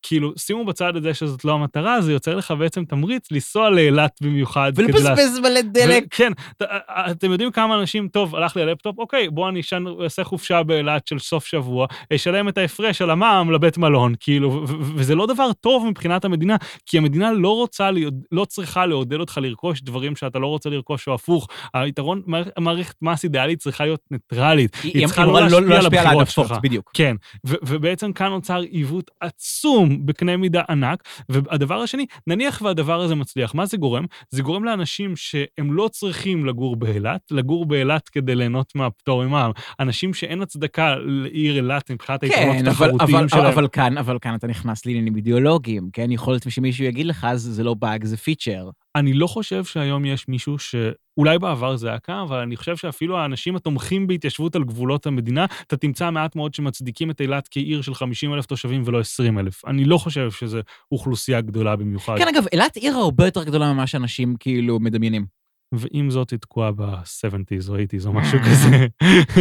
[0.03, 4.11] כאילו, שימו בצד את זה שזאת לא המטרה, זה יוצר לך בעצם תמריץ לנסוע לאילת
[4.21, 4.71] במיוחד.
[4.75, 6.03] ולבזבז מלא דלק.
[6.11, 6.63] כן, ת-
[7.11, 11.07] אתם יודעים כמה אנשים, טוב, הלך לי הלפטופ, אוקיי, בוא אני אשן- אעשה חופשה באילת
[11.07, 14.63] של סוף שבוע, אשלם את ההפרש על המע"מ לבית מלון, כאילו,
[14.95, 17.89] וזה לא דבר טוב מבחינת המדינה, כי המדינה לא רוצה,
[18.31, 21.47] לא צריכה לעודד אותך לרכוש דברים שאתה לא רוצה לרכוש, או הפוך.
[21.73, 24.75] היתרון, מערכ- מערכת מס אידיאלית צריכה להיות ניטרלית.
[24.83, 26.57] היא צריכה אמורה לא להשפיע על הבחירות שלך.
[26.93, 31.03] כן, ובעצם כאן נוצר עיוות עצום בקנה מידה ענק.
[31.29, 34.05] והדבר השני, נניח והדבר הזה מצליח, מה זה גורם?
[34.29, 39.51] זה גורם לאנשים שהם לא צריכים לגור באילת, לגור באילת כדי ליהנות מהפטור ממע"מ.
[39.79, 43.45] אנשים שאין הצדקה לעיר אילת מבחינת היתרונות כן, התחרותיים אבל, שלהם.
[43.45, 46.11] אבל, כאן, אבל כאן אתה נכנס לעניינים אידיאולוגיים, כן?
[46.11, 48.69] יכול להיות שמישהו יגיד לך, זה לא באג, זה פיצ'ר.
[48.95, 50.75] אני לא חושב שהיום יש מישהו ש...
[51.17, 55.45] אולי בעבר זה היה קם, אבל אני חושב שאפילו האנשים התומכים בהתיישבות על גבולות המדינה,
[55.67, 59.65] אתה תמצא מעט מאוד שמצדיקים את אילת כעיר של 50 אלף תושבים ולא 20 אלף.
[59.65, 60.59] אני לא חושב שזו
[60.91, 62.17] אוכלוסייה גדולה במיוחד.
[62.17, 65.40] כן, אגב, אילת עיר הרבה יותר גדולה ממה שאנשים כאילו מדמיינים.
[65.71, 68.87] ועם זאת היא תקועה ב-70's או 80's או משהו כזה.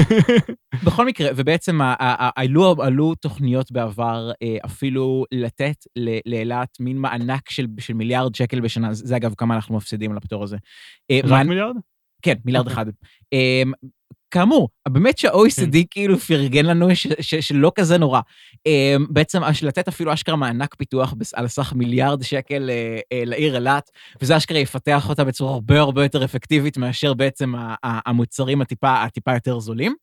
[0.87, 1.79] בכל מקרה, ובעצם
[2.37, 5.77] עלו, עלו תוכניות בעבר אה, אפילו לתת
[6.27, 10.45] לאילת מין מענק של, של מיליארד שקל בשנה, זה אגב כמה אנחנו מפסידים על הפטור
[10.45, 10.57] הזה.
[11.11, 11.77] אה, רק מיליארד?
[12.23, 12.75] כן, מיליארד אוקיי.
[12.75, 12.87] אחד.
[14.37, 18.21] אמ, כאמור, באמת שה-OECD כאילו פרגן לנו ש- ש- שלא כזה נורא.
[18.67, 23.91] אמ, בעצם לתת אפילו אשכרה מענק פיתוח על סך מיליארד שקל אה, אה, לעיר אילת,
[24.23, 29.03] וזה אשכרה יפתח אותה בצורה הרבה הרבה יותר אפקטיבית מאשר בעצם ה- ה- המוצרים הטיפה
[29.03, 29.95] הטיפה יותר זולים.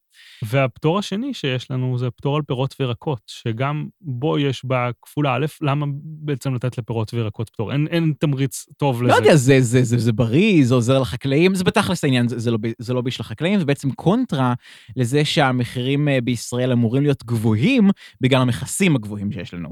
[0.44, 5.46] והפטור השני שיש לנו זה פטור על פירות וירקות, שגם בו יש בה כפולה א',
[5.62, 7.72] למה בעצם לתת לפירות וירקות פטור?
[7.72, 9.18] אין, אין תמריץ טוב לא לזה.
[9.18, 12.58] יודע, זה, זה, זה, זה בריא, זה עוזר לחקלאים, זה בתכלס העניין, זה, זה, לא,
[12.80, 14.54] זה לא בשביל החקלאים, זה בעצם קונטרה
[14.96, 17.90] לזה שהמחירים אה, בישראל אמורים להיות גבוהים
[18.22, 19.70] בגלל המכסים הגבוהים שיש לנו.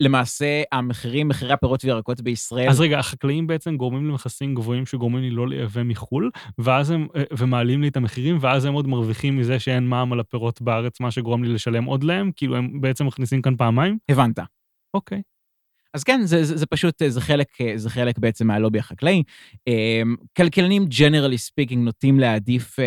[0.00, 2.68] למעשה, המחירים, מחירי הפירות וירקות בישראל...
[2.68, 7.22] אז רגע, החקלאים בעצם גורמים למכסים גבוהים שגורמים לי לא לייבא מחו"ל, ואז הם, אה,
[7.38, 11.10] ומעלים לי את המחירים, ואז הם עוד מרוויחים מזה שאין מע"מ על הפירות בארץ, מה
[11.10, 13.98] שגורם לי לשלם עוד להם, כאילו הם בעצם מכניסים כאן פעמיים?
[14.08, 14.38] הבנת.
[14.94, 15.22] אוקיי.
[15.96, 19.22] אז כן, זה, זה, זה פשוט, זה חלק, זה חלק בעצם מהלובי החקלאי.
[19.66, 22.78] אמ, כלכלנים, generally speaking, נוטים להעדיף...
[22.80, 22.84] אה,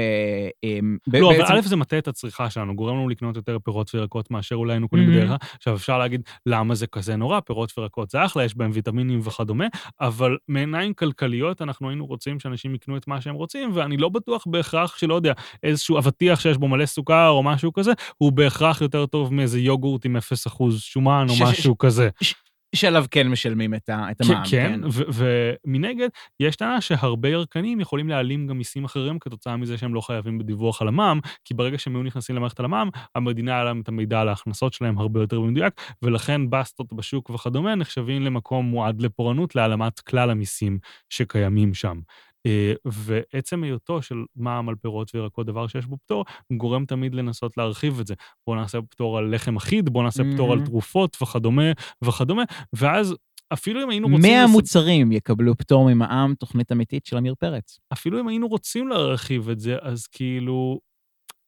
[0.63, 3.95] אמ, לא, אבל בעצם- א', זה מטה את הצריכה שלנו, גורם לנו לקנות יותר פירות
[3.95, 5.11] וירקות מאשר אולי היינו קונים Mhm.
[5.11, 5.37] בדרך כלל.
[5.57, 7.39] עכשיו, אפשר להגיד, למה זה כזה נורא?
[7.39, 9.65] פירות וירקות זה אחלה, יש בהם ויטמינים וכדומה,
[10.01, 14.43] אבל מעיניים כלכליות אנחנו היינו רוצים שאנשים יקנו את מה שהם רוצים, ואני לא בטוח
[14.47, 15.33] בהכרח שלא יודע,
[15.63, 20.05] איזשהו אבטיח שיש בו מלא סוכר או משהו כזה, הוא בהכרח יותר טוב מאיזה יוגורט
[20.05, 20.21] עם 0%
[20.79, 22.09] שומן או ש- ש- משהו כזה.
[22.75, 24.43] שעליו כן משלמים את, כן, המע"מ.
[24.49, 25.03] כן, ו-
[25.65, 26.09] ומנגד,
[26.39, 30.81] יש טענה שהרבה ירקנים יכולים להעלים גם מיסים אחרים כתוצאה מזה שהם לא חייבים בדיווח
[30.81, 34.21] על המע"מ, כי ברגע שהם היו נכנסים למערכת על המע"מ, המדינה היה להם את המידע
[34.21, 39.99] על ההכנסות שלהם הרבה יותר במדויק, ולכן בסטות בשוק וכדומה נחשבים למקום מועד לפורענות להעלמת
[39.99, 41.99] כלל המיסים שקיימים שם.
[42.45, 47.57] אה, ועצם היותו של מע"מ על פירות וירקות, דבר שיש בו פטור, גורם תמיד לנסות
[47.57, 48.13] להרחיב את זה.
[48.47, 50.65] בואו נעשה פטור על לחם אחיד, בואו נעשה פטור על.
[50.65, 51.71] תרופות וכדומה
[52.03, 53.15] וכדומה, ואז
[53.53, 54.21] אפילו אם היינו רוצים...
[54.31, 57.79] 100 לס- מוצרים יקבלו פטור ממע"מ, תוכנית אמיתית של עמיר פרץ.
[57.93, 60.79] אפילו אם היינו רוצים להרחיב את זה, אז כאילו,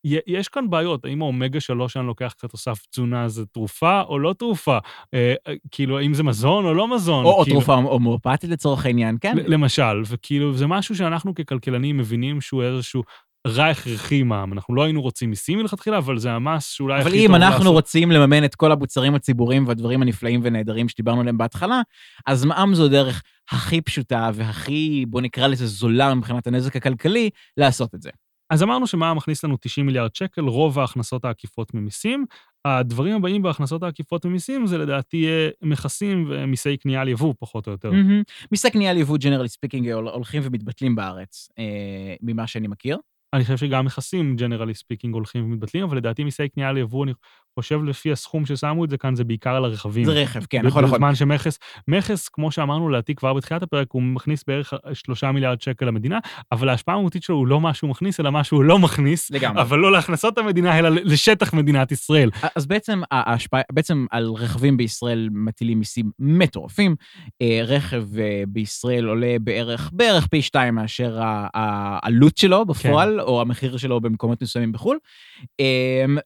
[0.04, 1.06] יש כאן בעיות.
[1.06, 4.78] האם האומגה 3 שאני לוקח כתוסף תזונה זה תרופה או לא תרופה?
[5.14, 7.26] אה, אה, כאילו, האם זה מזון או לא מזון?
[7.26, 9.38] או, או כאילו, תרופה הומואפתית לצורך העניין, כן.
[9.38, 13.04] למשל, וכאילו, זה משהו שאנחנו ככלכלנים מבינים שהוא איזשהו
[13.48, 14.54] רע הכרחי מע"מ.
[14.54, 17.58] אנחנו לא היינו רוצים מיסים מלכתחילה, אבל זה המס שאולי אבל הכי אם טוב אנחנו
[17.58, 17.74] לעשות.
[17.74, 21.82] רוצים לממן את כל המוצרים הציבוריים והדברים הנפלאים ונהדרים שדיברנו עליהם בהתחלה,
[22.26, 23.22] אז מע"מ זו הדרך
[23.52, 28.10] הכי פשוטה והכי, בוא נקרא לזה זולה מבחינת הנזק הכלכלי, לעשות את זה.
[28.52, 32.26] אז אמרנו שמע"מ מכניס לנו 90 מיליארד שקל, רוב ההכנסות העקיפות ממיסים.
[32.66, 35.28] הדברים הבאים בהכנסות העקיפות ממיסים זה לדעתי
[35.62, 37.92] מכסים ומיסי קנייה על יבוא, פחות או יותר.
[37.92, 38.24] מהמם.
[38.52, 42.98] מיסי קנייה על יבוא, generally speaking, הולכים ומתבטלים בארץ, אה, ממה שאני מכיר.
[43.34, 47.14] אני חושב שגם מכסים, generally speaking, הולכים ומתבטלים, אבל לדעתי מיסי קנייה על יבוא, אני
[47.60, 50.06] חושב לפי הסכום ששמו את זה כאן, זה בעיקר על הרכבים.
[50.06, 50.96] זה רכב, כן, נכון, נכון.
[50.96, 55.86] בזמן שמכס, מכס, כמו שאמרנו לדעתי כבר בתחילת הפרק, הוא מכניס בערך שלושה מיליארד שקל
[55.86, 56.20] למדינה,
[56.52, 59.62] אבל ההשפעה המהותית שלו הוא לא מה שהוא מכניס, אלא מה שהוא לא מכניס, לגמרי.
[59.62, 62.30] אבל לא להכנסות המדינה, אלא לשטח מדינת ישראל.
[62.56, 66.96] אז בעצם ההשפעה, בעצם על רכבים בישראל מטילים מיסים מטורפים.
[67.42, 71.20] אה, רכב אה, בישראל עולה בערך, בערך פי שתיים מאשר
[71.54, 73.20] העלות שלו בפועל, כן.
[73.20, 74.98] או המחיר שלו במקומות מסוימים בחו"ל.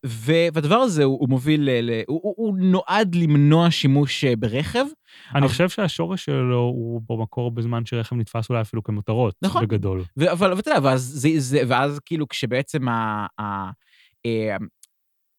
[0.06, 4.36] ו- והדבר הזה הוא, הוא מוביל, ל- ל- הוא, הוא, הוא נועד למנוע שימוש אה,
[4.36, 4.86] ברכב.
[5.36, 9.64] אני אבל- חושב שהשורש שלו הוא במקור בזמן שרכב נתפס אולי אפילו כמותרות, נכון.
[9.64, 10.04] בגדול.
[10.18, 13.26] ו- אבל אבל אתה יודע, ואז, זה, זה, ואז כאילו כשבעצם ה...
[13.42, 13.70] ה
[14.26, 14.56] אה,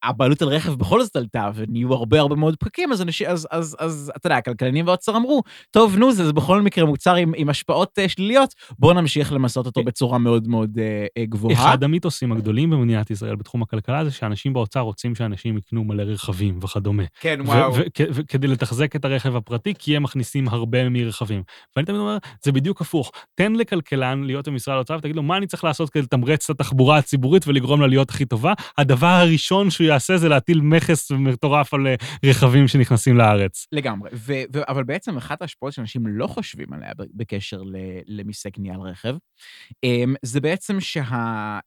[0.07, 3.77] הבעלות על רכב בכל זאת עלתה, ונהיו הרבה הרבה מאוד פקקים, אז אנשים, אז, אז,
[3.79, 7.49] אז אתה יודע, הכלכלנים והאוצר אמרו, טוב, נו, זה, זה בכל מקרה מוצר עם, עם
[7.49, 10.79] השפעות uh, שליליות, בואו נמשיך למסות אותו בצורה מאוד מאוד uh,
[11.23, 11.55] uh, גבוהה.
[11.55, 16.59] אחד המיתוסים הגדולים במדינת ישראל בתחום הכלכלה זה שאנשים באוצר רוצים שאנשים יקנו מלא רכבים
[16.63, 17.03] וכדומה.
[17.21, 17.75] כן, וואו.
[17.99, 21.43] וכדי לתחזק את הרכב הפרטי, כי הם מכניסים הרבה מרכבים.
[21.77, 23.13] ואני תמיד אומר, זה בדיוק הפוך.
[23.35, 26.99] תן לכלכלן להיות במשרד האוצר ותגיד לו, מה אני צריך לעשות כדי לתמרץ את התחבורה
[26.99, 28.53] הציבורית ולגרום לה להיות הכי טובה?
[28.79, 31.95] הדבר הראשון שהוא יעשה זה להטיל מכס מטורף על אה,
[32.25, 33.67] רכבים שנכנסים לארץ.
[33.73, 34.11] לגמרי.
[34.13, 37.63] ו- ו- אבל בעצם אחת ההשפעות שאנשים לא חושבים עליה בקשר
[38.07, 39.17] למיסי קנייה על רכב,
[39.85, 41.03] אמ, זה בעצם שה,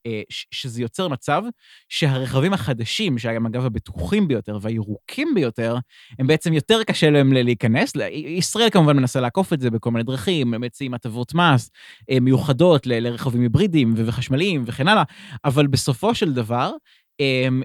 [0.05, 0.21] אה,
[0.51, 1.43] שזה יוצר מצב
[1.89, 5.77] שהרכבים החדשים, שהם אגב הבטוחים ביותר והירוקים ביותר,
[6.19, 7.93] הם בעצם יותר קשה להם להיכנס.
[8.11, 11.69] ישראל כמובן מנסה לעקוף את זה בכל מיני דרכים, הם מציעים הטבות מס
[12.11, 15.03] אה, מיוחדות לרכבים היברידיים וחשמליים וכן הלאה,
[15.45, 16.71] אבל בסופו של דבר,
[17.19, 17.61] אמ,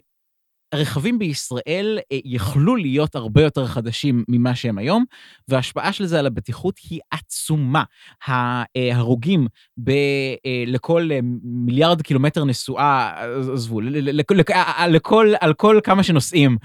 [0.74, 5.04] הרכבים בישראל אה, יכלו להיות הרבה יותר חדשים ממה שהם היום,
[5.48, 7.82] וההשפעה של זה על הבטיחות היא עצומה.
[8.26, 9.46] ההרוגים
[9.84, 16.56] ב, אה, לכל אה, מיליארד קילומטר נסועה, עזבו, לכל, על כל כמה שנוסעים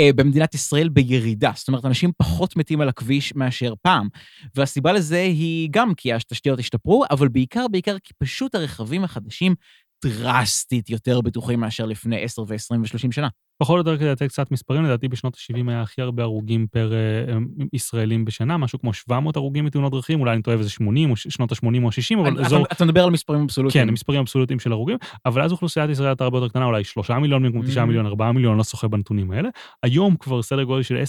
[0.00, 1.52] במדינת ישראל בירידה.
[1.54, 4.08] זאת אומרת, אנשים פחות מתים על הכביש מאשר פעם.
[4.54, 9.54] והסיבה לזה היא גם כי התשתיות השתפרו, אבל בעיקר, בעיקר כי פשוט הרכבים החדשים
[10.04, 13.28] דרסטית יותר בטוחים מאשר לפני 10 ו-20 ו-30 שנה.
[13.58, 16.92] פחות או יותר כדי לתת קצת מספרים, לדעתי בשנות ה-70 היה הכי הרבה הרוגים פר
[17.28, 21.16] uh, ישראלים בשנה, משהו כמו 700 הרוגים מתאונות דרכים, אולי אני טועה איזה 80, או
[21.16, 22.64] שנות ה-80 או ה-60, אבל אזור...
[22.64, 23.86] אתה, אתה מדבר על מספרים אבסולוטיים.
[23.86, 24.96] כן, מספרים אבסולוטיים של הרוגים,
[25.26, 27.86] אבל אז אוכלוסיית ישראל הייתה הרבה יותר קטנה, אולי 3 מיליון, במקום 9 mm-hmm.
[27.86, 29.48] מיליון, 4 מיליון, לא שוחה בנתונים האלה.
[29.82, 31.02] היום כבר סדר גודל של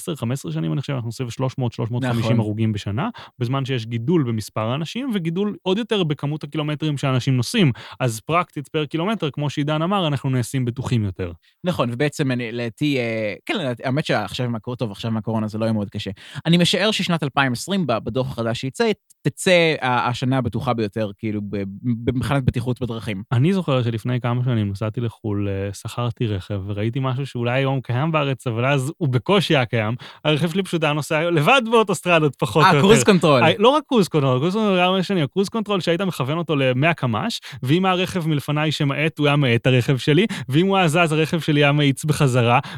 [0.47, 1.63] 10-15 שנים, אני חושב, אנחנו סביב 300-350
[2.03, 2.39] נכון.
[2.39, 7.71] הרוגים בשנה, בזמן שיש גידול במספר האנשים, וגידול עוד יותר בכמות הקילומטרים שאנשים נוסעים.
[7.99, 11.31] אז פרקטית פר קילומטר, כמו שעידן אמר, אנחנו נעשים בטוחים יותר.
[11.63, 12.97] נכון, ובעצם, לדעתי,
[13.45, 16.11] כן, האמת שעכשיו עם הקורונה, טוב, עכשיו עם הקורונה זה לא יהיה מאוד קשה.
[16.45, 21.41] אני משער ששנת 2020, בדוח החדש שייצא, תצא השנה הבטוחה ביותר, כאילו,
[21.83, 23.23] מבחינת בטיחות בדרכים.
[23.31, 28.11] אני זוכר שלפני כמה שנים נסעתי לחו"ל, אה, שכרתי רכב, וראיתי משהו שאולי היום קיים
[28.11, 29.95] בארץ, אבל אז הוא בקושי היה קיים.
[30.25, 32.77] הרכב שלי פשוט היה נוסע לבד באוטוסטרדות, פחות או יותר.
[32.77, 33.41] אה, cruise control.
[33.59, 37.39] לא רק cruise control, cruise control היה משנה, cruise control שהיית מכוון אותו ל-100 קמ"ש,
[37.63, 41.39] ואם היה רכב מלפניי שמאט, הוא היה מאט הרכב שלי, ואם הוא היה זז, הרכב
[41.39, 42.26] שלי היה מאיץ בחזרה,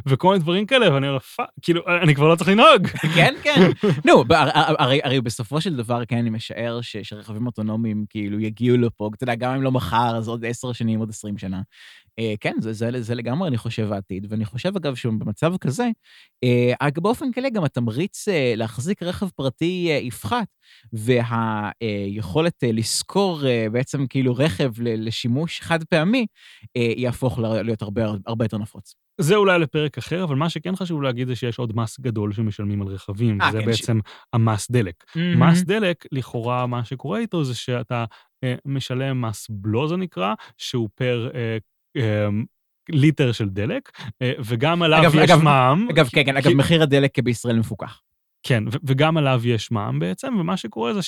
[0.06, 2.88] וכל מיני דברים כאלה, ואני אומר, fuck, כאילו, אני כבר לא צריך לנהוג.
[3.16, 3.72] כן, כן.
[4.06, 4.24] נו,
[4.80, 9.54] הרי בסופו של דבר, כן, אני משער שרכבים אוטונומיים כאילו יגיעו לפה, אתה יודע, גם
[9.54, 11.62] אם לא מחר, אז עוד עשר שנים, עוד עשרים שנה.
[12.20, 14.28] אה, כן, זה, זה, זה לגמרי, אני חושב, העתיד.
[14.30, 15.90] ואני חושב, אגב, שבמצב כזה,
[16.44, 20.48] אה, באופן כללי גם התמריץ אה, להחזיק רכב פרטי יפחת,
[20.94, 23.42] והיכולת לשכור
[23.72, 26.26] בעצם כאילו רכב לשימוש חד פעמי,
[26.76, 28.96] יהפוך להיות הרבה, הרבה יותר נפוץ.
[29.20, 32.82] זה אולי לפרק אחר, אבל מה שכן חשוב להגיד זה שיש עוד מס גדול שמשלמים
[32.82, 34.12] על רכבים, 아, וזה כן, בעצם ש...
[34.34, 34.96] המס דלק.
[35.10, 35.38] Mm-hmm.
[35.38, 38.06] מס דלק, לכאורה, מה שקורה איתו זה שאתה
[38.44, 41.58] אה, משלם מס בלו, זה נקרא, שהוא פר אה,
[41.98, 42.28] אה,
[42.90, 43.92] ליטר של דלק,
[44.22, 45.88] אה, וגם עליו אגב, יש אגב, מע"מ.
[45.92, 48.02] אגב, כן, כן, אגב, מחיר הדלק בישראל מפוקח.
[48.44, 51.02] כן, וגם עליו יש מע"מ בעצם, ומה שקורה זה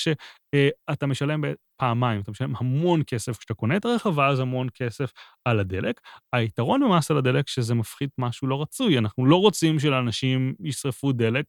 [0.54, 1.44] שאתה משלם
[1.76, 5.12] פעמיים, אתה משלם המון כסף כשאתה קונה את הרכב, ואז המון כסף
[5.44, 6.00] על הדלק.
[6.32, 11.44] היתרון במס על הדלק שזה מפחית משהו לא רצוי, אנחנו לא רוצים שלאנשים ישרפו דלק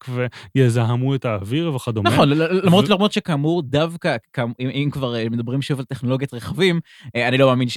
[0.55, 2.09] ויזהמו את האוויר וכדומה.
[2.09, 6.79] נכון, למרות, למרות שכאמור, דווקא, אם, אם כבר מדברים שוב על טכנולוגיית רכבים,
[7.15, 7.67] אני לא מאמין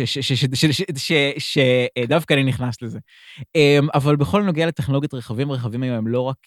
[1.39, 2.99] שדווקא אני נכנס לזה.
[3.95, 6.39] אבל בכל נוגע לטכנולוגיית רכבים, רכבים היום הם לא רק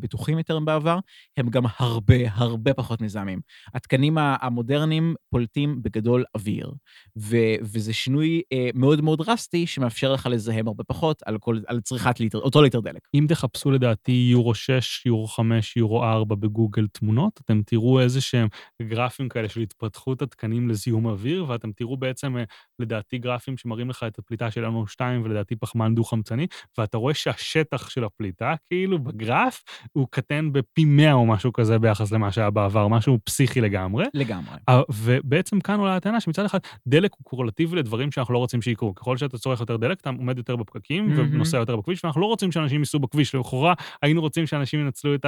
[0.00, 0.98] בטוחים יותר מבעבר,
[1.36, 3.40] הם גם הרבה הרבה פחות מזהמים.
[3.74, 6.72] התקנים המודרניים פולטים בגדול אוויר,
[7.18, 11.80] ו- וזה שינוי אה, מאוד מאוד דרסטי שמאפשר לך לזהם הרבה פחות על, כל, על
[11.80, 13.00] צריכת ליטר, אותו ליטר דלק.
[13.14, 18.48] אם תחפשו לדעתי יורו 6, יורו 5, יורו 4 בגוגל תמונות, אתם תראו איזה שהם
[18.82, 22.44] גרפים כאלה של התפתחות התקנים לזיהום אוויר, ואתם תראו בעצם, אה,
[22.78, 26.46] לדעתי, גרפים שמראים לך את הפליטה של NO2 ולדעתי פחמן דו-חמצני,
[26.78, 32.12] ואתה רואה שהשטח של הפליטה, כאילו בגרף, הוא קטן בפי 100 או משהו כזה ביחס
[32.12, 33.91] למה שהיה בעבר, משהו פסיכי לגמרי.
[34.14, 34.56] לגמרי.
[34.90, 38.94] ובעצם כאן עולה הטענה שמצד אחד דלק הוא קורלטיבי לדברים שאנחנו לא רוצים שיקרו.
[38.94, 41.20] ככל שאתה צורך יותר דלק, אתה עומד יותר בפקקים mm-hmm.
[41.20, 43.34] ונוסע יותר בכביש, ואנחנו לא רוצים שאנשים ייסעו בכביש.
[43.34, 45.26] לכאורה היינו רוצים שאנשים ינצלו את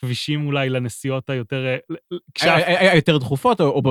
[0.00, 1.66] כבישים אולי לנסיעות היותר...
[1.66, 3.82] אה, ל- כשה- היה- היה יותר דחופות, או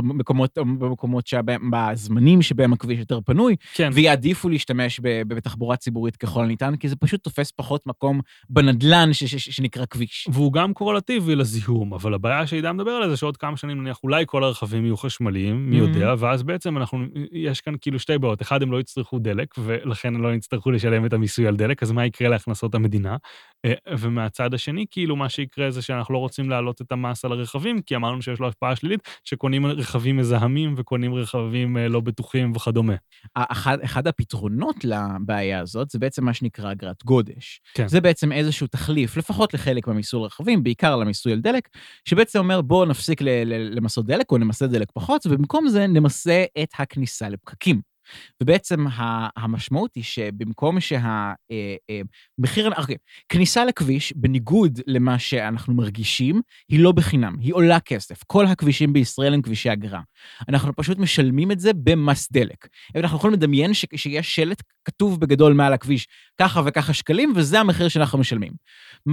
[0.66, 6.89] במקומות שבהם, בזמנים שבהם הכביש יותר פנוי, כן, ויעדיפו להשתמש בתחבורה ציבורית ככל הניתן, כי
[6.89, 10.28] זה פשוט תופס פחות מקום בנדלן שנקרא כביש.
[10.32, 14.24] והוא גם קורלטיבי לזיהום, אבל הבעיה שעידן מדבר עליה זה שעוד כמה שנים נניח אולי
[14.28, 15.84] כל הרכבים יהיו חשמליים, מי Mhm.
[15.84, 16.99] יודע, ואז בעצם אנחנו,
[17.32, 21.14] יש כאן כאילו שתי בעיות, אחד הם לא יצטרכו דלק, ולכן לא יצטרכו לשלם את
[21.14, 23.16] המיסוי על דלק, אז מה יקרה להכנסות המדינה?
[23.66, 27.82] אה, ומהצד השני, כאילו מה שיקרה זה שאנחנו לא רוצים להעלות את המס על הרכבים,
[27.82, 32.93] כי אמרנו שיש לו השפעה שלילית, שקונים רכבים מזהמים וקונים רכבים אה, לא בטוחים וכדומה.
[33.36, 37.62] אחד, אחד הפתרונות לבעיה הזאת זה בעצם מה שנקרא אגרת גודש.
[37.74, 37.88] כן.
[37.88, 41.70] זה בעצם איזשהו תחליף, לפחות לחלק מהמיסוי לרכבים, בעיקר למיסוי על דלק,
[42.06, 47.30] שבעצם אומר בואו נפסיק למסות דלק או נמסה דלק פחות, ובמקום זה נמסה את הכניסה
[47.30, 47.95] לפקקים.
[48.43, 48.86] ובעצם
[49.38, 52.95] המשמעות היא שבמקום שהמחיר, אוקיי,
[53.30, 58.24] כניסה לכביש, בניגוד למה שאנחנו מרגישים, היא לא בחינם, היא עולה כסף.
[58.28, 60.01] כל הכבישים בישראל הם כבישי אגרה.
[60.49, 62.68] אנחנו פשוט משלמים את זה במס דלק.
[62.95, 66.08] אנחנו יכולים לדמיין שיש שלט כתוב בגדול מעל הכביש,
[66.42, 68.52] ככה וככה שקלים, וזה המחיר שאנחנו משלמים.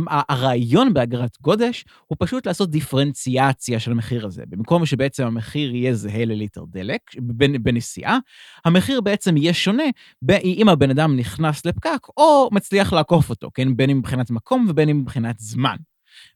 [0.09, 4.43] הרעיון באגרת גודש הוא פשוט לעשות דיפרנציאציה של המחיר הזה.
[4.49, 8.19] במקום שבעצם המחיר יהיה זהה לליטר דלק בנ- בנסיעה,
[8.65, 9.85] המחיר בעצם יהיה שונה
[10.45, 13.77] אם הבן אדם נכנס לפקק או מצליח לעקוף אותו, כן?
[13.77, 15.77] בין אם מבחינת מקום ובין אם מבחינת זמן.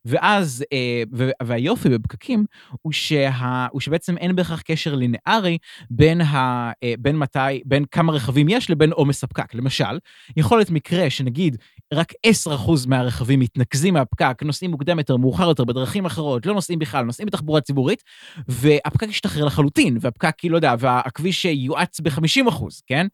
[0.04, 1.02] ואז, אה,
[1.42, 2.44] והיופי בפקקים
[2.82, 5.58] הוא, שה, הוא שבעצם אין בהכרח קשר לינארי
[5.90, 9.54] בין, ה, אה, בין מתי, בין כמה רכבים יש לבין עומס הפקק.
[9.54, 9.98] למשל,
[10.36, 11.56] יכול להיות מקרה שנגיד
[11.94, 17.04] רק 10% מהרכבים מתנקזים מהפקק, נוסעים מוקדם יותר, מאוחר יותר, בדרכים אחרות, לא נוסעים בכלל,
[17.04, 18.02] נוסעים בתחבורה ציבורית,
[18.48, 23.06] והפקק ישתחרר לחלוטין, והפקק, כאילו, לא יודע, והכביש יואץ ב-50%, כן?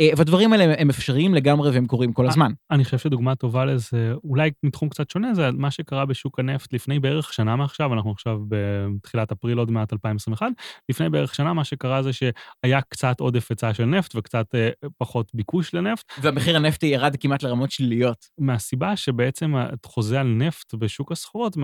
[0.00, 2.52] אה, והדברים האלה הם אפשריים לגמרי והם קורים כל הזמן.
[2.70, 6.98] אני חושב שדוגמה טובה לזה, אולי מתחום קצת שונה, זה מה שקרה בשוק הנפט לפני
[6.98, 10.46] בערך שנה מעכשיו, אנחנו עכשיו בתחילת אפריל עוד מעט 2021,
[10.88, 14.68] לפני בערך שנה מה שקרה זה שהיה קצת עודף היצע של נפט וקצת אה,
[14.98, 18.26] פחות ביקוש לנפט, והמחיר הנפטי ירד כמעט לרמות שליליות.
[18.38, 19.54] מהסיבה שבעצם
[19.84, 21.56] החוזה על נפט בשוק הסחורות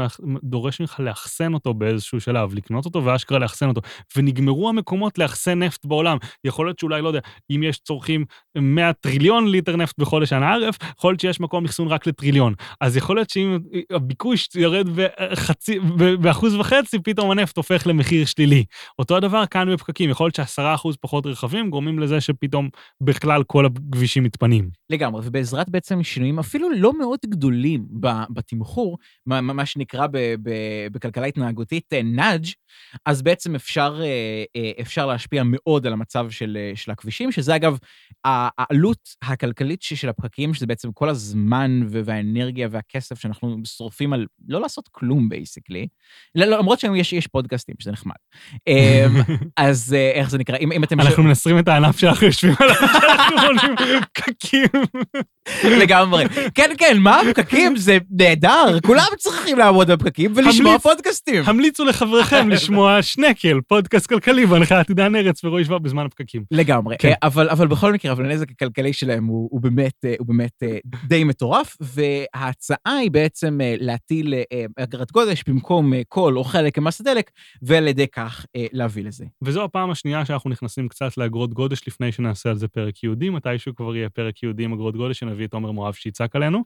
[0.43, 3.81] דורש ממך לאחסן אותו באיזשהו שלב, לקנות אותו ואשכרה לאחסן אותו.
[4.17, 6.17] ונגמרו המקומות לאחסן נפט בעולם.
[6.45, 7.21] יכול להיות שאולי, לא יודע,
[7.51, 8.25] אם יש צורכים
[8.59, 12.55] 100 טריליון ליטר נפט בחודש אנא ערף, יכול להיות שיש מקום אחסון רק לטריליון.
[12.81, 13.59] אז יכול להיות שאם
[13.91, 18.65] הביקוש ירד בחצי, ב- באחוז וחצי, פתאום הנפט הופך למחיר שלילי.
[18.99, 22.69] אותו הדבר כאן בפקקים, יכול להיות שעשרה אחוז פחות רכבים גורמים לזה שפתאום
[23.01, 24.71] בכלל כל הכבישים מתפנים.
[24.91, 27.87] לגמרי, ובעזרת בעצם שינויים אפילו לא מאוד גדולים
[28.31, 30.51] בתמחור, מה, מה שנקרא ב, ב,
[30.93, 32.47] בכלכלה התנהגותית אה, nudge,
[33.07, 37.57] אז בעצם אפשר, אה, אה, אפשר להשפיע מאוד על המצב של, אה, של הכבישים, שזה
[37.57, 37.79] אגב
[38.25, 44.89] העלות הכלכלית של הפקקים, שזה בעצם כל הזמן והאנרגיה והכסף שאנחנו שורפים על לא לעשות
[44.93, 45.87] כלום basically,
[46.35, 48.15] למרות שיש יש פודקאסטים, שזה נחמד.
[48.69, 49.07] אה,
[49.57, 50.57] אז אה, איך זה נקרא?
[50.57, 51.01] אם, אם אתם...
[51.01, 53.77] אנחנו מנסרים את הענף שאנחנו יושבים עליו, שאנחנו עולים
[54.13, 54.67] פקקים.
[55.65, 56.25] לגמרי.
[56.55, 57.77] כן, כן, מה הפקקים?
[57.77, 61.43] זה נהדר, כולם צריכים לעמוד בפקקים ולשמוע המליץ- פודקאסטים.
[61.47, 66.43] המליצו לחבריכם לשמוע שנקל, פודקאסט כלכלי בהנחיית עידן ארץ ורועי שוורב בזמן הפקקים.
[66.51, 67.09] לגמרי, כן.
[67.09, 70.63] אה, אבל, אבל בכל מקרה, אבל הנזק הכלכלי שלהם הוא, הוא באמת, אה, הוא באמת
[71.09, 73.59] די מטורף, וההצעה היא בעצם
[74.07, 77.31] להטיל אה, אגרת גודש במקום אה, כל או חלק ממס הדלק,
[77.63, 79.25] ועל ידי כך אה, להביא לזה.
[79.43, 83.75] וזו הפעם השנייה שאנחנו נכנסים קצת לאגרות גודש לפני שנעשה על זה פרק יהודי, מתישהו
[83.75, 86.63] כבר יהיה פרק יהודי עם אגרות גודש, שנביא את עומר מואב שיצעק עלינו.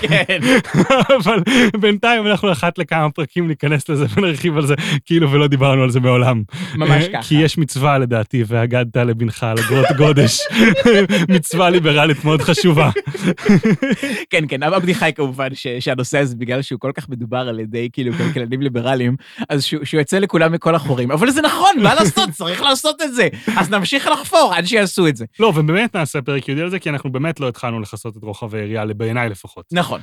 [0.00, 0.40] כן.
[1.22, 1.38] אבל
[1.80, 6.00] בינתיים אנחנו אחת לכמה פרקים ניכנס לזה ונרחיב על זה, כאילו ולא דיברנו על זה
[6.00, 6.42] מעולם.
[6.74, 7.22] ממש אה, ככה.
[7.22, 10.40] כי יש מצווה לדעתי, והגדת לבנך על אגרות גודש.
[11.34, 12.90] מצווה ליברלית מאוד חשובה.
[14.30, 15.48] כן, כן, הבדיחה היא כמובן
[15.80, 19.16] שהנושא הזה, בגלל שהוא כל כך מדובר על ידי כאילו כלכלנים ליברליים,
[19.48, 21.10] אז שהוא, שהוא יוצא לכולם מכל החורים.
[21.10, 22.30] אבל זה נכון, מה לעשות?
[22.30, 23.28] צריך לעשות את זה.
[23.56, 25.24] אז נמשיך לחפור עד שיעשו את זה.
[25.40, 28.54] לא, ובאמת נעשה פרק יהודי על זה, כי אנחנו באמת לא התחלנו לכסות את רוחב
[28.54, 29.64] היריעה, בעיניי לפחות.
[29.72, 30.00] נכון.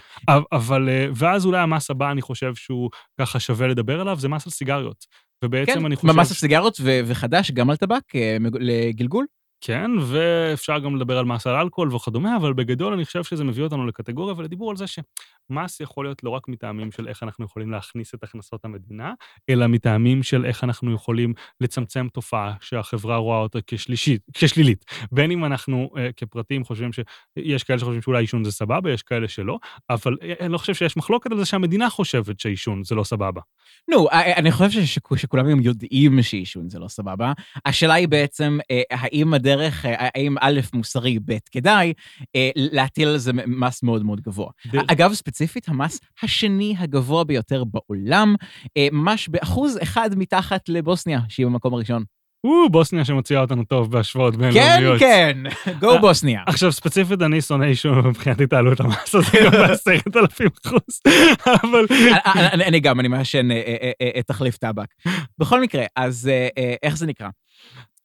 [0.51, 2.89] אבל- אה, ואז אולי המס הבא, אני חושב שהוא
[3.19, 5.05] ככה שווה לדבר עליו, זה מס על סיגריות.
[5.43, 6.07] ובעצם כן, אני חושב...
[6.13, 9.25] ממש הסיגרות ו- וחדש גם על טבק אה, לגלגול.
[9.61, 13.63] כן, ואפשר גם לדבר על מס על אלכוהול וכדומה, אבל בגדול אני חושב שזה מביא
[13.63, 17.71] אותנו לקטגוריה ולדיבור על זה שמס יכול להיות לא רק מטעמים של איך אנחנו יכולים
[17.71, 19.13] להכניס את הכנסות המדינה,
[19.49, 24.85] אלא מטעמים של איך אנחנו יכולים לצמצם תופעה שהחברה רואה אותה כשלישית, כשלילית.
[25.11, 29.27] בין אם אנחנו uh, כפרטים חושבים שיש כאלה שחושבים שאולי עישון זה סבבה, יש כאלה
[29.27, 29.57] שלא,
[29.89, 33.41] אבל אה, אני לא חושב שיש מחלוקת על זה שהמדינה חושבת שעישון זה לא סבבה.
[33.91, 37.33] נו, אה, אני חושב ש- שכולם יודעים שעישון זה לא סבבה.
[37.65, 41.93] השאלה היא בעצם, אה, האם הדרך דרך אה, האם א', מוסרי, ב', כדאי,
[42.35, 44.47] אה, להטיל על זה מס מאוד מאוד גבוה.
[44.71, 48.35] דרך- אגב, ספציפית, המס השני הגבוה ביותר בעולם,
[48.77, 52.03] אה, ממש באחוז אחד מתחת לבוסניה, שהיא במקום הראשון.
[52.43, 54.99] או, בוסניה שמוציאה אותנו טוב בהשוואות כן, בינלאומיות.
[54.99, 55.37] כן,
[55.79, 56.41] גו אה, בוסניה.
[56.47, 61.01] עכשיו, ספציפית, אני שונא אישום, מבחינתי תעלו את המס הזה גם בעשרת אלפים אחוז.
[61.63, 61.85] אבל...
[62.35, 63.47] אני- גם, אני מעשן
[64.27, 64.87] תחליף טבק.
[65.39, 66.29] בכל מקרה, אז
[66.83, 67.27] איך זה נקרא?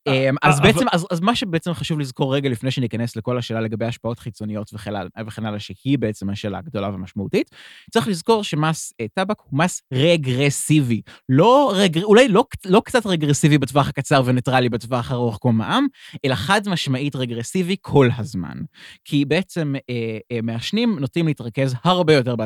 [0.06, 4.18] אמ, אז בעצם, אז מה שבעצם חשוב לזכור רגע לפני שניכנס לכל השאלה לגבי השפעות
[4.18, 5.08] חיצוניות וכן הלאה-
[5.38, 7.50] הלאה, שהיא בעצם השאלה הגדולה והמשמעותית,
[7.90, 11.00] צריך לזכור שמס אה, טבק הוא מס רגרסיבי.
[11.28, 12.04] לא רגר...
[12.04, 15.86] אולי לא, לא קצת רגרסיבי בטווח הקצר וניטרלי בטווח הארוך כמו מע"מ,
[16.24, 18.56] אלא חד משמעית רגרסיבי כל הזמן.
[19.04, 22.36] כי בעצם אה, אה, מעשנים נוטים להתרכז הרבה יותר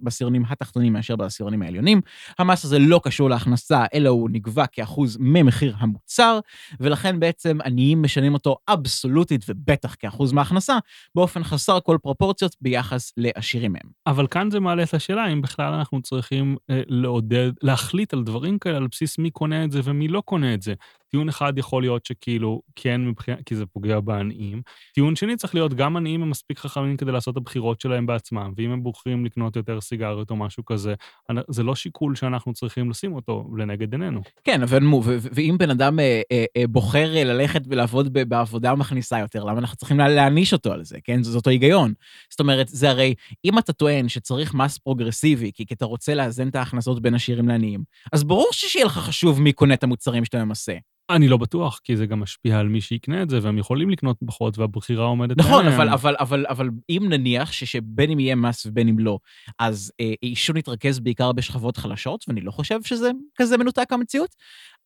[0.00, 2.00] בעשירונים התחתונים מאשר בעשירונים העליונים.
[2.38, 6.40] המס הזה לא קשור להכנסה, אלא הוא נגבה כאחוז ממחיר המוצר,
[6.80, 10.78] ולכן בעצם עניים משלמים אותו אבסולוטית ובטח כאחוז מההכנסה,
[11.14, 13.90] באופן חסר כל פרופורציות ביחס לעשירים מהם.
[14.06, 18.58] אבל כאן זה מעלה את השאלה אם בכלל אנחנו צריכים אה, לעודד, להחליט על דברים
[18.58, 20.74] כאלה על בסיס מי קונה את זה ומי לא קונה את זה.
[21.10, 24.62] טיעון אחד יכול להיות שכאילו, כן, מבחינת, כי זה פוגע בעניים.
[24.94, 28.52] טיעון שני צריך להיות, גם עניים הם מספיק חכמים כדי לעשות את הבחירות שלהם בעצמם,
[28.56, 30.94] ואם הם בוחרים לקנות יותר סיגריות או משהו כזה,
[31.48, 34.20] זה לא שיקול שאנחנו צריכים לשים אותו לנגד עינינו.
[34.44, 36.66] כן, אבל ואם בן אדם אה, אה, אה,
[36.96, 40.98] בוחר אה, ללכת ולעבוד בעבודה מכניסה יותר, למה אנחנו צריכים לה- להעניש אותו על זה,
[41.04, 41.22] כן?
[41.22, 41.92] זה אותו היגיון.
[42.30, 43.14] זאת אומרת, זה הרי,
[43.44, 47.82] אם אתה טוען שצריך מס פרוגרסיבי, כי אתה רוצה לאזן את ההכנסות בין עשירים לעניים,
[48.12, 50.74] אז ברור שיהיה לך חשוב מי קונה את המוצרים שאתה ממסה.
[51.10, 54.16] אני לא בטוח, כי זה גם משפיע על מי שיקנה את זה, והם יכולים לקנות
[54.26, 55.66] פחות, והבחירה עומדת נכון.
[55.66, 59.18] אבל, אבל, אבל, אבל אם נניח ש, שבין אם יהיה מס ובין אם לא,
[59.58, 64.34] אז אה, עישון יתרכז בעיקר בשכבות חלשות, ואני לא חושב שזה כזה מנותק המציאות,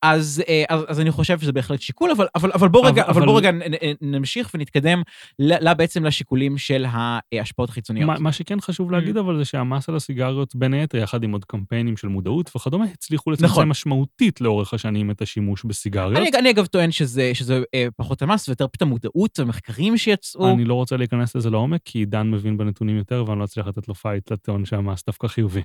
[0.01, 3.09] אז, אה, אז, אז אני חושב שזה בהחלט שיקול, אבל, אבל, אבל בוא רגע, אבל-
[3.11, 5.01] אבל, בוא רגע נ, נ, נמשיך ונתקדם
[5.39, 8.07] ל, ל, בעצם לשיקולים של ההשפעות החיצוניות.
[8.07, 11.45] מה, מה שכן חשוב להגיד, אבל זה שהמס על הסיגריות, בין היתר, יחד עם עוד
[11.45, 13.67] קמפיינים של מודעות וכדומה, הצליחו לצמצם נכון.
[13.67, 16.17] משמעותית לאורך השנים את השימוש בסיגריות.
[16.17, 20.49] אני, אני אגב טוען שזה, שזה אה, פחות המס ויותר פתאום המודעות והמחקרים שיצאו.
[20.49, 23.87] אני לא רוצה להיכנס לזה לעומק, כי דן מבין בנתונים יותר, ואני לא אצליח לתת
[23.87, 25.61] לו fight לטעון שהמס דווקא חיובי.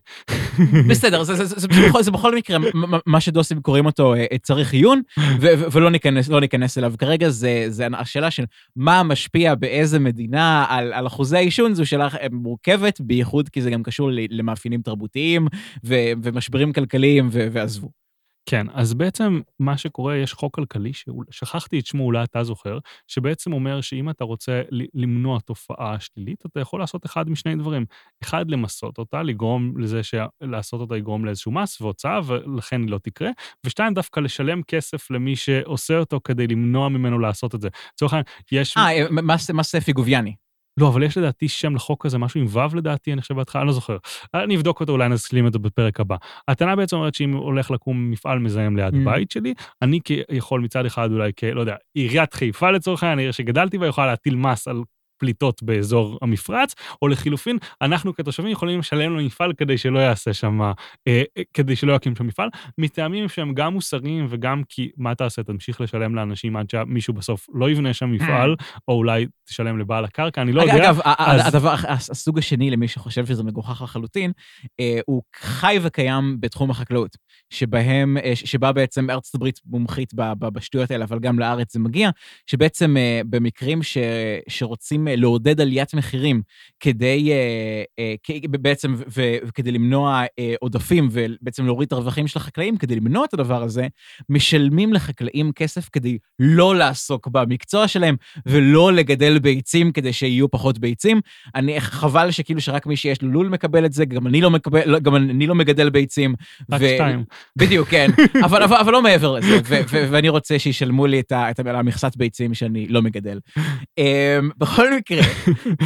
[0.89, 2.59] בסדר, זה, זה, זה, זה, בכל, זה בכל מקרה,
[3.07, 5.03] מה שדוסים קוראים אותו אה, צריך עיון,
[5.41, 8.45] ולא ניכנס, לא ניכנס אליו כרגע, זה, זה השאלה של
[8.77, 13.83] מה משפיע באיזה מדינה על, על אחוזי העישון, זו שאלה מורכבת, בייחוד כי זה גם
[13.83, 15.47] קשור למאפיינים תרבותיים
[15.85, 18.06] ומשברים כלכליים, ועזבו.
[18.49, 23.53] כן, אז בעצם מה שקורה, יש חוק כלכלי, ששכחתי את שמו, אולי אתה זוכר, שבעצם
[23.53, 24.63] אומר שאם אתה רוצה
[24.95, 27.87] למנוע תופעה שלילית, אתה יכול לעשות אחד משני דברים.
[28.23, 33.31] אחד, למסות אותה, לגרום לזה שלעשות אותה יגרום לאיזשהו מס והוצאה, ולכן היא לא תקרה,
[33.67, 37.69] ושתיים, דווקא לשלם כסף למי שעושה אותו כדי למנוע ממנו לעשות את זה.
[37.95, 38.77] לצורך העניין, יש...
[38.77, 40.46] אה, אה, מס, מס פיגוביאני.
[40.81, 43.67] לא, אבל יש לדעתי שם לחוק הזה, משהו עם ו' לדעתי, אני חושב בהתחלה, אני
[43.67, 43.97] לא זוכר.
[44.35, 46.17] אני אבדוק אותו, אולי נשלים אותו בפרק הבא.
[46.49, 48.99] הטענה בעצם אומרת שאם הולך לקום מפעל מזהם ליד Mm.
[49.05, 50.01] בית שלי, אני
[50.31, 51.45] יכול מצד אחד אולי כ...
[51.45, 54.83] לא יודע, עיריית חיפה לצורך העניין, העיר שגדלתי בה, יכולה להטיל מס על
[55.19, 60.73] פליטות באזור המפרץ, או לחילופין, אנחנו כתושבים יכולים לשלם למפעל כדי שלא יעשה שם, אה,
[61.09, 61.23] אה,
[61.55, 62.49] כדי שלא יקים שם מפעל,
[62.79, 67.71] מטעמים שהם גם מוסריים וגם כי, מה תעשה, תמשיך לשלם לאנשים עד שמישהו בסוף לא
[67.71, 68.57] יבנה שם מפעל,
[68.89, 70.85] או אולי תשלם לבעל הקרקע, אני לא אג- יודע.
[70.85, 74.33] אגב, אז- הדבר, הס- הסוג השני, למי שחושב שזה מגוחך לחלוטין,
[74.81, 77.17] אה, הוא חי וקיים בתחום החקלאות,
[77.51, 82.11] שבהם, אה, שבה בעצם ארצות הברית מומחית בשטויות האלה, אבל גם לארץ זה מגיע,
[82.47, 83.99] שבעצם אה, במקרים ש,
[84.49, 86.43] שרוצים אה, לעודד עליית מחירים
[86.81, 88.15] כדי, אה, אה,
[88.51, 88.95] בעצם,
[89.47, 90.25] וכדי למנוע
[90.61, 93.87] עודפים ובעצם להוריד את הרווחים של החקלאים, כדי למנוע את הדבר הזה,
[94.29, 98.17] משלמים לחקלאים כסף כדי לא לעסוק במקצוע שלהם
[98.47, 101.21] ולא לגדל ביצים כדי שיהיו פחות ביצים.
[101.55, 104.81] אני, חבל שכאילו שרק מי שיש לו לול מקבל את זה, גם אני לא מקבל,
[104.87, 106.35] לא- גם אני לא מגדל ביצים.
[106.71, 107.25] רק ו- שתיים.
[107.57, 108.11] בדיוק, כן.
[108.47, 111.59] אבל, אבל, אבל לא מעבר לזה, ו- ו- ואני רוצה שישלמו לי את, ה- את
[111.59, 113.39] המכסת ביצים שאני לא מגדל.
[113.99, 114.05] אמ,
[114.59, 115.23] בכל מקרה,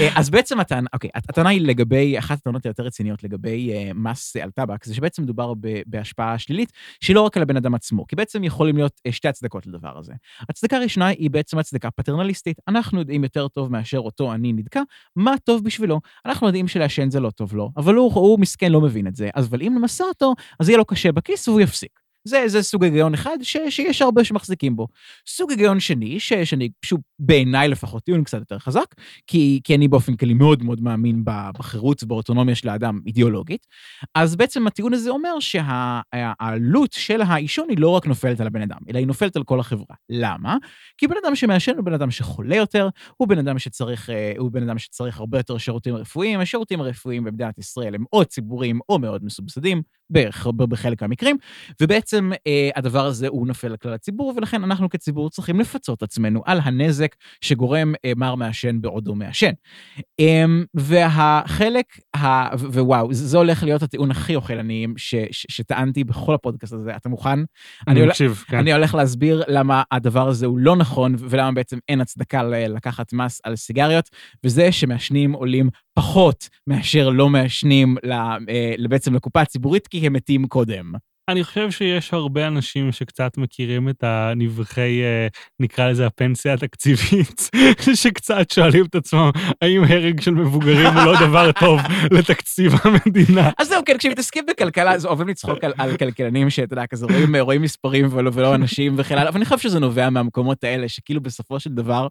[0.00, 3.90] אה, אז בעצם הטענה, אוקיי, הט- הטענה היא לגבי, אחת הטענות היותר רציניות לגבי אה,
[3.94, 5.52] מס על טבק, זה שבעצם מדובר
[5.86, 9.28] בהשפעה שלילית, שהיא לא רק על הבן אדם עצמו, כי בעצם יכולים להיות אה, שתי
[9.28, 10.12] הצדקות לדבר הזה.
[10.48, 12.58] הצדקה הראשונה היא בעצם הצדקה פטרנליסטית.
[12.68, 14.80] אנחנו יודעים יותר טוב מאשר אותו אני נדכא,
[15.16, 16.00] מה טוב בשבילו.
[16.26, 19.30] אנחנו יודעים שלעשן זה לא טוב לו, אבל הוא, הוא מסכן לא מבין את זה,
[19.36, 22.09] אבל אם נמסה אותו, אז יהיה לו קשה בכיס והוא יפסיק.
[22.24, 24.86] זה, זה סוג היגיון אחד ש, שיש הרבה שמחזיקים בו.
[25.28, 28.94] סוג היגיון שני, ש, שאני פשוט, בעיניי לפחות, טיעון קצת יותר חזק,
[29.26, 33.66] כי, כי אני באופן כללי מאוד מאוד מאמין בחירות ובאוטונומיה של האדם אידיאולוגית,
[34.14, 38.78] אז בעצם הטיעון הזה אומר שהעלות של העישון היא לא רק נופלת על הבן אדם,
[38.90, 39.96] אלא היא נופלת על כל החברה.
[40.10, 40.56] למה?
[40.98, 44.50] כי בן אדם שמעשן הוא בן אדם שחולה יותר, הוא בן אדם שצריך, אה, הוא
[44.50, 48.98] בן אדם שצריך הרבה יותר שירותים רפואיים, השירותים הרפואיים במדינת ישראל הם או ציבוריים או
[48.98, 49.82] מאוד מסובסדים,
[50.68, 51.36] בחלק מהמקרים,
[51.80, 56.42] ובעצם אה, הדבר הזה הוא נופל על כלל הציבור, ולכן אנחנו כציבור צריכים לפצות עצמנו
[56.46, 59.52] על הנזק שגורם אה, מר מעשן בעודו מעשן.
[60.20, 62.56] אה, והחלק, ה...
[62.56, 65.14] ווואו, זה הולך להיות הטיעון הכי אוכלניים ש...
[65.30, 65.46] ש...
[65.48, 66.96] שטענתי בכל הפודקאסט הזה.
[66.96, 67.38] אתה מוכן?
[67.88, 68.58] אני מקשיב, כן.
[68.58, 73.40] אני הולך להסביר למה הדבר הזה הוא לא נכון, ולמה בעצם אין הצדקה לקחת מס
[73.44, 74.10] על סיגריות,
[74.44, 78.36] וזה שמעשנים עולים פחות מאשר לא מעשנים אה,
[78.88, 80.92] בעצם לקופה הציבורית, כי הם מתים קודם.
[81.30, 85.26] אני חושב שיש הרבה אנשים שקצת מכירים את הנבחי, אה,
[85.60, 87.50] נקרא לזה הפנסיה התקציבית,
[88.02, 89.30] שקצת שואלים את עצמם,
[89.62, 91.80] האם הרג של מבוגרים הוא לא דבר טוב
[92.18, 93.50] לתקציב המדינה.
[93.58, 97.36] אז זהו, כן, כשמתעסקים בכלכלה, אז אוהבים לצחוק על, על כלכלנים שאתה יודע, כזה רואים,
[97.36, 101.20] רואים מספרים ולא, ולא אנשים וכן הלאה, אבל אני חושב שזה נובע מהמקומות האלה, שכאילו
[101.20, 102.08] בסופו של דבר,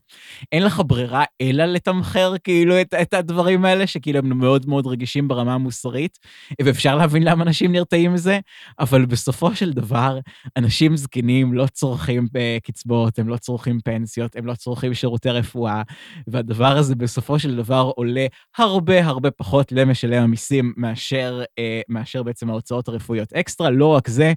[0.51, 5.27] אין לך ברירה אלא לתמחר כאילו את, את הדברים האלה, שכאילו הם מאוד מאוד רגישים
[5.27, 6.17] ברמה המוסרית,
[6.61, 8.39] ואפשר להבין למה אנשים נרתעים מזה,
[8.79, 10.19] אבל בסופו של דבר,
[10.57, 12.27] אנשים זקנים לא צורכים
[12.63, 15.81] קצבאות, הם לא צורכים פנסיות, הם לא צורכים שירותי רפואה,
[16.27, 18.25] והדבר הזה בסופו של דבר עולה
[18.57, 23.69] הרבה הרבה פחות למשלם המיסים מאשר, אה, מאשר בעצם ההוצאות הרפואיות אקסטרה.
[23.69, 24.33] לא רק זה,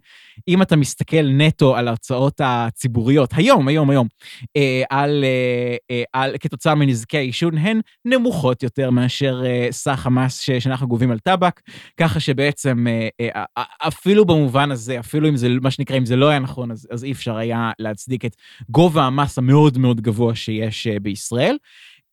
[0.48, 4.08] אם אתה מסתכל נטו על ההוצאות הציבוריות, היום, היום, היום,
[4.56, 10.38] אה, על, אה, אה, על, כתוצאה מנזקי העישון, הן נמוכות יותר מאשר אה, סך המס
[10.38, 11.60] שאנחנו גובים על טבק,
[11.96, 16.16] ככה שבעצם אה, אה, אפילו במובן במובן הזה, אפילו אם זה, מה שנקרא, אם זה
[16.16, 18.36] לא היה נכון, אז, אז אי אפשר היה להצדיק את
[18.68, 21.56] גובה המס המאוד מאוד גבוה שיש אה, בישראל.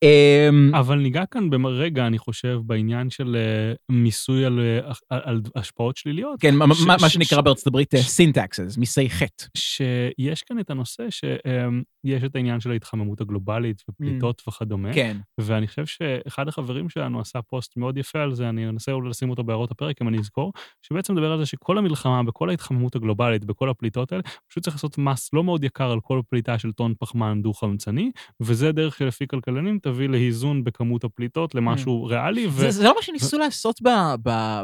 [0.04, 5.98] אמ, אבל ניגע כאן ברגע, אני חושב, בעניין של אה, מיסוי על, אה, על השפעות
[5.98, 6.40] שליליות.
[6.40, 9.46] כן, מה, שנקרא בארצות הברית sin taxes, מיסי חטא.
[9.58, 14.50] שיש כאן את הנושא שיש את העניין של ההתחממות הגלובלית ופליטות אממ.
[14.50, 14.94] וכדומה.
[14.94, 15.18] כן.
[15.38, 19.30] ואני חושב שאחד החברים שלנו עשה פוסט מאוד יפה על זה, אני אנסה אולי לשים
[19.30, 23.46] אותו בהערות הפרק, אם אני אזכור, שבעצם מדבר על זה שכל המלחמה בכל ההתחממות הגלובלית,
[23.46, 26.94] בכל הפליטות האלה, פשוט צריך לעשות מס לא מאוד יקר על כל פליטה של טון
[27.00, 28.12] פחמן דו-חמצני,
[28.42, 32.10] וזה דרך שלפי כלכלנים תביא לאיזון בכמות הפליטות, למשהו mm.
[32.10, 32.48] ריאלי.
[32.48, 32.52] ו...
[32.52, 33.40] זה, זה לא מה שניסו ו...
[33.40, 33.82] לעשות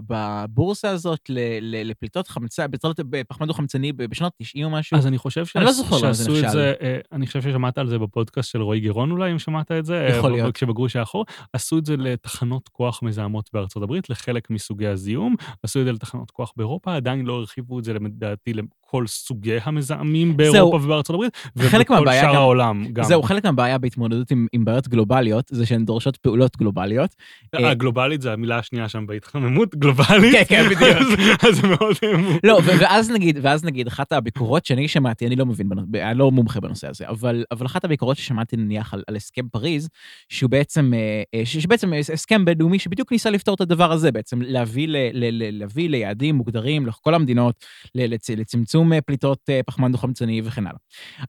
[0.07, 2.65] בבורסה הזאת ל, ל, לפליטות חמצן,
[2.97, 4.97] בפחמן דו-חמצני בשנות 90 או משהו?
[4.97, 5.55] אז אני חושב ש...
[5.55, 6.57] אני לא זוכר למה זה נכשל.
[6.57, 10.07] אה, אני חושב ששמעת על זה בפודקאסט של רועי גירון אולי, אם שמעת את זה.
[10.17, 10.55] יכול אה, להיות.
[10.55, 11.25] כשבגרוש האחור.
[11.53, 15.35] עשו את זה לתחנות כוח מזהמות בארצות הברית, לחלק מסוגי הזיהום.
[15.63, 18.53] עשו את זה לתחנות כוח באירופה, עדיין לא הרחיבו את זה, לדעתי,
[18.95, 23.03] לכל סוגי המזהמים באירופה ובארצות הברית, ובכל שאר העולם גם.
[23.03, 27.15] זהו, חלק מהבעיה בהתמודדות עם, עם בעיות גלובליות, זה שהן דורשות פעולות גלובליות.
[27.53, 30.33] הגלובלית זה המילה השנייה שם בהתחממות, גלובלית.
[30.33, 31.43] כן, כן, בדיוק.
[31.47, 31.95] אז זה מאוד...
[32.43, 36.59] לא, ואז נגיד, ואז נגיד, אחת הביקורות שאני שמעתי, אני לא מבין, אני לא מומחה
[36.59, 39.89] בנושא הזה, אבל, אבל אחת הביקורות ששמעתי נניח על, על הסכם פריז,
[40.29, 44.87] שהוא בעצם, אה, אה, שבעצם הסכם בינלאומי שבדיוק ניסה לפתור את הדבר הזה, בעצם להביא,
[44.87, 47.65] ל, ל, ל, להביא ליעדים מוגדרים לכל המדינות,
[47.95, 50.79] לצמצום אה, פליטות פחמן דו-חמצני וכן הלאה.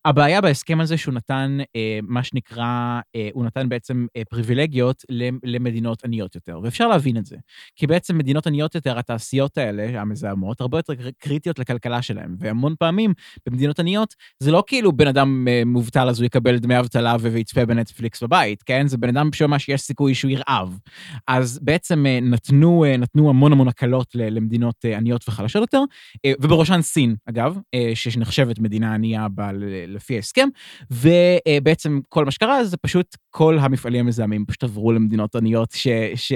[0.05, 1.59] הבעיה בהסכם הזה שהוא נתן
[2.03, 3.01] מה שנקרא,
[3.33, 5.03] הוא נתן בעצם פריבילגיות
[5.45, 7.37] למדינות עניות יותר, ואפשר להבין את זה.
[7.77, 13.15] כי בעצם מדינות עניות יותר, התעשיות האלה, המזהמות, הרבה יותר קריטיות לכלכלה שלהם, והמון פעמים
[13.47, 18.23] במדינות עניות, זה לא כאילו בן אדם מובטל אז הוא יקבל דמי אבטלה ויצפה בנטפליקס
[18.23, 18.87] בבית, כן?
[18.87, 20.79] זה בן אדם שממש יש סיכוי שהוא ירעב.
[21.29, 25.83] אז בעצם אה, נתנו, אה, נתנו המון המון הקלות למדינות אה, עניות וחלשות יותר,
[26.41, 27.59] ובראשן סין, אגב,
[27.95, 29.41] שנחשבת מדינה ענייה ב,
[29.89, 30.49] לפי ההסכם,
[30.91, 36.33] ובעצם כל מה שקרה זה פשוט כל המפעלים המזהמים פשוט עברו למדינות עניות, ש, ש,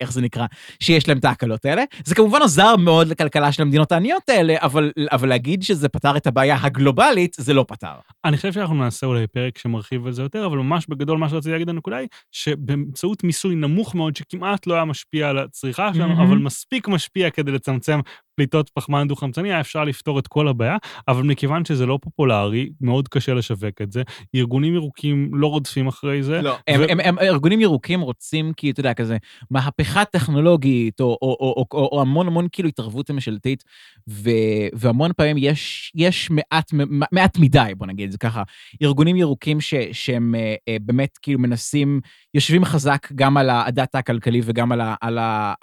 [0.00, 0.46] איך זה נקרא,
[0.80, 1.84] שיש להם את ההקלות האלה.
[2.04, 6.26] זה כמובן עזר מאוד לכלכלה של המדינות העניות האלה, אבל, אבל להגיד שזה פתר את
[6.26, 7.94] הבעיה הגלובלית, זה לא פתר.
[8.24, 11.52] אני חושב שאנחנו נעשה אולי פרק שמרחיב על זה יותר, אבל ממש בגדול מה שרציתי
[11.52, 16.22] להגיד הנקודה היא, שבאמצעות מיסוי נמוך מאוד, שכמעט לא היה משפיע על הצריכה שלנו, mm-hmm.
[16.22, 18.00] אבל מספיק משפיע כדי לצמצם
[18.34, 20.76] פליטות פחמן דו-חמצני, היה אפשר לפתור את כל הבעיה,
[21.08, 24.02] אבל מכיוון שזה לא פופולרי, מאוד קשה לשווק את זה.
[24.34, 26.42] ארגונים ירוקים לא רודפים אחרי זה.
[26.42, 26.56] לא, ו...
[26.68, 29.16] הם, הם, הם, ארגונים ירוקים רוצים, כי אתה יודע, כזה,
[29.50, 33.64] מהפכה טכנולוגית, או, או, או, או, או, או המון המון כאילו התערבות ממשלתית,
[34.08, 34.30] ו,
[34.74, 36.72] והמון פעמים יש, יש מעט,
[37.12, 38.42] מעט מדי, בוא נגיד את זה ככה,
[38.82, 42.00] ארגונים ירוקים ש, שהם אה, אה, באמת כאילו מנסים,
[42.34, 44.94] יושבים חזק גם על הדאטה הכלכלי וגם על ה...
[45.00, 45.54] על ה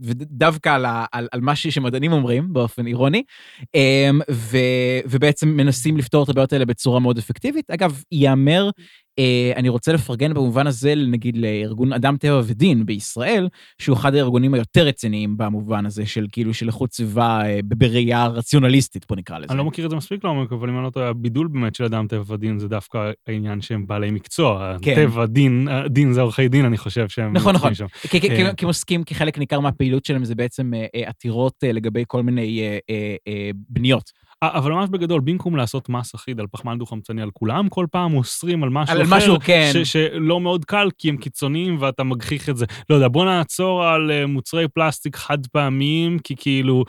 [0.00, 3.22] ודווקא על, ה, על, על מה שמדענים אומרים, באופן אירוני,
[3.74, 4.20] אמ,
[5.06, 7.70] ובעצם מנסים לפתור את הבעיות האלה בצורה מאוד אפקטיבית.
[7.70, 8.70] אגב, ייאמר
[9.56, 13.48] אני רוצה לפרגן במובן הזה, נגיד, לארגון אדם טבע ודין בישראל,
[13.78, 19.06] שהוא אחד הארגונים היותר רציניים במובן הזה של כאילו של איכות סביבה אה, בראייה רציונליסטית,
[19.08, 19.46] בוא נקרא לזה.
[19.50, 21.84] אני לא מכיר את זה מספיק לעומק, אבל אם אני לא טועה, הבידול באמת של
[21.84, 24.76] אדם טבע ודין זה דווקא העניין שהם בעלי מקצוע.
[24.82, 24.94] כן.
[24.94, 27.32] טבע, דין, אה, דין זה עורכי דין, אני חושב שהם...
[27.32, 27.70] נכון, נכון.
[28.10, 28.20] כי-
[28.64, 28.68] אה.
[28.68, 32.60] עוסקים, כי חלק ניכר מהפעילות שלהם זה בעצם אה, אה, עתירות אה, לגבי כל מיני
[32.60, 34.25] אה, אה, אה, בניות.
[34.42, 38.62] אבל ממש בגדול, במקום לעשות מס אחיד על פחמן דו-חמצני על כולם, כל פעם אוסרים
[38.62, 39.70] על משהו על אחר, משהו, כן.
[39.72, 42.66] ש- שלא מאוד קל, כי הם קיצוניים ואתה מגחיך את זה.
[42.90, 46.84] לא יודע, בוא נעצור על אה, מוצרי פלסטיק חד פעמיים, כי כאילו,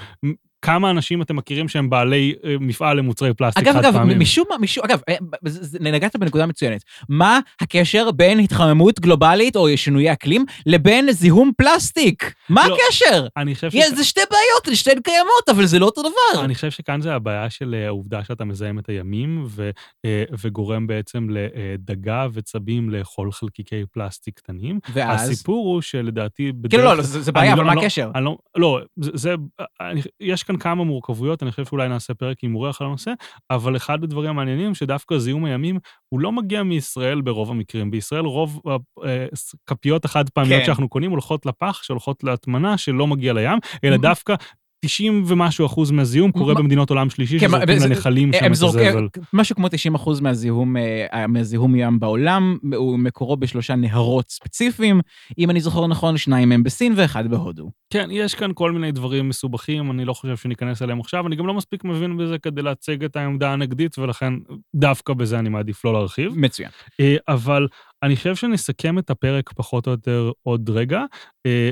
[0.62, 4.20] כמה אנשים אתם מכירים שהם בעלי אה, מפעל למוצרי פלסטיק אגב, חד אגב, פעמיים?
[4.20, 5.16] משום מה, משום, אגב, אה,
[5.46, 6.82] זה- זה- נגעת בנקודה מצוינת.
[7.10, 12.34] מה הקשר בין התחממות גלובלית או שינויי אקלים לבין זיהום פלסטיק?
[12.50, 13.28] מה לא, הקשר?
[13.38, 13.76] אני חושב ש...
[13.96, 16.44] זה שתי בעיות, שתיהן קיימות, אבל זה לא אותו דבר.
[16.46, 19.70] אני חושב שכאן זה הבעיה של אה, העובדה שאתה מזהם את הימים ו,
[20.44, 24.80] וגורם בעצם לדגה וצבים לאכול חלקיקי פלסטיק קטנים.
[24.94, 25.30] ואז?
[25.30, 26.72] הסיפור הוא שלדעתי בדרך...
[26.72, 28.12] כאילו, לא, לא, זה זה בעיה, אבל לא- מה לא- הקשר?
[28.16, 29.36] אני לא, לא, זה, זה
[29.82, 33.12] אני, יש כאן כמה מורכבויות, אני חושב שאולי נעשה פרק עם אורח על הנושא,
[33.52, 35.80] אבל אחד הדברים המעניינים שדווקא זיהום הימים,
[36.10, 37.92] הוא לא מגיע מישראל ברוב המקרים.
[37.92, 38.62] בישראל רוב
[39.68, 40.66] הכפיות החד פעמיות כן.
[40.66, 44.36] שאנחנו קונים הולכות לפח, שהולכות להטמנה, שלא מגיע לים, אלא מ- דווקא
[44.88, 48.52] 90 ומשהו אחוז מהזיהום קורה מה- במדינות עולם שלישי, כן, שזורקים זה- לנחלים שם הם
[48.52, 49.08] את הזבל.
[49.34, 55.02] משהו כמו 90% מהזיהום, אה, מהזיהום ים בעולם, הוא מקורו בשלושה נהרות ספציפיים.
[55.38, 57.70] אם אני זוכר נכון, שניים מהם בסין ואחד בהודו.
[57.94, 61.48] כן, יש כאן כל מיני דברים מסובכים, אני לא חושב שניכנס אליהם עכשיו, אני גם
[61.48, 64.34] לא מספיק מבין בזה כדי להצג את העמדה הנגדית, ולכן
[64.76, 66.32] דווקא בזה אני מעדיף לא להרחיב.
[66.36, 66.70] מצוין.
[67.00, 67.68] אה, אבל
[68.04, 71.02] אני חושב שנסכם את הפרק פחות או יותר עוד רגע,
[71.46, 71.70] אה,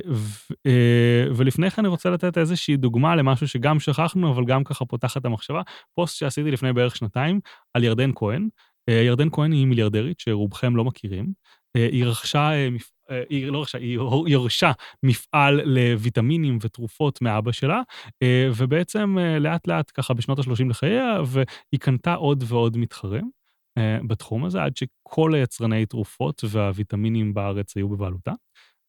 [0.66, 5.18] אה, ולפני כן אני רוצה לתת איזושהי דוגמה למשהו שגם שכחנו, אבל גם ככה פותח
[5.18, 5.62] את המחשבה.
[5.96, 7.40] פוסט שעשיתי לפני בערך שנתיים
[7.74, 8.50] על ירדן כהן.
[8.90, 11.46] אה, ירדן כהן היא מיליארדרית שרובכם לא מכירים.
[11.78, 12.50] היא רכשה,
[13.30, 14.72] היא לא רכשה, היא ירשה
[15.04, 17.82] מפעל לוויטמינים ותרופות מאבא שלה,
[18.56, 23.32] ובעצם לאט לאט ככה בשנות ה-30 לחייה, והיא קנתה עוד ועוד מתחרים.
[23.78, 28.32] אה, בתחום הזה, עד שכל היצרני תרופות והוויטמינים בארץ היו בבעלותה.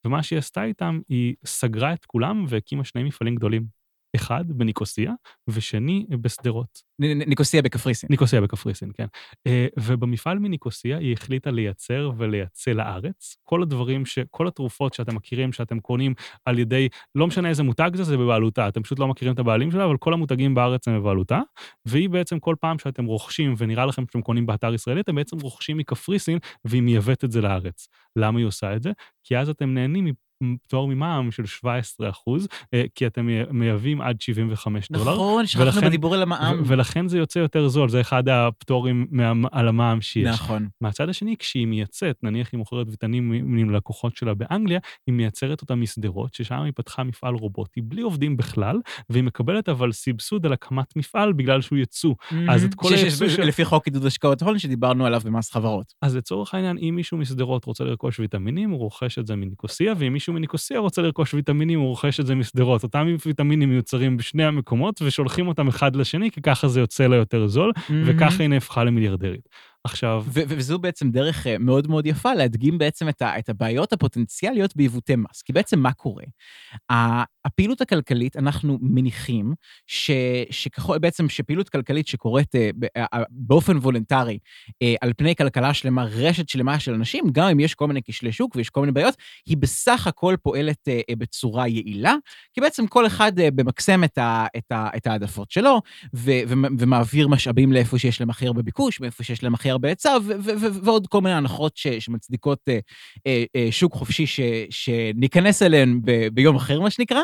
[0.05, 3.76] ומה שהיא עשתה איתם, היא סגרה את כולם והקימה שני מפעלים גדולים.
[4.17, 5.13] אחד בניקוסיה,
[5.47, 6.81] ושני בשדרות.
[6.99, 8.07] ניקוסיה בקפריסין.
[8.09, 9.05] ניקוסיה בקפריסין, כן.
[9.47, 14.19] אה, ובמפעל מניקוסיה היא החליטה לייצר ולייצא לארץ כל הדברים, ש...
[14.31, 16.13] כל התרופות שאתם מכירים, שאתם קונים
[16.45, 18.67] על ידי, לא משנה איזה מותג זה, זה בבעלותה.
[18.67, 21.41] אתם פשוט לא מכירים את הבעלים שלה, אבל כל המותגים בארץ הם בבעלותה.
[21.85, 25.77] והיא בעצם כל פעם שאתם רוכשים, ונראה לכם שאתם קונים באתר ישראלי, אתם בעצם רוכשים
[25.77, 27.87] מקפריסין, והיא מייבאת את זה לארץ.
[28.15, 28.91] למה היא עושה את זה?
[29.23, 34.21] כי אז אתם נהנים מפטור ממע"מ של 17 אחוז, אה, כי אתם מי- מייבאים עד
[34.21, 35.13] 75 דולר.
[35.13, 36.61] נכון, שכחנו בדיבור על המע"מ.
[36.65, 40.27] ולכן זה יוצא יותר זול, זה אחד הפטורים מה- על המע"מ שיש.
[40.27, 40.67] נכון.
[40.81, 46.33] מהצד השני, כשהיא מייצאת, נניח היא מוכרת ויטמינים ללקוחות שלה באנגליה, היא מייצרת אותם משדרות,
[46.33, 51.33] ששם היא פתחה מפעל רובוטי, בלי עובדים בכלל, והיא מקבלת אבל סבסוד על הקמת מפעל
[51.33, 52.13] בגלל שהוא יצוא.
[52.49, 55.93] אז את כל היצוא של- לפי חוק עידוד השקעות הון שדיברנו עליו במס חברות.
[56.01, 60.13] אז לצורך העניין, אם מישהו משדרות רוצה לרכוש ויטמינים, הוא רוכש את זה מניקוסיה, ואם
[60.27, 62.83] מישהו מניקוסיה רוצה לרכוש ויטמינים, הוא רוכש את זה משדרות.
[62.83, 67.47] אותם ויטמינים מיוצרים בשני המקומות, ושולחים אותם אחד לשני, כי ככה זה יוצא לה יותר
[67.47, 67.71] זול,
[68.05, 69.49] וככה היא נהפכה למיליארדרית.
[69.87, 73.93] עכשיו, ו- וזו בעצם דרך אה, מאוד מאוד יפה להדגים בעצם את, ה- את הבעיות
[73.93, 75.41] הפוטנציאליות בעיוותי מס.
[75.41, 76.23] כי בעצם מה קורה?
[77.45, 79.53] הפעילות הכלכלית, אנחנו מניחים
[79.87, 80.11] ש,
[80.49, 82.69] שככל, בעצם שפעילות כלכלית שקורית אה,
[83.29, 84.39] באופן וולונטרי
[84.81, 88.31] אה, על פני כלכלה שלמה, רשת שלמה של אנשים, גם אם יש כל מיני כשלי
[88.31, 89.15] שוק ויש כל מיני בעיות,
[89.45, 90.87] היא בסך הכל פועלת
[91.17, 92.15] בצורה יעילה,
[92.53, 95.81] כי בעצם כל אחד ממקסם את, ה, את, ה, את העדפות שלו,
[96.15, 99.76] ו, ו, ומעביר משאבים לאיפה שיש להם הכי הרבה ביקוש, ואיפה שיש להם הכי הרבה
[99.85, 102.79] היצע, ו- ו- ועוד כל מיני הנחות ש- שמצדיקות אה,
[103.27, 104.39] אה, אה, שוק חופשי ש-
[104.69, 107.21] שניכנס אליהן ב- ביום אחר, מה שנקרא.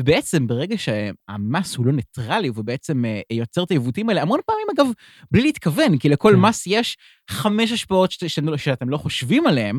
[0.00, 4.66] ובעצם ברגע שהמס הוא לא ניטרלי, הוא בעצם אה, יוצר את העיוותים האלה, המון פעמים,
[4.74, 4.86] אגב,
[5.30, 6.40] בלי להתכוון, כי לכל כן.
[6.40, 6.96] מס יש
[7.30, 9.78] חמש השפעות ש- ש- שאתם לא חושבים עליהן,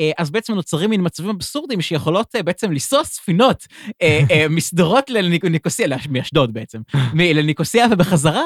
[0.00, 3.66] אה, אז בעצם נוצרים מין מצבים אבסורדיים שיכולות אה, בעצם לנסוע ספינות
[4.02, 6.80] אה, מסדרות לניקוסיה, מאשדוד בעצם,
[7.36, 8.42] לניקוסיה ובחזרה,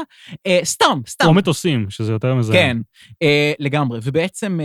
[0.64, 1.26] סתם, סתם.
[1.26, 2.54] או מטוסים, שזה יותר מזהם.
[2.54, 2.76] כן,
[3.58, 4.00] לגמרי.
[4.02, 4.60] ובעצם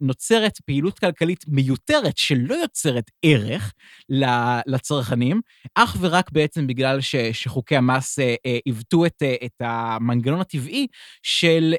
[0.00, 3.72] נוצרת פעילות כלכלית מיותרת שלא יוצרת ערך
[4.66, 5.40] לצרכנים,
[5.74, 8.18] אך ורק בעצם בגלל ש, שחוקי המס
[8.64, 10.86] עיוותו את, את המנגנון הטבעי
[11.22, 11.74] של,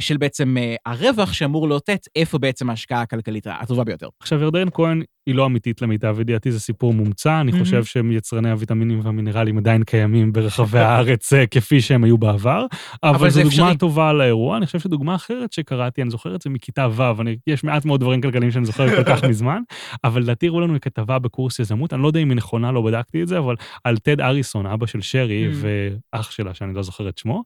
[0.00, 0.56] של בעצם
[0.86, 4.08] הרווח שאמור לאותת איפה בעצם ההשקעה הכלכלית הטובה ביותר.
[4.20, 9.00] עכשיו, ירדן כהן היא לא אמיתית למיטב ידיעתי, זה סיפור מומצא, אני חושב שיצרני הוויטמינים
[9.02, 12.66] והמינרלים עדיין קיימים ברחבי הארץ אה, כפי שהם היו בעבר,
[13.02, 14.56] אבל זו דוגמה טובה לאירוע.
[14.56, 17.02] אני חושב שדוגמה אחרת שקראתי, אני זוכר את זה מכיתה ו',
[17.46, 19.62] יש מעט מאוד דברים כלכליים שאני זוכר כל כך מזמן,
[20.04, 23.22] אבל לדעתי הראו לנו כתבה בקורס יזמות, אני לא יודע אם היא נכונה, לא בדקתי
[23.22, 27.18] את זה, אבל על טד אריסון, אבא של שרי ואח שלה, שאני לא זוכר את
[27.18, 27.42] שמו,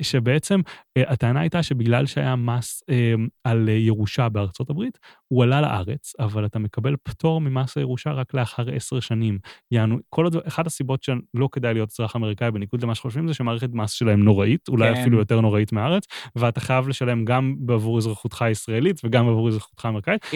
[0.00, 0.60] שבעצם
[0.98, 2.82] הטענה הייתה שבגלל שהיה מס
[3.44, 4.98] על ירושה בארצות הברית,
[5.28, 9.38] הוא עלה לארץ, אבל אתה מקבל פטור ממס הירושה רק לאחר עשר שנים.
[9.70, 13.70] יענו, כל עוד, אחת הסיבות שלא כדאי להיות אזרח אמריקאי, בניגוד למה שחושבים, זה שמערכת
[13.72, 15.00] מס שלהם נוראית, אולי כן.
[15.00, 20.26] אפילו יותר נוראית מהארץ, ואתה חייב לשלם גם בעבור אזרחותך הישראלית וגם בעבור אזרחותך האמריקאית.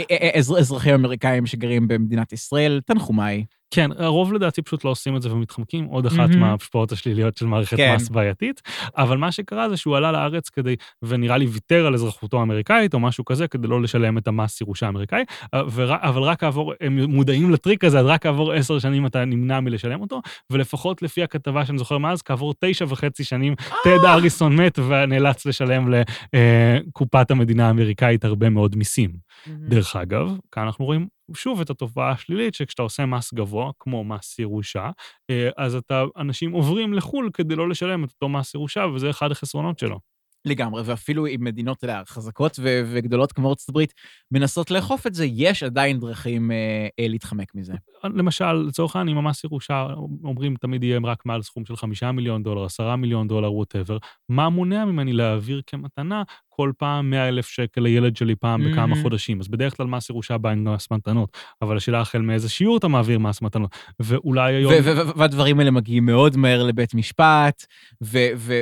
[0.59, 3.45] אזרחים אמריקאים שגרים במדינת ישראל, תנחומיי.
[3.75, 6.37] כן, הרוב לדעתי פשוט לא עושים את זה ומתחמקים, עוד אחת mm-hmm.
[6.37, 7.95] מההשפעות השליליות של מערכת כן.
[7.95, 8.63] מס בעייתית.
[8.97, 13.01] אבל מה שקרה זה שהוא עלה לארץ כדי, ונראה לי ויתר על אזרחותו האמריקאית או
[13.01, 17.85] משהו כזה, כדי לא לשלם את המס ירושה האמריקאי, אבל רק כעבור, הם מודעים לטריק
[17.85, 20.21] הזה, אז רק כעבור עשר שנים אתה נמנע מלשלם אותו,
[20.51, 23.55] ולפחות לפי הכתבה שאני זוכר מאז, כעבור תשע וחצי שנים,
[23.85, 24.13] טד אה!
[24.13, 29.11] אריסון מת ונאלץ לשלם לקופת המדינה האמריקאית הרבה מאוד מיסים.
[29.11, 29.51] Mm-hmm.
[29.69, 31.07] דרך אגב, כאן אנחנו רואים
[31.37, 34.91] שוב את התופעה השלילית, שכשאתה עושה מס גבוה, כמו מס ירושה,
[35.31, 39.31] אה, אז אתה, אנשים עוברים לחו"ל כדי לא לשלם את אותו מס ירושה, וזה אחד
[39.31, 39.99] החסרונות שלו.
[40.45, 43.95] לגמרי, ואפילו אם מדינות, יודע, חזקות ו- וגדולות כמו ארצות הברית
[44.31, 46.57] מנסות לאכוף את זה, יש עדיין דרכים אה,
[46.99, 47.73] אה, להתחמק מזה.
[48.05, 49.87] למשל, לצורך העניין, אם המס ירושה,
[50.25, 53.99] אומרים תמיד יהיה רק מעל סכום של חמישה מיליון דולר, עשרה מיליון דולר, ווטאבר,
[54.29, 56.23] מה מונע ממני להעביר כמתנה
[56.57, 58.73] כל פעם 100 אלף שקל לילד שלי פעם mm-hmm.
[58.73, 59.41] בכמה חודשים.
[59.41, 62.89] אז בדרך כלל מס ירושה בא עם מס מתנות, אבל השאלה החל מאיזה שיעור אתה
[62.89, 63.77] מעביר מס מתנות.
[64.01, 64.73] ואולי היום...
[65.17, 67.67] והדברים האלה מגיעים מאוד מהר לבית משפט,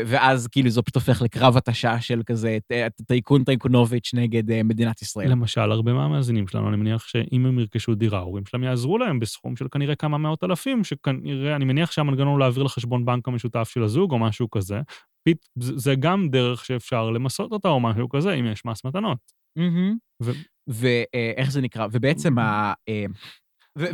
[0.06, 2.58] ואז כאילו זה פשוט הופך לקרב התשה של כזה
[3.06, 5.30] טייקון טייקונוביץ' נגד אה, מדינת ישראל.
[5.30, 9.56] למשל, הרבה מהמאזינים שלנו, אני מניח שאם הם ירכשו דירה, ההורים שלהם יעזרו להם בסכום
[9.56, 13.82] של כנראה כמה מאות אלפים, שכנראה, אני מניח שהמנגנון הוא להעביר לחשבון בנק המשותף של
[13.82, 14.80] הזוג או משהו כזה,
[15.58, 19.18] זה גם דרך שאפשר למסות אותה או משהו כזה, אם יש מס מתנות.
[20.66, 21.86] ואיך זה נקרא?
[21.92, 22.72] ובעצם ה...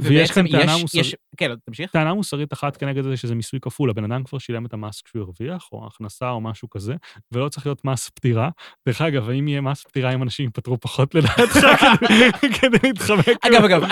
[0.01, 1.91] ויש כאן טענה מוסרית, כן, תמשיך.
[1.91, 5.23] טענה מוסרית אחת כנגד זה שזה מיסוי כפול, הבן אדם כבר שילם את המס כשהוא
[5.23, 6.95] הרוויח, או הכנסה או משהו כזה,
[7.33, 8.51] ולא צריך להיות מס פטירה.
[8.89, 11.67] דרך אגב, האם יהיה מס פטירה אם אנשים יפטרו פחות לדעתך
[12.61, 13.37] כדי להתחמק?
[13.43, 13.83] אגב, אגב,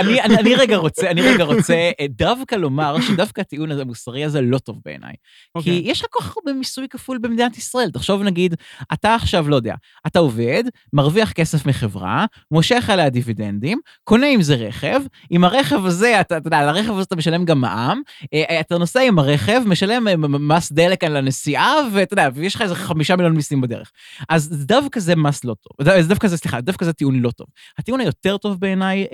[0.41, 4.81] אני רגע רוצה, אני רגע רוצה אה, דווקא לומר שדווקא הטיעון המוסרי הזה לא טוב
[4.85, 5.13] בעיניי.
[5.13, 5.83] כי אוקיי.
[5.85, 7.91] יש לך כל כך הרבה מיסוי כפול במדינת ישראל.
[7.91, 8.55] תחשוב נגיד,
[8.93, 9.75] אתה עכשיו, לא יודע,
[10.07, 15.01] אתה עובד, מרוויח כסף מחברה, מושך עליה דיבידנדים, קונה עם זה רכב,
[15.31, 18.03] עם הרכב הרכב הזה, אתה יודע, על הרכב הזה אתה משלם גם מע"מ,
[18.35, 22.55] אה, אה, אתה נוסע עם הרכב, משלם אה, מס דלק על הנסיעה, ואתה יודע, ויש
[22.55, 23.91] לך איזה חמישה מיליון מיסים בדרך.
[24.29, 25.89] אז דווקא זה מס לא טוב.
[26.09, 27.47] דווקא זה, סליחה, דווקא זה טיעון לא טוב.
[27.79, 29.07] הטיעון היותר טוב בעיניי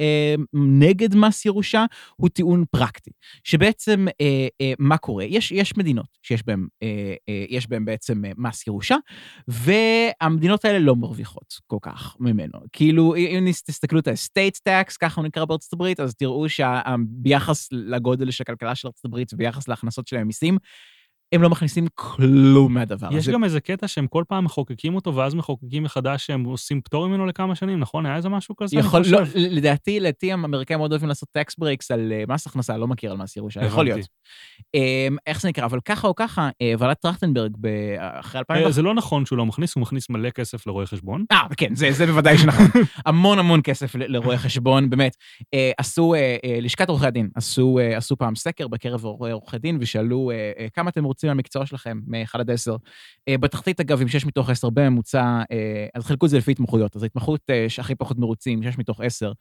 [0.54, 1.84] נגד מס ירושה
[2.16, 3.10] הוא טיעון פרקטי,
[3.44, 4.06] שבעצם
[4.78, 5.24] מה קורה?
[5.24, 6.66] יש, יש מדינות שיש בהן,
[7.48, 8.96] יש בהן בעצם מס ירושה,
[9.48, 12.58] והמדינות האלה לא מרוויחות כל כך ממנו.
[12.72, 18.30] כאילו, אם תסתכלו את ה-estate tax, ככה הוא נקרא בארצות הברית, אז תראו שביחס לגודל
[18.30, 20.58] של הכלכלה של הברית וביחס להכנסות שלהם מיסים,
[21.32, 23.18] הם לא מכניסים כלום מהדבר הזה.
[23.18, 27.08] יש גם איזה קטע שהם כל פעם מחוקקים אותו, ואז מחוקקים מחדש שהם עושים פטור
[27.08, 28.06] ממנו לכמה שנים, נכון?
[28.06, 28.76] היה איזה משהו כזה?
[28.76, 32.86] יכול, לא, לדעתי, לדעתי האמריקאים מאוד אוהבים לעשות tax breaks על אה, מס הכנסה, לא
[32.86, 34.00] מכיר על מס ירושה, יכול להיות.
[34.74, 35.64] אמ, איך זה נקרא?
[35.64, 37.56] אבל ככה או ככה, אה, ועדת טרכטנברג
[37.98, 38.64] אחרי 2000...
[38.64, 41.24] אה, זה לא נכון שהוא לא מכניס, הוא מכניס מלא כסף לרואי חשבון.
[41.32, 42.66] אה, כן, זה, זה בוודאי שנכון.
[43.06, 45.16] המון המון כסף לרואי חשבון, באמת.
[45.78, 46.14] עשו,
[46.62, 50.30] לשכת עורכי הדין, עשו, עשו פעם סקר בקרב עורכי דין, ושאלו
[50.74, 52.76] כמה אתם רוצים מהמקצוע שלכם, מ-1 עד 10.
[53.30, 55.42] בתחתית, אגב, עם 6 מתוך 10 בממוצע,
[55.94, 56.96] אז חילקו את זה לפי התמחויות.
[56.96, 59.32] אז ההתמחות שהכי פחות מרוצים, 6 מתוך 10,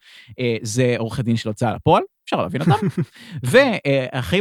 [0.62, 2.02] זה עורכי דין של הוצאה לפועל.
[2.24, 2.86] אפשר להבין אותם.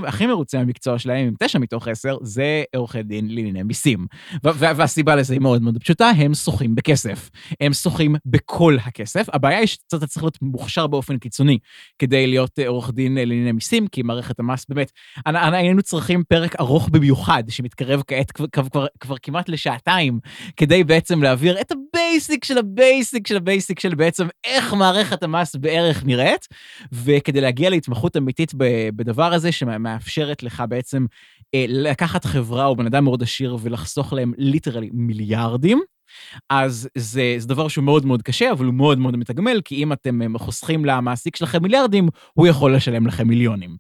[0.01, 4.07] והכי מרוצה מהמקצוע שלהם, עם תשע מתוך עשר, זה עורכי דין לענייני מיסים.
[4.43, 7.30] והסיבה לזה היא מאוד מאוד פשוטה, הם שוחים בכסף.
[7.61, 9.27] הם שוחים בכל הכסף.
[9.34, 11.57] הבעיה היא שאתה צריך להיות מוכשר באופן קיצוני
[11.99, 14.91] כדי להיות אה, עורך דין לענייני מיסים, כי מערכת המס, באמת,
[15.26, 18.31] היינו צריכים פרק ארוך במיוחד, שמתקרב כעת
[18.99, 20.19] כבר, כמעט לשעתיים,
[20.57, 24.73] כדי בעצם להעביר את ה basic של ה basic של ה basic של בעצם איך
[24.73, 26.47] מערכת המס בערך נראית,
[26.91, 28.51] וכדי להגיע התמחות אמיתית
[28.95, 31.06] בדבר הזה, שמאפשרת לך בעצם
[31.56, 35.80] אה, לקחת חברה או בן אדם מאוד עשיר ולחסוך להם ליטרלי מיליארדים.
[36.49, 39.93] אז זה, זה דבר שהוא מאוד מאוד קשה, אבל הוא מאוד מאוד מתגמל, כי אם
[39.93, 43.77] אתם אה, חוסכים למעסיק שלכם מיליארדים, הוא יכול לשלם לכם מיליונים.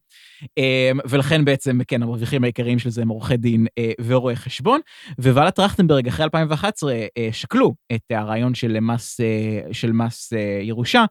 [0.57, 4.79] אמ, ולכן בעצם, כן, המרוויחים העיקריים של זה הם עורכי דין אה, ורואי חשבון,
[5.19, 11.05] וואלה טרכטנברג אחרי 2011 אה, שקלו את הרעיון של מס, אה, של מס ירושה,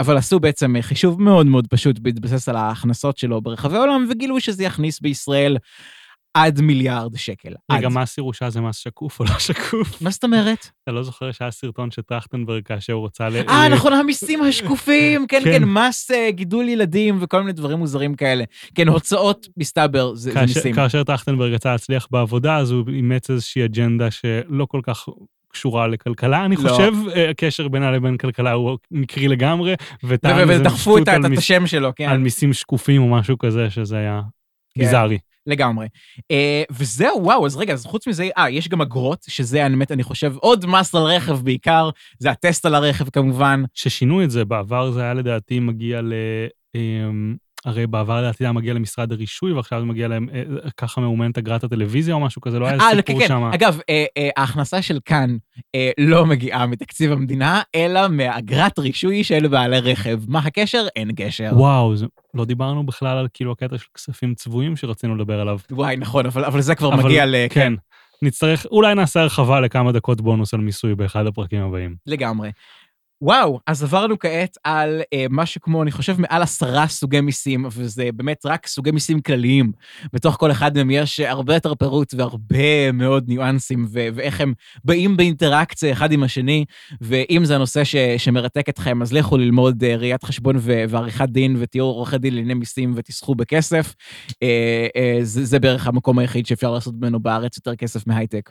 [0.00, 4.64] אבל עשו בעצם חישוב מאוד מאוד פשוט בהתבסס על ההכנסות שלו ברחבי העולם, וגילו שזה
[4.64, 5.56] יכניס בישראל
[6.34, 7.52] עד מיליארד שקל.
[7.72, 10.02] רגע, מס ירושה זה מס שקוף או לא שקוף?
[10.02, 10.70] מה זאת אומרת?
[10.82, 13.36] אתה לא זוכר שהיה סרטון של טרכטנברג כאשר הוא רצה ל...
[13.48, 18.14] אה, נכון, המיסים השקופים, כן, כן, כן מס uh, גידול ילדים וכל מיני דברים מוזרים
[18.14, 18.44] כאלה.
[18.74, 20.74] כן, הוצאות, מסתבר, זה, מיסים.
[20.74, 25.08] כאשר טרכטנברג רצה להצליח בעבודה, אז הוא אימץ איזושהי אג'נדה שלא כל כך
[25.48, 26.70] קשורה לכלכלה, אני לא.
[26.70, 32.08] חושב, אה, הקשר בינה לבין כלכלה הוא מקרי לגמרי, ודחפו את השם שלו, כן.
[32.08, 34.20] על מיסים שקופים או משהו כזה, שזה היה
[34.74, 34.80] כן.
[34.80, 35.18] ביזארי.
[35.46, 35.86] לגמרי.
[36.18, 36.24] Uh,
[36.70, 40.34] וזהו, וואו, אז רגע, אז חוץ מזה, אה, יש גם אגרות, שזה באמת, אני חושב,
[40.36, 43.62] עוד מס על רכב בעיקר, זה הטסט על הרכב כמובן.
[43.74, 46.12] ששינו את זה, בעבר זה היה לדעתי מגיע ל...
[47.64, 50.42] הרי בעבר לדעתי היה מגיע למשרד הרישוי, ועכשיו זה מגיע להם, אה,
[50.76, 53.50] ככה ממומנת אגרת הטלוויזיה או משהו כזה, לא היה 아, סיפור כן, שם.
[53.54, 55.36] אגב, אה, אה, ההכנסה של כאן
[55.74, 60.20] אה, לא מגיעה מתקציב המדינה, אלא מאגרת רישוי של בעלי רכב.
[60.28, 60.86] מה הקשר?
[60.96, 61.50] אין קשר.
[61.52, 65.58] וואו, זה, לא דיברנו בכלל על כאילו הקטע של כספים צבועים שרצינו לדבר עליו.
[65.70, 67.34] וואי, נכון, אבל, אבל זה כבר אבל, מגיע ל...
[67.50, 67.60] כן.
[67.60, 67.72] כן.
[68.22, 71.94] נצטרך, אולי נעשה הרחבה לכמה דקות בונוס על מיסוי באחד הפרקים הבאים.
[72.06, 72.50] לגמרי.
[73.22, 78.08] וואו, אז עברנו כעת על אה, משהו כמו, אני חושב, מעל עשרה סוגי מיסים, וזה
[78.14, 79.72] באמת רק סוגי מיסים כלליים.
[80.12, 84.54] בתוך כל אחד מהם יש הרבה יותר פירוט והרבה מאוד ניואנסים, ו- ואיך הם
[84.84, 86.64] באים באינטראקציה אחד עם השני,
[87.00, 91.56] ואם זה הנושא ש- שמרתק אתכם, אז לכו ללמוד אה, ראיית חשבון ו- ועריכת דין,
[91.58, 93.94] ותהיו עורכי דין לענייני מיסים ותסחו בכסף.
[94.42, 98.50] אה, אה, זה, זה בערך המקום היחיד שאפשר לעשות ממנו בארץ יותר כסף מהייטק.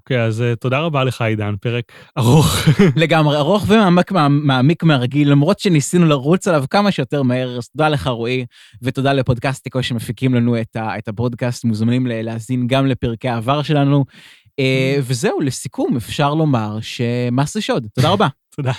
[0.00, 2.56] אוקיי, okay, אז uh, תודה רבה לך, עידן, פרק ארוך.
[2.96, 7.58] לגמרי, ארוך ומעמיק מעמיק מהרגיל, למרות שניסינו לרוץ עליו כמה שיותר מהר.
[7.58, 8.46] אז תודה לך, רועי,
[8.82, 11.64] ותודה לפודקאסטיקו שמפיקים לנו את, ה, את הפודקאסט.
[11.64, 14.04] מוזמנים להאזין גם לפרקי העבר שלנו.
[14.46, 14.62] Uh,
[15.02, 17.86] וזהו, לסיכום, אפשר לומר שמס זה שוד.
[17.94, 18.28] תודה רבה.
[18.56, 18.72] תודה.